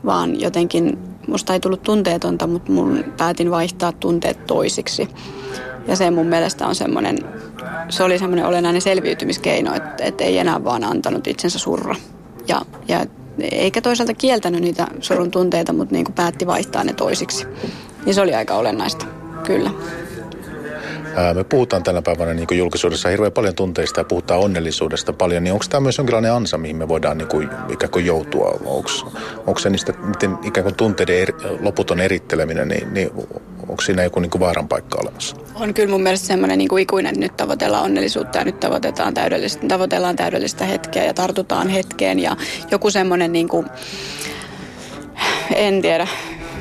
vaan 0.05 0.41
jotenkin 0.41 0.99
musta 1.29 1.53
ei 1.53 1.61
tullut 1.61 1.83
tunteetonta, 1.83 2.47
mutta 2.47 2.73
mun 2.73 3.05
päätin 3.17 3.51
vaihtaa 3.51 3.93
tunteet 3.93 4.47
toisiksi. 4.47 5.09
Ja 5.89 5.97
se 5.97 6.11
mun 6.11 6.27
mielestä 6.27 6.67
on 6.67 6.75
semmoinen, 6.75 7.19
se 7.89 8.03
oli 8.03 8.19
semmoinen 8.19 8.47
olennainen 8.47 8.83
selviytymiskeino, 8.83 9.75
että, 9.75 10.05
että 10.05 10.25
ei 10.25 10.39
enää 10.39 10.65
vaan 10.65 10.85
antanut 10.85 11.27
itsensä 11.27 11.59
surra. 11.59 11.97
Ja, 12.49 12.63
ja 12.89 13.07
eikä 13.39 13.81
toisaalta 13.81 14.15
kieltänyt 14.15 14.61
niitä 14.61 14.87
surun 15.01 15.31
tunteita, 15.31 15.73
mutta 15.73 15.95
niin 15.95 16.05
kuin 16.05 16.15
päätti 16.15 16.47
vaihtaa 16.47 16.85
ne 16.85 16.93
toisiksi. 16.93 17.47
Niin 18.05 18.15
se 18.15 18.21
oli 18.21 18.35
aika 18.35 18.55
olennaista, 18.55 19.07
kyllä. 19.47 19.71
Me 21.35 21.45
puhutaan 21.45 21.83
tänä 21.83 22.03
päivänä 22.03 22.35
niin 22.35 22.47
kuin 22.47 22.59
julkisuudessa 22.59 23.09
hirveän 23.09 23.33
paljon 23.33 23.55
tunteista 23.55 24.01
ja 24.01 24.05
puhutaan 24.05 24.41
onnellisuudesta 24.41 25.13
paljon, 25.13 25.45
niin 25.45 25.53
onko 25.53 25.65
tämä 25.69 25.81
myös 25.81 25.99
jonkinlainen 25.99 26.33
ansa, 26.33 26.59
mihin 26.59 26.77
me 26.77 26.89
voidaan 26.89 27.19
niin 27.19 27.29
kuin, 27.29 27.49
ikään 27.69 27.91
kuin 27.91 28.07
joutua? 28.07 28.61
Onko 29.47 29.59
se 29.59 29.71
niistä, 29.71 29.93
miten 29.93 30.39
ikään 30.43 30.65
kuin 30.65 30.75
tunteiden 30.75 31.19
eri, 31.19 31.35
loputon 31.61 32.01
eritteleminen, 32.01 32.69
niin, 32.69 32.95
niin 32.95 33.11
onko 33.69 33.83
siinä 33.83 34.03
joku 34.03 34.21
niin 34.21 34.31
kuin 34.31 34.41
vaaran 34.41 34.69
paikka 34.69 34.99
olemassa? 35.03 35.37
On 35.55 35.75
kyllä 35.75 35.91
mun 35.91 36.03
mielestä 36.03 36.27
semmoinen 36.27 36.59
niin 36.59 36.69
kuin 36.69 36.83
ikuinen, 36.83 37.11
että 37.11 37.21
nyt 37.21 37.37
tavoitellaan 37.37 37.85
onnellisuutta 37.85 38.39
ja 38.39 38.45
nyt 38.45 38.61
tavoitetaan 38.61 39.15
täydellistä, 39.15 39.67
tavoitellaan 39.69 40.17
täydellistä 40.17 40.65
hetkeä 40.65 41.05
ja 41.05 41.15
tartutaan 41.15 41.69
hetkeen 41.69 42.19
ja 42.19 42.37
joku 42.71 42.91
semmoinen 42.91 43.33
niin 43.33 43.49
kuin, 43.49 43.67
en 45.55 45.83
tiedä, 45.83 46.09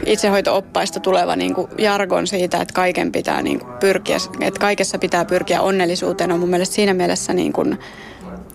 itsehoito-oppaista 0.06 1.00
tuleva 1.00 1.36
niin 1.36 1.56
kuin 1.56 1.68
jargon 1.78 2.28
siitä, 2.28 2.62
että 2.62 2.74
kaiken 2.74 3.12
pitää 3.12 3.42
niin 3.42 3.60
kuin 3.60 3.74
pyrkiä, 3.80 4.18
että 4.42 4.60
kaikessa 4.60 4.98
pitää 4.98 5.26
pyrkiä 5.26 5.62
onnellisuuteen 5.62 6.32
on 6.32 6.40
mun 6.40 6.50
mielestä 6.50 6.76
siinä 6.76 6.94
mielessä 6.94 7.34
niin 7.34 7.54
kuin 7.54 7.80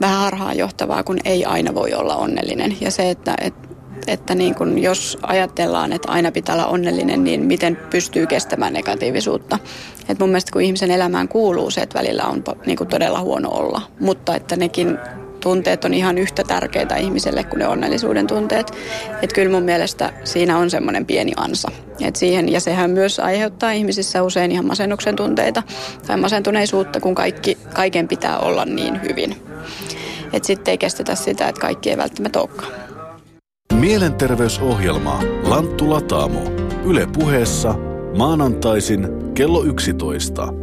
vähän 0.01 0.19
harhaan 0.19 0.59
johtavaa, 0.59 1.03
kun 1.03 1.19
ei 1.25 1.45
aina 1.45 1.75
voi 1.75 1.95
olla 1.95 2.17
onnellinen. 2.17 2.77
Ja 2.81 2.91
se, 2.91 3.11
että, 3.11 3.35
että, 3.41 3.69
että 4.07 4.35
niin 4.35 4.55
kuin 4.55 4.79
jos 4.79 5.19
ajatellaan, 5.23 5.93
että 5.93 6.13
aina 6.13 6.33
pitää 6.33 6.55
olla 6.55 6.67
onnellinen, 6.67 7.25
niin 7.25 7.45
miten 7.45 7.79
pystyy 7.91 8.27
kestämään 8.27 8.73
negatiivisuutta. 8.73 9.59
Et 10.09 10.19
mun 10.19 10.29
mielestä 10.29 10.53
kun 10.53 10.63
ihmisen 10.63 10.91
elämään 10.91 11.29
kuuluu 11.29 11.71
se, 11.71 11.81
että 11.81 11.99
välillä 11.99 12.25
on 12.25 12.45
niin 12.67 12.79
kuin 12.79 12.89
todella 12.89 13.21
huono 13.21 13.51
olla, 13.51 13.83
mutta 14.01 14.35
että 14.35 14.57
nekin 14.57 14.99
tunteet 15.41 15.85
on 15.85 15.95
ihan 15.95 16.19
yhtä 16.19 16.45
tärkeitä 16.45 16.97
ihmiselle 16.97 17.45
kuin 17.45 17.59
ne 17.59 17.67
onnellisuuden 17.67 18.27
tunteet. 18.27 18.71
Että 19.23 19.35
kyllä 19.35 19.53
mun 19.53 19.63
mielestä 19.63 20.13
siinä 20.25 20.59
on 20.59 20.71
semmoinen 20.71 21.07
pieni 21.07 21.33
ansa. 21.37 21.71
Et 22.01 22.17
siihen, 22.17 22.53
ja 22.53 22.61
sehän 22.61 22.91
myös 22.91 23.19
aiheuttaa 23.19 23.73
ihmisissä 23.73 24.23
usein 24.23 24.53
ihan 24.53 24.67
masennuksen 24.67 25.17
tunteita 25.17 25.63
tai 26.07 26.17
masentuneisuutta, 26.17 27.01
kun 27.01 27.15
kaikki, 27.15 27.59
kaiken 27.75 28.09
pitää 28.09 28.39
olla 28.39 28.65
niin 28.65 29.03
hyvin. 29.03 29.37
Että 30.33 30.47
sitten 30.47 30.73
ei 30.73 30.79
kestetä 30.79 31.15
sitä, 31.15 31.49
että 31.49 31.61
kaikki 31.61 31.91
ei 31.91 31.97
välttämättä 31.97 32.41
olekaan. 32.41 32.73
Mielenterveysohjelma 33.75 35.23
Lanttu 35.43 35.91
Lataamo. 35.91 36.43
Yle 36.85 37.07
puheessa 37.19 37.75
maanantaisin 38.17 39.09
kello 39.35 39.65
11. 39.65 40.60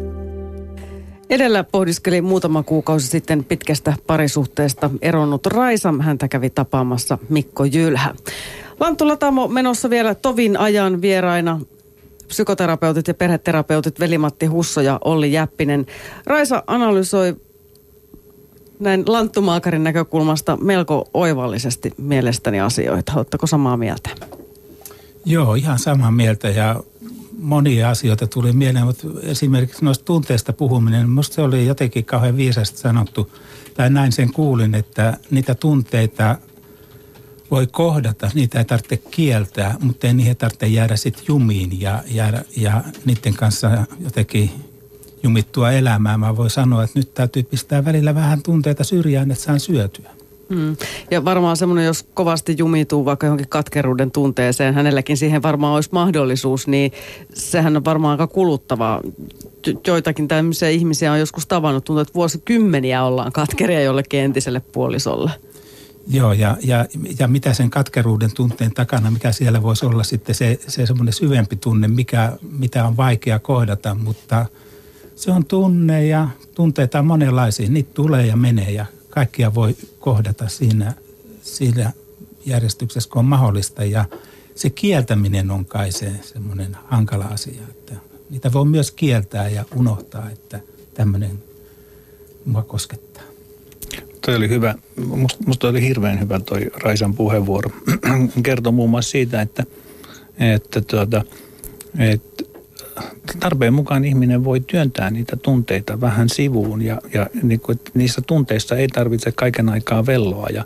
Edellä 1.30 1.64
pohdiskeli 1.64 2.22
muutama 2.22 2.64
kuukausi 2.64 3.08
sitten 3.08 3.44
pitkästä 3.44 3.94
parisuhteesta 4.08 4.90
eronnut 5.02 5.46
Raisa. 5.46 5.94
Häntä 6.00 6.28
kävi 6.28 6.50
tapaamassa 6.50 7.18
Mikko 7.30 7.66
Jylhä. 7.66 8.16
Lanttu 8.80 9.08
Latamo 9.08 9.48
menossa 9.48 9.90
vielä 9.90 10.16
tovin 10.16 10.58
ajan 10.58 11.02
vieraina 11.02 11.60
psykoterapeutit 12.28 13.08
ja 13.08 13.14
perheterapeutit 13.14 14.00
Veli-Matti 14.00 14.46
Husso 14.46 14.82
ja 14.82 15.00
Olli 15.06 15.32
Jäppinen. 15.32 15.86
Raisa 16.26 16.64
analysoi 16.68 17.36
näin 18.80 19.04
lanttumaakarin 19.08 19.84
näkökulmasta 19.84 20.58
melko 20.58 21.10
oivallisesti 21.14 21.94
mielestäni 21.98 22.60
asioita. 22.60 23.14
Oletteko 23.16 23.48
samaa 23.48 23.78
mieltä? 23.78 24.10
Joo, 25.26 25.56
ihan 25.56 25.80
samaa 25.80 26.12
mieltä 26.12 26.50
ja 26.50 26.76
monia 27.40 27.90
asioita 27.90 28.28
tuli 28.28 28.52
mieleen, 28.54 28.86
mutta 28.86 29.08
esimerkiksi 29.22 29.86
noista 29.86 30.06
tunteista 30.06 30.54
puhuminen, 30.54 31.10
minusta 31.10 31.36
se 31.36 31.42
oli 31.42 31.66
jotenkin 31.66 32.06
kauhean 32.06 32.38
viisasti 32.38 32.78
sanottu, 32.78 33.32
tai 33.74 33.90
näin 33.90 34.12
sen 34.12 34.34
kuulin, 34.34 34.76
että 34.76 35.18
niitä 35.32 35.56
tunteita 35.56 36.36
voi 37.52 37.68
kohdata, 37.68 38.32
niitä 38.34 38.60
ei 38.60 38.66
tarvitse 38.66 38.98
kieltää, 38.98 39.76
mutta 39.82 40.08
ei 40.08 40.14
niihin 40.14 40.38
tarvitse 40.38 40.68
jäädä 40.68 40.96
sitten 40.96 41.24
jumiin 41.28 41.82
ja, 41.82 42.04
jäädä, 42.08 42.44
ja 42.58 42.84
niiden 43.06 43.34
kanssa 43.34 43.86
jotenkin 44.00 44.52
jumittua 45.24 45.72
elämään. 45.72 46.20
Mä 46.20 46.38
voin 46.38 46.50
sanoa, 46.50 46.84
että 46.84 47.00
nyt 47.00 47.14
täytyy 47.14 47.44
pistää 47.44 47.86
välillä 47.86 48.16
vähän 48.16 48.44
tunteita 48.44 48.84
syrjään, 48.84 49.32
että 49.32 49.44
saan 49.44 49.60
syötyä. 49.60 50.17
Mm. 50.50 50.78
Ja 51.12 51.26
varmaan 51.26 51.58
semmoinen, 51.58 51.86
jos 51.86 52.04
kovasti 52.14 52.56
jumituu 52.58 53.06
vaikka 53.06 53.28
johonkin 53.28 53.50
katkeruuden 53.50 54.12
tunteeseen, 54.12 54.74
hänelläkin 54.74 55.18
siihen 55.18 55.44
varmaan 55.44 55.76
olisi 55.76 55.90
mahdollisuus, 55.92 56.68
niin 56.68 56.92
sehän 57.34 57.78
on 57.78 57.86
varmaan 57.86 58.12
aika 58.12 58.34
kuluttavaa. 58.34 59.02
Joitakin 59.88 60.28
tämmöisiä 60.28 60.70
ihmisiä 60.70 61.12
on 61.12 61.20
joskus 61.20 61.48
tavannut, 61.48 61.86
tuntuu, 61.86 62.02
että 62.02 62.14
vuosikymmeniä 62.14 63.04
ollaan 63.04 63.32
katkeria 63.32 63.82
jollekin 63.82 64.20
entiselle 64.20 64.60
puolisolle. 64.60 65.32
Joo, 66.10 66.34
ja, 66.34 66.58
ja, 66.64 66.86
ja 67.20 67.28
mitä 67.28 67.54
sen 67.54 67.70
katkeruuden 67.70 68.34
tunteen 68.34 68.74
takana, 68.74 69.12
mikä 69.12 69.32
siellä 69.32 69.64
voisi 69.64 69.86
olla 69.86 70.04
sitten 70.04 70.36
se, 70.36 70.60
se 70.68 70.86
semmoinen 70.86 71.14
syvempi 71.14 71.56
tunne, 71.56 71.88
mikä, 71.88 72.32
mitä 72.52 72.86
on 72.86 72.98
vaikea 72.98 73.40
kohdata, 73.40 73.96
mutta 73.96 74.46
se 75.16 75.32
on 75.32 75.46
tunne 75.46 76.06
ja 76.06 76.28
tunteita 76.56 77.00
on 77.00 77.06
monenlaisia. 77.06 77.70
Niitä 77.70 77.92
tulee 77.94 78.26
ja 78.26 78.38
menee 78.38 78.72
ja 78.72 78.86
kaikkia 79.18 79.56
voi 79.56 79.76
kohdata 80.00 80.48
siinä, 80.48 80.94
siinä 81.42 81.92
järjestyksessä, 82.46 83.10
kun 83.10 83.20
on 83.20 83.26
mahdollista. 83.26 83.84
Ja 83.84 84.06
se 84.56 84.70
kieltäminen 84.70 85.52
on 85.52 85.66
kai 85.66 85.92
se 85.92 86.12
semmoinen 86.22 86.78
hankala 86.86 87.26
asia, 87.26 87.62
että 87.70 87.96
niitä 88.30 88.54
voi 88.54 88.66
myös 88.66 88.92
kieltää 88.92 89.50
ja 89.50 89.66
unohtaa, 89.76 90.30
että 90.30 90.60
tämmöinen 90.94 91.44
mua 92.46 92.62
koskettaa. 92.64 93.24
Toi 94.26 94.36
oli 94.36 94.50
hyvä. 94.50 94.76
Musta, 95.06 95.44
musta 95.48 95.68
oli 95.68 95.82
hirveän 95.82 96.20
hyvä 96.20 96.40
toi 96.40 96.72
Raisan 96.76 97.14
puheenvuoro. 97.14 97.72
Kertoo 98.44 98.72
muun 98.72 98.90
muassa 98.90 99.12
siitä, 99.12 99.42
että, 99.42 99.64
että, 100.40 100.82
tuota, 100.82 101.26
että 102.00 102.44
tarpeen 103.40 103.74
mukaan 103.74 104.06
ihminen 104.06 104.44
voi 104.44 104.60
työntää 104.60 105.10
niitä 105.10 105.36
tunteita 105.36 106.02
vähän 106.02 106.30
sivuun 106.30 106.82
ja, 106.82 107.02
ja 107.14 107.28
niin 107.44 107.60
kuin, 107.60 107.80
niissä 107.94 108.22
tunteissa 108.28 108.76
ei 108.76 108.88
tarvitse 108.88 109.32
kaiken 109.32 109.70
aikaa 109.70 110.06
velloa. 110.06 110.48
Ja, 110.54 110.64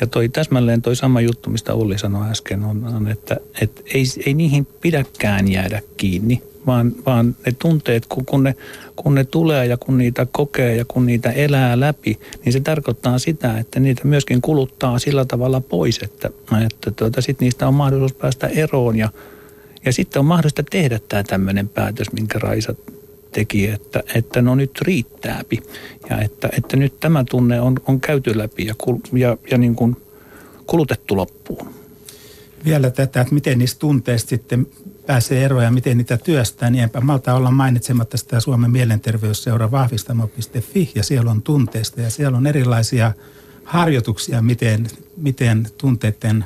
ja 0.00 0.06
toi 0.06 0.28
täsmälleen 0.28 0.82
toi 0.82 0.96
sama 0.96 1.20
juttu, 1.20 1.50
mistä 1.50 1.74
Olli 1.74 1.98
sanoi 1.98 2.30
äsken, 2.30 2.64
on, 2.64 2.84
on 2.84 3.08
että 3.08 3.36
et 3.60 3.82
ei, 3.94 4.04
ei 4.26 4.34
niihin 4.34 4.66
pidäkään 4.80 5.52
jäädä 5.52 5.82
kiinni, 5.96 6.42
vaan, 6.66 6.92
vaan 7.06 7.36
ne 7.46 7.52
tunteet, 7.58 8.06
kun, 8.06 8.26
kun, 8.26 8.42
ne, 8.42 8.54
kun 8.96 9.14
ne 9.14 9.24
tulee 9.24 9.66
ja 9.66 9.76
kun 9.76 9.98
niitä 9.98 10.26
kokee 10.32 10.76
ja 10.76 10.84
kun 10.84 11.06
niitä 11.06 11.30
elää 11.30 11.80
läpi, 11.80 12.18
niin 12.44 12.52
se 12.52 12.60
tarkoittaa 12.60 13.18
sitä, 13.18 13.58
että 13.58 13.80
niitä 13.80 14.04
myöskin 14.04 14.42
kuluttaa 14.42 14.98
sillä 14.98 15.24
tavalla 15.24 15.60
pois, 15.60 15.98
että, 16.02 16.30
että 16.66 16.90
tuota, 16.90 17.20
sit 17.20 17.40
niistä 17.40 17.68
on 17.68 17.74
mahdollisuus 17.74 18.14
päästä 18.14 18.46
eroon 18.46 18.98
ja, 18.98 19.08
ja 19.84 19.92
sitten 19.92 20.20
on 20.20 20.26
mahdollista 20.26 20.62
tehdä 20.62 21.00
tämä 21.08 21.22
tämmöinen 21.22 21.68
päätös, 21.68 22.12
minkä 22.12 22.38
Raisa 22.38 22.74
teki, 23.32 23.68
että, 23.68 24.02
että 24.14 24.42
no 24.42 24.54
nyt 24.54 24.70
riittääpi 24.80 25.62
ja 26.10 26.20
että, 26.20 26.48
että 26.56 26.76
nyt 26.76 27.00
tämä 27.00 27.24
tunne 27.30 27.60
on, 27.60 27.80
on 27.86 28.00
käyty 28.00 28.38
läpi 28.38 28.66
ja, 28.66 28.74
kul, 28.78 28.96
ja, 29.12 29.36
ja 29.50 29.58
niin 29.58 29.74
kuin 29.74 29.96
kulutettu 30.66 31.16
loppuun. 31.16 31.74
Vielä 32.64 32.90
tätä, 32.90 33.20
että 33.20 33.34
miten 33.34 33.58
niistä 33.58 33.78
tunteista 33.78 34.28
sitten 34.28 34.66
pääsee 35.06 35.44
eroon 35.44 35.64
ja 35.64 35.70
miten 35.70 35.96
niitä 35.96 36.16
työstää, 36.16 36.70
niin 36.70 36.84
enpä 36.84 37.00
malta 37.00 37.34
olla 37.34 37.50
mainitsematta 37.50 38.16
sitä 38.16 38.40
Suomen 38.40 38.70
mielenterveysseura 38.70 39.70
vahvistamo.fi 39.70 40.92
ja 40.94 41.02
siellä 41.02 41.30
on 41.30 41.42
tunteista 41.42 42.00
ja 42.00 42.10
siellä 42.10 42.36
on 42.36 42.46
erilaisia 42.46 43.12
harjoituksia, 43.64 44.42
miten, 44.42 44.88
miten 45.16 45.66
tunteiden 45.78 46.44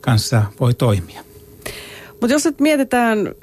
kanssa 0.00 0.42
voi 0.60 0.74
toimia. 0.74 1.27
Mutta 2.20 2.32
jos 2.32 2.44
nyt 2.44 2.60
mietitään 2.60 3.34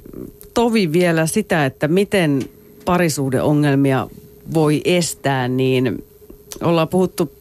tovi 0.53 0.93
vielä 0.93 1.25
sitä, 1.25 1.65
että 1.65 1.87
miten 1.87 2.43
parisuhdeongelmia 2.85 4.07
voi 4.53 4.81
estää, 4.85 5.47
niin 5.47 6.03
ollaan 6.61 6.87
puhuttu 6.87 7.31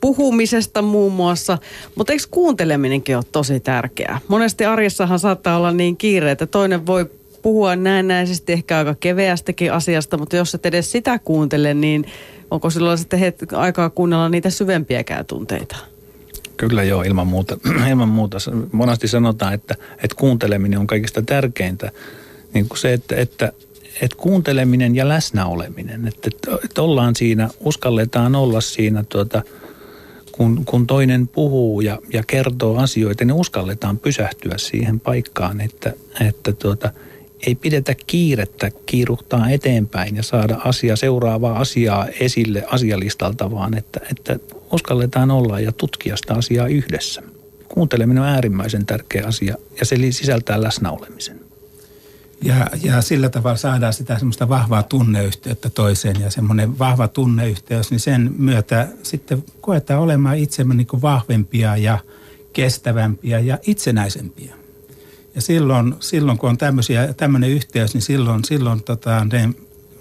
puhumisesta 0.00 0.82
muun 0.82 1.12
muassa, 1.12 1.58
mutta 1.94 2.12
eikö 2.12 2.24
kuunteleminenkin 2.30 3.16
ole 3.16 3.24
tosi 3.32 3.60
tärkeää? 3.60 4.20
Monesti 4.28 4.64
arjessahan 4.64 5.18
saattaa 5.18 5.56
olla 5.56 5.72
niin 5.72 5.96
kiire, 5.96 6.30
että 6.30 6.46
toinen 6.46 6.86
voi 6.86 7.06
puhua 7.42 7.76
näennäisesti 7.76 8.52
ehkä 8.52 8.78
aika 8.78 8.94
keveästäkin 9.00 9.72
asiasta, 9.72 10.18
mutta 10.18 10.36
jos 10.36 10.54
et 10.54 10.66
edes 10.66 10.92
sitä 10.92 11.18
kuuntele, 11.18 11.74
niin 11.74 12.06
onko 12.50 12.70
silloin 12.70 12.98
sitten 12.98 13.34
aikaa 13.52 13.90
kuunnella 13.90 14.28
niitä 14.28 14.50
syvempiäkään 14.50 15.26
tunteita? 15.26 15.76
Kyllä 16.56 16.82
joo, 16.82 17.02
ilman 17.02 17.26
muuta. 17.26 17.58
ilman 17.90 18.08
muuta. 18.08 18.38
Monasti 18.72 19.08
sanotaan, 19.08 19.54
että, 19.54 19.74
että 19.92 20.16
kuunteleminen 20.16 20.78
on 20.78 20.86
kaikista 20.86 21.22
tärkeintä. 21.22 21.92
Niin 22.54 22.68
kuin 22.68 22.78
se, 22.78 22.92
että, 22.92 23.16
että, 23.16 23.52
että 24.00 24.16
kuunteleminen 24.16 24.96
ja 24.96 25.08
läsnäoleminen, 25.08 26.08
että, 26.08 26.30
että 26.64 26.82
ollaan 26.82 27.16
siinä, 27.16 27.48
uskalletaan 27.60 28.34
olla 28.34 28.60
siinä 28.60 29.04
tuota, 29.08 29.42
kun, 30.32 30.64
kun 30.64 30.86
toinen 30.86 31.28
puhuu 31.28 31.80
ja, 31.80 31.98
ja 32.12 32.22
kertoo 32.26 32.78
asioita, 32.78 33.24
niin 33.24 33.34
uskalletaan 33.34 33.98
pysähtyä 33.98 34.54
siihen 34.56 35.00
paikkaan, 35.00 35.60
että, 35.60 35.92
että 36.20 36.52
tuota, 36.52 36.90
ei 37.46 37.54
pidetä 37.54 37.94
kiirettä 38.06 38.70
kiiruhtaa 38.86 39.50
eteenpäin 39.50 40.16
ja 40.16 40.22
saada 40.22 40.56
asia, 40.64 40.96
seuraavaa 40.96 41.58
asiaa 41.58 42.06
esille 42.20 42.64
asialistalta, 42.66 43.50
vaan 43.50 43.78
että, 43.78 44.00
että 44.10 44.38
uskalletaan 44.72 45.30
olla 45.30 45.60
ja 45.60 45.72
tutkia 45.72 46.16
sitä 46.16 46.34
asiaa 46.34 46.66
yhdessä. 46.66 47.22
Kuunteleminen 47.68 48.22
on 48.22 48.28
äärimmäisen 48.28 48.86
tärkeä 48.86 49.26
asia 49.26 49.56
ja 49.80 49.86
se 49.86 49.96
sisältää 50.10 50.62
läsnäolemisen. 50.62 51.40
Ja, 52.42 52.66
ja 52.82 53.02
sillä 53.02 53.28
tavalla 53.28 53.56
saadaan 53.56 53.92
sitä 53.92 54.18
semmoista 54.18 54.48
vahvaa 54.48 54.82
tunneyhteyttä 54.82 55.70
toiseen 55.70 56.20
ja 56.20 56.30
semmoinen 56.30 56.78
vahva 56.78 57.08
tunneyhteys, 57.08 57.90
niin 57.90 58.00
sen 58.00 58.34
myötä 58.38 58.88
sitten 59.02 59.44
koetaan 59.60 60.00
olemaan 60.00 60.38
itsemme 60.38 60.74
niin 60.74 61.02
vahvempia 61.02 61.76
ja 61.76 61.98
kestävämpiä 62.52 63.38
ja 63.38 63.58
itsenäisempiä. 63.66 64.63
Ja 65.34 65.42
silloin, 65.42 65.94
silloin 66.00 66.38
kun 66.38 66.50
on 66.50 66.58
tämmöinen 67.16 67.50
yhteys, 67.50 67.94
niin 67.94 68.02
silloin, 68.02 68.44
silloin 68.44 68.82
tota, 68.82 69.26
ne 69.32 69.48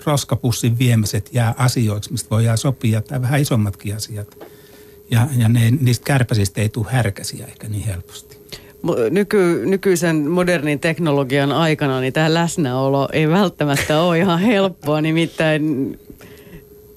roskapussin 0.06 0.80
viemiset 0.80 1.30
jää 1.34 1.54
asioiksi, 1.58 2.12
mistä 2.12 2.30
voidaan 2.30 2.58
sopia, 2.58 3.02
tai 3.02 3.22
vähän 3.22 3.42
isommatkin 3.42 3.96
asiat. 3.96 4.38
Ja, 5.12 5.28
ja 5.38 5.50
ne, 5.50 5.72
niistä 5.82 6.04
kärpäsistä 6.06 6.62
ei 6.62 6.70
tule 6.70 6.88
härkäsiä 6.90 7.46
ehkä 7.46 7.68
niin 7.68 7.86
helposti. 7.86 8.38
Nyky, 9.10 9.62
nykyisen 9.66 10.30
modernin 10.30 10.80
teknologian 10.80 11.52
aikana 11.52 12.00
niin 12.00 12.14
tämä 12.14 12.34
läsnäolo 12.34 13.10
ei 13.14 13.30
välttämättä 13.30 14.02
ole 14.02 14.20
ihan 14.20 14.40
helppoa, 14.40 15.02
nimittäin 15.02 15.98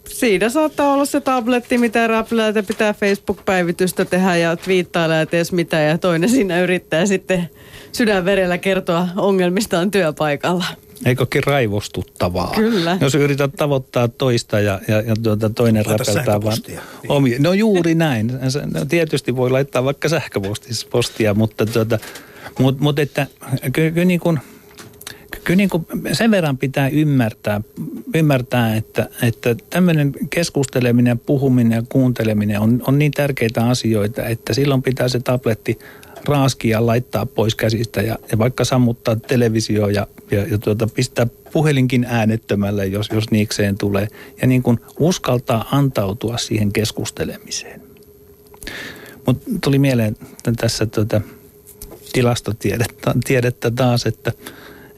siinä 0.09 0.49
saattaa 0.49 0.93
olla 0.93 1.05
se 1.05 1.21
tabletti, 1.21 1.79
mitä 1.79 2.07
räplää, 2.07 2.49
että 2.49 2.63
pitää 2.63 2.93
Facebook-päivitystä 2.95 4.05
tehdä 4.05 4.37
ja 4.37 4.57
twiittailla 4.57 5.15
ja 5.15 5.27
ties 5.27 5.53
mitä 5.53 5.81
ja 5.81 5.99
toinen 5.99 6.31
siinä 6.31 6.61
yrittää 6.61 7.07
sitten 7.07 7.51
sydänverellä 7.97 8.59
kertoa 8.59 9.09
ongelmistaan 9.17 9.91
työpaikalla. 9.91 10.65
Eikökin 11.05 11.45
raivostuttavaa? 11.45 12.53
Kyllä. 12.55 12.99
Jos 13.01 13.15
yrität 13.15 13.53
tavoittaa 13.57 14.09
toista 14.09 14.61
ja, 14.61 14.81
ja, 14.89 15.01
ja 15.01 15.15
tuota 15.23 15.51
toinen 15.51 15.87
räpeltää 15.87 16.43
vaan 16.43 16.59
omia. 17.09 17.39
No 17.41 17.53
juuri 17.53 17.95
näin. 17.95 18.33
No, 18.75 18.85
tietysti 18.85 19.37
voi 19.37 19.51
laittaa 19.51 19.85
vaikka 19.85 20.09
sähköpostia, 20.09 21.35
mutta, 21.35 21.67
tuota, 21.67 21.99
mutta, 22.59 22.83
mutta 22.83 23.03
että 23.03 23.27
kyllä, 23.73 23.91
kyllä 23.91 24.05
niin 24.05 24.21
kuin, 24.21 24.41
kyllä 25.45 25.57
niin 25.57 25.69
kuin 25.69 25.87
sen 26.13 26.31
verran 26.31 26.59
pitää 26.59 26.89
ymmärtää, 26.89 27.61
ymmärtää 28.15 28.77
että, 28.77 29.09
että 29.23 29.57
tämmöinen 29.71 30.13
keskusteleminen, 30.31 31.19
puhuminen 31.19 31.77
ja 31.77 31.83
kuunteleminen 31.89 32.61
on, 32.61 32.83
on 32.87 32.99
niin 32.99 33.13
tärkeitä 33.13 33.67
asioita, 33.67 34.27
että 34.27 34.55
silloin 34.55 34.83
pitää 34.83 35.09
se 35.09 35.21
tabletti 35.21 35.79
raaskia 36.29 36.87
laittaa 36.87 37.27
pois 37.27 37.55
käsistä 37.55 38.03
ja, 38.03 38.19
ja 38.33 38.39
vaikka 38.39 38.65
sammuttaa 38.65 39.17
televisio 39.17 39.89
ja, 39.89 40.07
ja, 40.31 40.47
ja 40.47 40.59
tuota, 40.59 40.87
pistää 40.87 41.27
puhelinkin 41.53 42.07
äänettömälle, 42.09 42.87
jos, 42.87 43.09
jos 43.13 43.31
niikseen 43.31 43.79
tulee. 43.79 44.09
Ja 44.41 44.47
niin 44.47 44.63
kuin 44.63 44.81
uskaltaa 44.99 45.69
antautua 45.73 46.39
siihen 46.39 46.73
keskustelemiseen. 46.73 47.83
Mutta 49.27 49.51
tuli 49.65 49.79
mieleen 49.79 50.17
tässä 50.57 50.87
tuota, 50.87 51.21
tilastotiedettä 52.13 53.15
tiedettä 53.25 53.71
taas, 53.71 54.07
että 54.07 54.33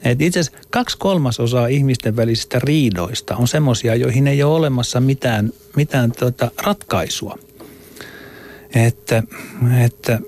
et 0.03 0.21
itse 0.21 0.39
asiassa 0.39 0.59
kaksi 0.69 0.97
kolmasosaa 0.97 1.67
ihmisten 1.67 2.15
välisistä 2.15 2.59
riidoista 2.63 3.35
on 3.35 3.47
semmoisia, 3.47 3.95
joihin 3.95 4.27
ei 4.27 4.43
ole 4.43 4.55
olemassa 4.55 4.99
mitään, 4.99 5.53
mitään 5.75 6.11
tuota 6.11 6.51
ratkaisua. 6.63 7.37
Että, 8.75 9.23
että 9.85 10.19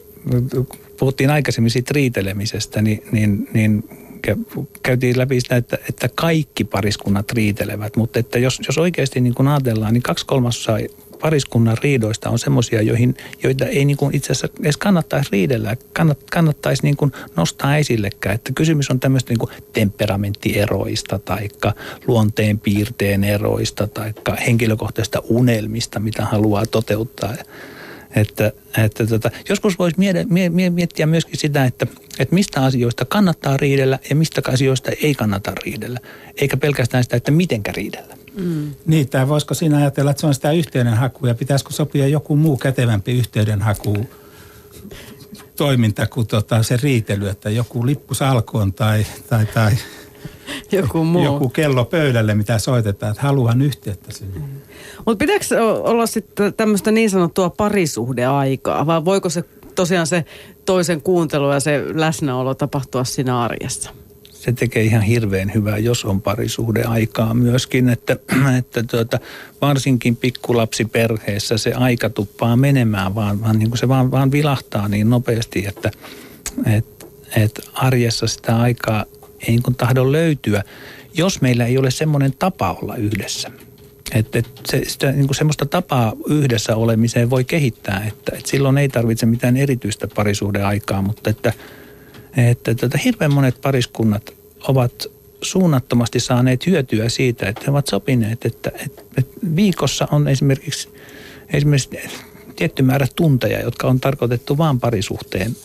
puhuttiin 1.01 1.29
aikaisemmin 1.29 1.71
siitä 1.71 1.91
riitelemisestä, 1.95 2.81
niin, 2.81 3.03
niin, 3.11 3.49
niin 3.53 3.83
käytiin 4.83 5.17
läpi 5.17 5.41
sitä, 5.41 5.55
että, 5.55 5.77
että 5.89 6.09
kaikki 6.15 6.63
pariskunnat 6.63 7.31
riitelevät, 7.31 7.95
mutta 7.95 8.19
että 8.19 8.39
jos, 8.39 8.59
jos 8.67 8.77
oikeasti 8.77 9.21
niin 9.21 9.33
kuin 9.33 9.47
ajatellaan, 9.47 9.93
niin 9.93 10.03
kaksi 10.03 10.25
kolmasosaa 10.25 10.79
pariskunnan 11.21 11.77
riidoista 11.83 12.29
on 12.29 12.39
semmoisia, 12.39 12.81
joihin, 12.81 13.15
joita 13.43 13.65
ei 13.65 13.85
niin 13.85 13.97
kuin 13.97 14.15
itse 14.15 14.31
asiassa 14.31 14.47
edes 14.59 14.77
kannattaisi 14.77 15.29
riidellä, 15.31 15.75
kannat, 15.93 16.19
kannattaisi 16.31 16.83
niin 16.83 16.97
kuin 16.97 17.11
nostaa 17.35 17.77
esillekään. 17.77 18.35
Että 18.35 18.51
kysymys 18.55 18.89
on 18.89 18.99
tämmöistä 18.99 19.31
niin 19.31 19.39
kuin 19.39 19.51
temperamenttieroista 19.73 21.19
tai 21.19 21.49
luonteen 22.07 22.59
piirteen 22.59 23.23
eroista 23.23 23.87
tai 23.87 24.13
henkilökohtaisista 24.47 25.21
unelmista, 25.29 25.99
mitä 25.99 26.25
haluaa 26.25 26.65
toteuttaa. 26.65 27.33
Että, 28.15 28.51
että 28.77 29.07
tota, 29.07 29.31
joskus 29.49 29.79
voisi 29.79 29.97
miettiä 30.71 31.05
myöskin 31.05 31.39
sitä, 31.39 31.65
että, 31.65 31.87
että 32.19 32.35
mistä 32.35 32.63
asioista 32.63 33.05
kannattaa 33.05 33.57
riidellä 33.57 33.99
ja 34.09 34.15
mistä 34.15 34.41
asioista 34.47 34.91
ei 35.03 35.15
kannata 35.15 35.53
riidellä. 35.65 35.99
Eikä 36.35 36.57
pelkästään 36.57 37.03
sitä, 37.03 37.17
että 37.17 37.31
mitenkä 37.31 37.71
riidellä. 37.71 38.17
Mm. 38.35 38.71
Niin, 38.85 39.09
tai 39.09 39.27
voisiko 39.27 39.53
siinä 39.53 39.77
ajatella, 39.77 40.11
että 40.11 40.21
se 40.21 40.27
on 40.27 40.33
sitä 40.33 40.51
yhteydenhaku 40.51 41.27
ja 41.27 41.35
pitäisikö 41.35 41.73
sopia 41.73 42.07
joku 42.07 42.35
muu 42.35 42.57
kätevämpi 42.57 43.11
yhteydenhaku 43.11 44.09
toiminta 45.55 46.07
kuin 46.07 46.27
tota 46.27 46.63
se 46.63 46.77
riitely, 46.77 47.29
että 47.29 47.49
joku 47.49 47.85
lippu 47.85 48.13
salkoon 48.13 48.73
tai, 48.73 49.05
tai, 49.29 49.45
tai 49.45 49.71
joku, 50.71 51.03
muu. 51.03 51.25
joku 51.25 51.49
kello 51.49 51.85
pöydälle, 51.85 52.35
mitä 52.35 52.59
soitetaan, 52.59 53.11
että 53.11 53.23
haluan 53.23 53.61
yhteyttä 53.61 54.13
sinne. 54.13 54.39
Mm. 54.39 54.45
Mutta 55.05 55.15
pitääkö 55.15 55.45
olla 55.83 56.05
sitten 56.05 56.53
tämmöistä 56.53 56.91
niin 56.91 57.09
sanottua 57.09 57.49
parisuhdeaikaa, 57.49 58.85
vai 58.85 59.05
voiko 59.05 59.29
se 59.29 59.43
tosiaan 59.75 60.07
se 60.07 60.25
toisen 60.65 61.01
kuuntelu 61.01 61.51
ja 61.51 61.59
se 61.59 61.83
läsnäolo 61.93 62.53
tapahtua 62.53 63.03
siinä 63.03 63.41
arjessa? 63.41 63.91
se 64.41 64.51
tekee 64.51 64.83
ihan 64.83 65.01
hirveän 65.01 65.53
hyvää, 65.53 65.77
jos 65.77 66.05
on 66.05 66.21
parisuhdeaikaa 66.21 67.33
myöskin, 67.33 67.89
että, 67.89 68.17
että 68.59 68.83
tuota, 68.83 69.19
varsinkin 69.61 70.15
pikkulapsiperheessä 70.15 71.57
se 71.57 71.73
aika 71.73 72.09
tuppaa 72.09 72.55
menemään, 72.55 73.15
vaan, 73.15 73.41
vaan 73.41 73.59
niin 73.59 73.69
kuin 73.69 73.77
se 73.77 73.87
vaan, 73.87 74.11
vaan 74.11 74.31
vilahtaa 74.31 74.87
niin 74.87 75.09
nopeasti, 75.09 75.65
että 75.67 75.91
et, 76.65 77.07
et 77.35 77.61
arjessa 77.73 78.27
sitä 78.27 78.59
aikaa 78.59 79.05
ei 79.47 79.49
niin 79.49 79.75
tahdo 79.77 80.11
löytyä, 80.11 80.63
jos 81.13 81.41
meillä 81.41 81.65
ei 81.65 81.77
ole 81.77 81.91
semmoinen 81.91 82.33
tapa 82.39 82.77
olla 82.81 82.95
yhdessä. 82.95 83.51
Että 84.15 84.39
et 84.39 84.47
se, 84.65 84.81
sitä, 84.87 85.11
niin 85.11 85.27
kuin 85.27 85.35
semmoista 85.35 85.65
tapaa 85.65 86.13
yhdessä 86.27 86.75
olemiseen 86.75 87.29
voi 87.29 87.43
kehittää, 87.43 88.05
että 88.07 88.35
et 88.37 88.45
silloin 88.45 88.77
ei 88.77 88.89
tarvitse 88.89 89.25
mitään 89.25 89.57
erityistä 89.57 90.07
parisuhdeaikaa, 90.15 91.01
mutta 91.01 91.29
että, 91.29 91.53
että 92.37 92.71
että 92.71 92.97
hirveän 93.03 93.33
monet 93.33 93.61
pariskunnat 93.61 94.33
ovat 94.67 95.07
suunnattomasti 95.41 96.19
saaneet 96.19 96.65
hyötyä 96.65 97.09
siitä, 97.09 97.49
että 97.49 97.61
he 97.65 97.71
ovat 97.71 97.87
sopineet, 97.87 98.45
että, 98.45 98.71
että, 98.85 99.01
että 99.17 99.33
viikossa 99.55 100.07
on 100.11 100.27
esimerkiksi, 100.27 100.89
esimerkiksi 101.53 101.89
tietty 102.55 102.83
määrä 102.83 103.07
tunteja, 103.15 103.61
jotka 103.61 103.87
on 103.87 103.99
tarkoitettu 103.99 104.57
vain 104.57 104.79
parisuhteen, 104.79 105.55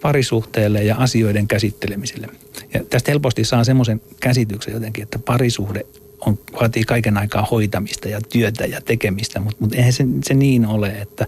parisuhteelle 0.00 0.84
ja 0.84 0.96
asioiden 0.96 1.48
käsittelemiselle. 1.48 2.28
Ja 2.74 2.84
tästä 2.84 3.10
helposti 3.10 3.44
saa 3.44 3.64
semmoisen 3.64 4.00
käsityksen 4.20 4.74
jotenkin, 4.74 5.02
että 5.02 5.18
parisuhde 5.18 5.86
on, 6.26 6.38
vaatii 6.60 6.84
kaiken 6.84 7.18
aikaa 7.18 7.48
hoitamista 7.50 8.08
ja 8.08 8.20
työtä 8.20 8.66
ja 8.66 8.80
tekemistä, 8.80 9.40
mutta, 9.40 9.56
mutta 9.60 9.76
eihän 9.76 9.92
se, 9.92 10.04
se 10.24 10.34
niin 10.34 10.66
ole, 10.66 10.88
että, 10.88 11.26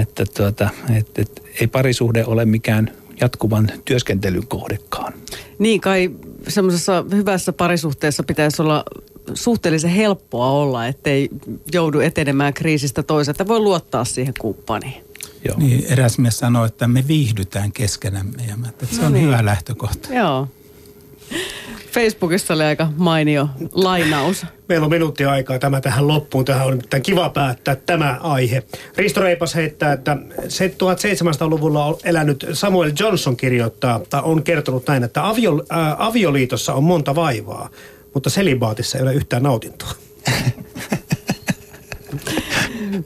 että, 0.00 0.24
tuota, 0.36 0.68
että, 0.96 1.22
että 1.22 1.42
ei 1.60 1.66
parisuhde 1.66 2.24
ole 2.24 2.44
mikään 2.44 2.90
jatkuvan 3.20 3.72
työskentelyn 3.84 4.46
kohdekaan. 4.46 5.12
Niin 5.58 5.80
kai 5.80 6.10
semmoisessa 6.48 7.04
hyvässä 7.10 7.52
parisuhteessa 7.52 8.22
pitäisi 8.22 8.62
olla 8.62 8.84
suhteellisen 9.34 9.90
helppoa 9.90 10.50
olla, 10.50 10.86
ettei 10.86 11.28
joudu 11.72 12.00
etenemään 12.00 12.54
kriisistä 12.54 13.02
toiseen, 13.02 13.32
että 13.32 13.48
voi 13.48 13.60
luottaa 13.60 14.04
siihen 14.04 14.34
kumppaniin. 14.38 15.07
Joo. 15.44 15.58
Niin, 15.58 15.84
eräs 15.92 16.18
mies 16.18 16.38
sanoi, 16.38 16.66
että 16.66 16.88
me 16.88 17.04
viihdytään 17.08 17.72
keskenämme 17.72 18.42
ja 18.48 18.56
mä, 18.56 18.68
että 18.68 18.86
se 18.86 19.00
no 19.00 19.06
on 19.06 19.12
niin. 19.12 19.26
hyvä 19.26 19.44
lähtökohta. 19.44 20.14
Joo. 20.14 20.48
Facebookissa 21.92 22.54
oli 22.54 22.64
aika 22.64 22.92
mainio 22.96 23.48
lainaus. 23.72 24.46
Meillä 24.68 24.84
on 24.84 24.90
minuutti 24.90 25.24
aikaa 25.24 25.58
tämä 25.58 25.80
tähän 25.80 26.08
loppuun. 26.08 26.44
Tähän 26.44 26.66
on 26.66 26.72
nimittäin 26.72 27.02
kiva 27.02 27.30
päättää 27.30 27.76
tämä 27.76 28.18
aihe. 28.22 28.62
Risto 28.96 29.20
Reipas 29.20 29.54
heittää, 29.54 29.92
että 29.92 30.16
1700-luvulla 30.36 31.98
elänyt 32.04 32.46
Samuel 32.52 32.92
Johnson 33.00 33.36
kirjoittaa, 33.36 34.00
tai 34.10 34.22
on 34.24 34.42
kertonut 34.42 34.86
näin, 34.86 35.04
että 35.04 35.28
avio, 35.28 35.64
äh, 35.72 35.78
avioliitossa 35.98 36.74
on 36.74 36.84
monta 36.84 37.14
vaivaa, 37.14 37.70
mutta 38.14 38.30
selibaatissa 38.30 38.98
ei 38.98 39.02
ole 39.02 39.14
yhtään 39.14 39.42
nautintoa. 39.42 39.92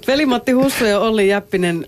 Veli-Matti 0.06 0.52
Hussu 0.52 0.84
ja 0.84 1.00
Olli 1.00 1.28
Jäppinen, 1.28 1.86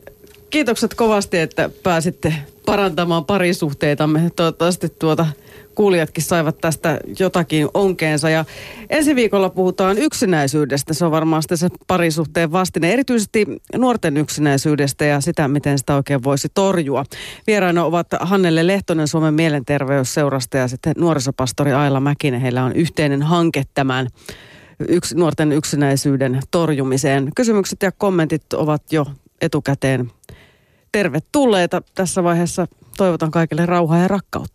kiitokset 0.54 0.94
kovasti, 0.94 1.38
että 1.38 1.70
pääsitte 1.82 2.34
parantamaan 2.66 3.24
parisuhteitamme. 3.24 4.30
Toivottavasti 4.36 4.88
tuota 4.88 5.26
kuulijatkin 5.74 6.24
saivat 6.24 6.58
tästä 6.58 7.00
jotakin 7.18 7.68
onkeensa. 7.74 8.30
Ja 8.30 8.44
ensi 8.90 9.14
viikolla 9.14 9.50
puhutaan 9.50 9.98
yksinäisyydestä. 9.98 10.94
Se 10.94 11.04
on 11.04 11.10
varmaan 11.10 11.42
se 11.54 11.68
parisuhteen 11.86 12.52
vastine. 12.52 12.92
Erityisesti 12.92 13.46
nuorten 13.76 14.16
yksinäisyydestä 14.16 15.04
ja 15.04 15.20
sitä, 15.20 15.48
miten 15.48 15.78
sitä 15.78 15.96
oikein 15.96 16.24
voisi 16.24 16.48
torjua. 16.54 17.04
Vieraina 17.46 17.84
ovat 17.84 18.06
Hannelle 18.20 18.66
Lehtonen 18.66 19.08
Suomen 19.08 19.34
mielenterveysseurasta 19.34 20.56
ja 20.56 20.68
sitten 20.68 20.94
nuorisopastori 20.98 21.72
Aila 21.72 22.00
Mäkinen. 22.00 22.40
Heillä 22.40 22.64
on 22.64 22.72
yhteinen 22.72 23.22
hanke 23.22 23.64
tämän 23.74 24.06
yks, 24.88 25.14
nuorten 25.14 25.52
yksinäisyyden 25.52 26.40
torjumiseen. 26.50 27.30
Kysymykset 27.36 27.82
ja 27.82 27.92
kommentit 27.92 28.52
ovat 28.52 28.92
jo 28.92 29.06
etukäteen 29.40 30.10
tervetulleita. 30.94 31.82
Tässä 31.94 32.24
vaiheessa 32.24 32.66
toivotan 32.96 33.30
kaikille 33.30 33.66
rauhaa 33.66 33.98
ja 33.98 34.08
rakkautta. 34.08 34.52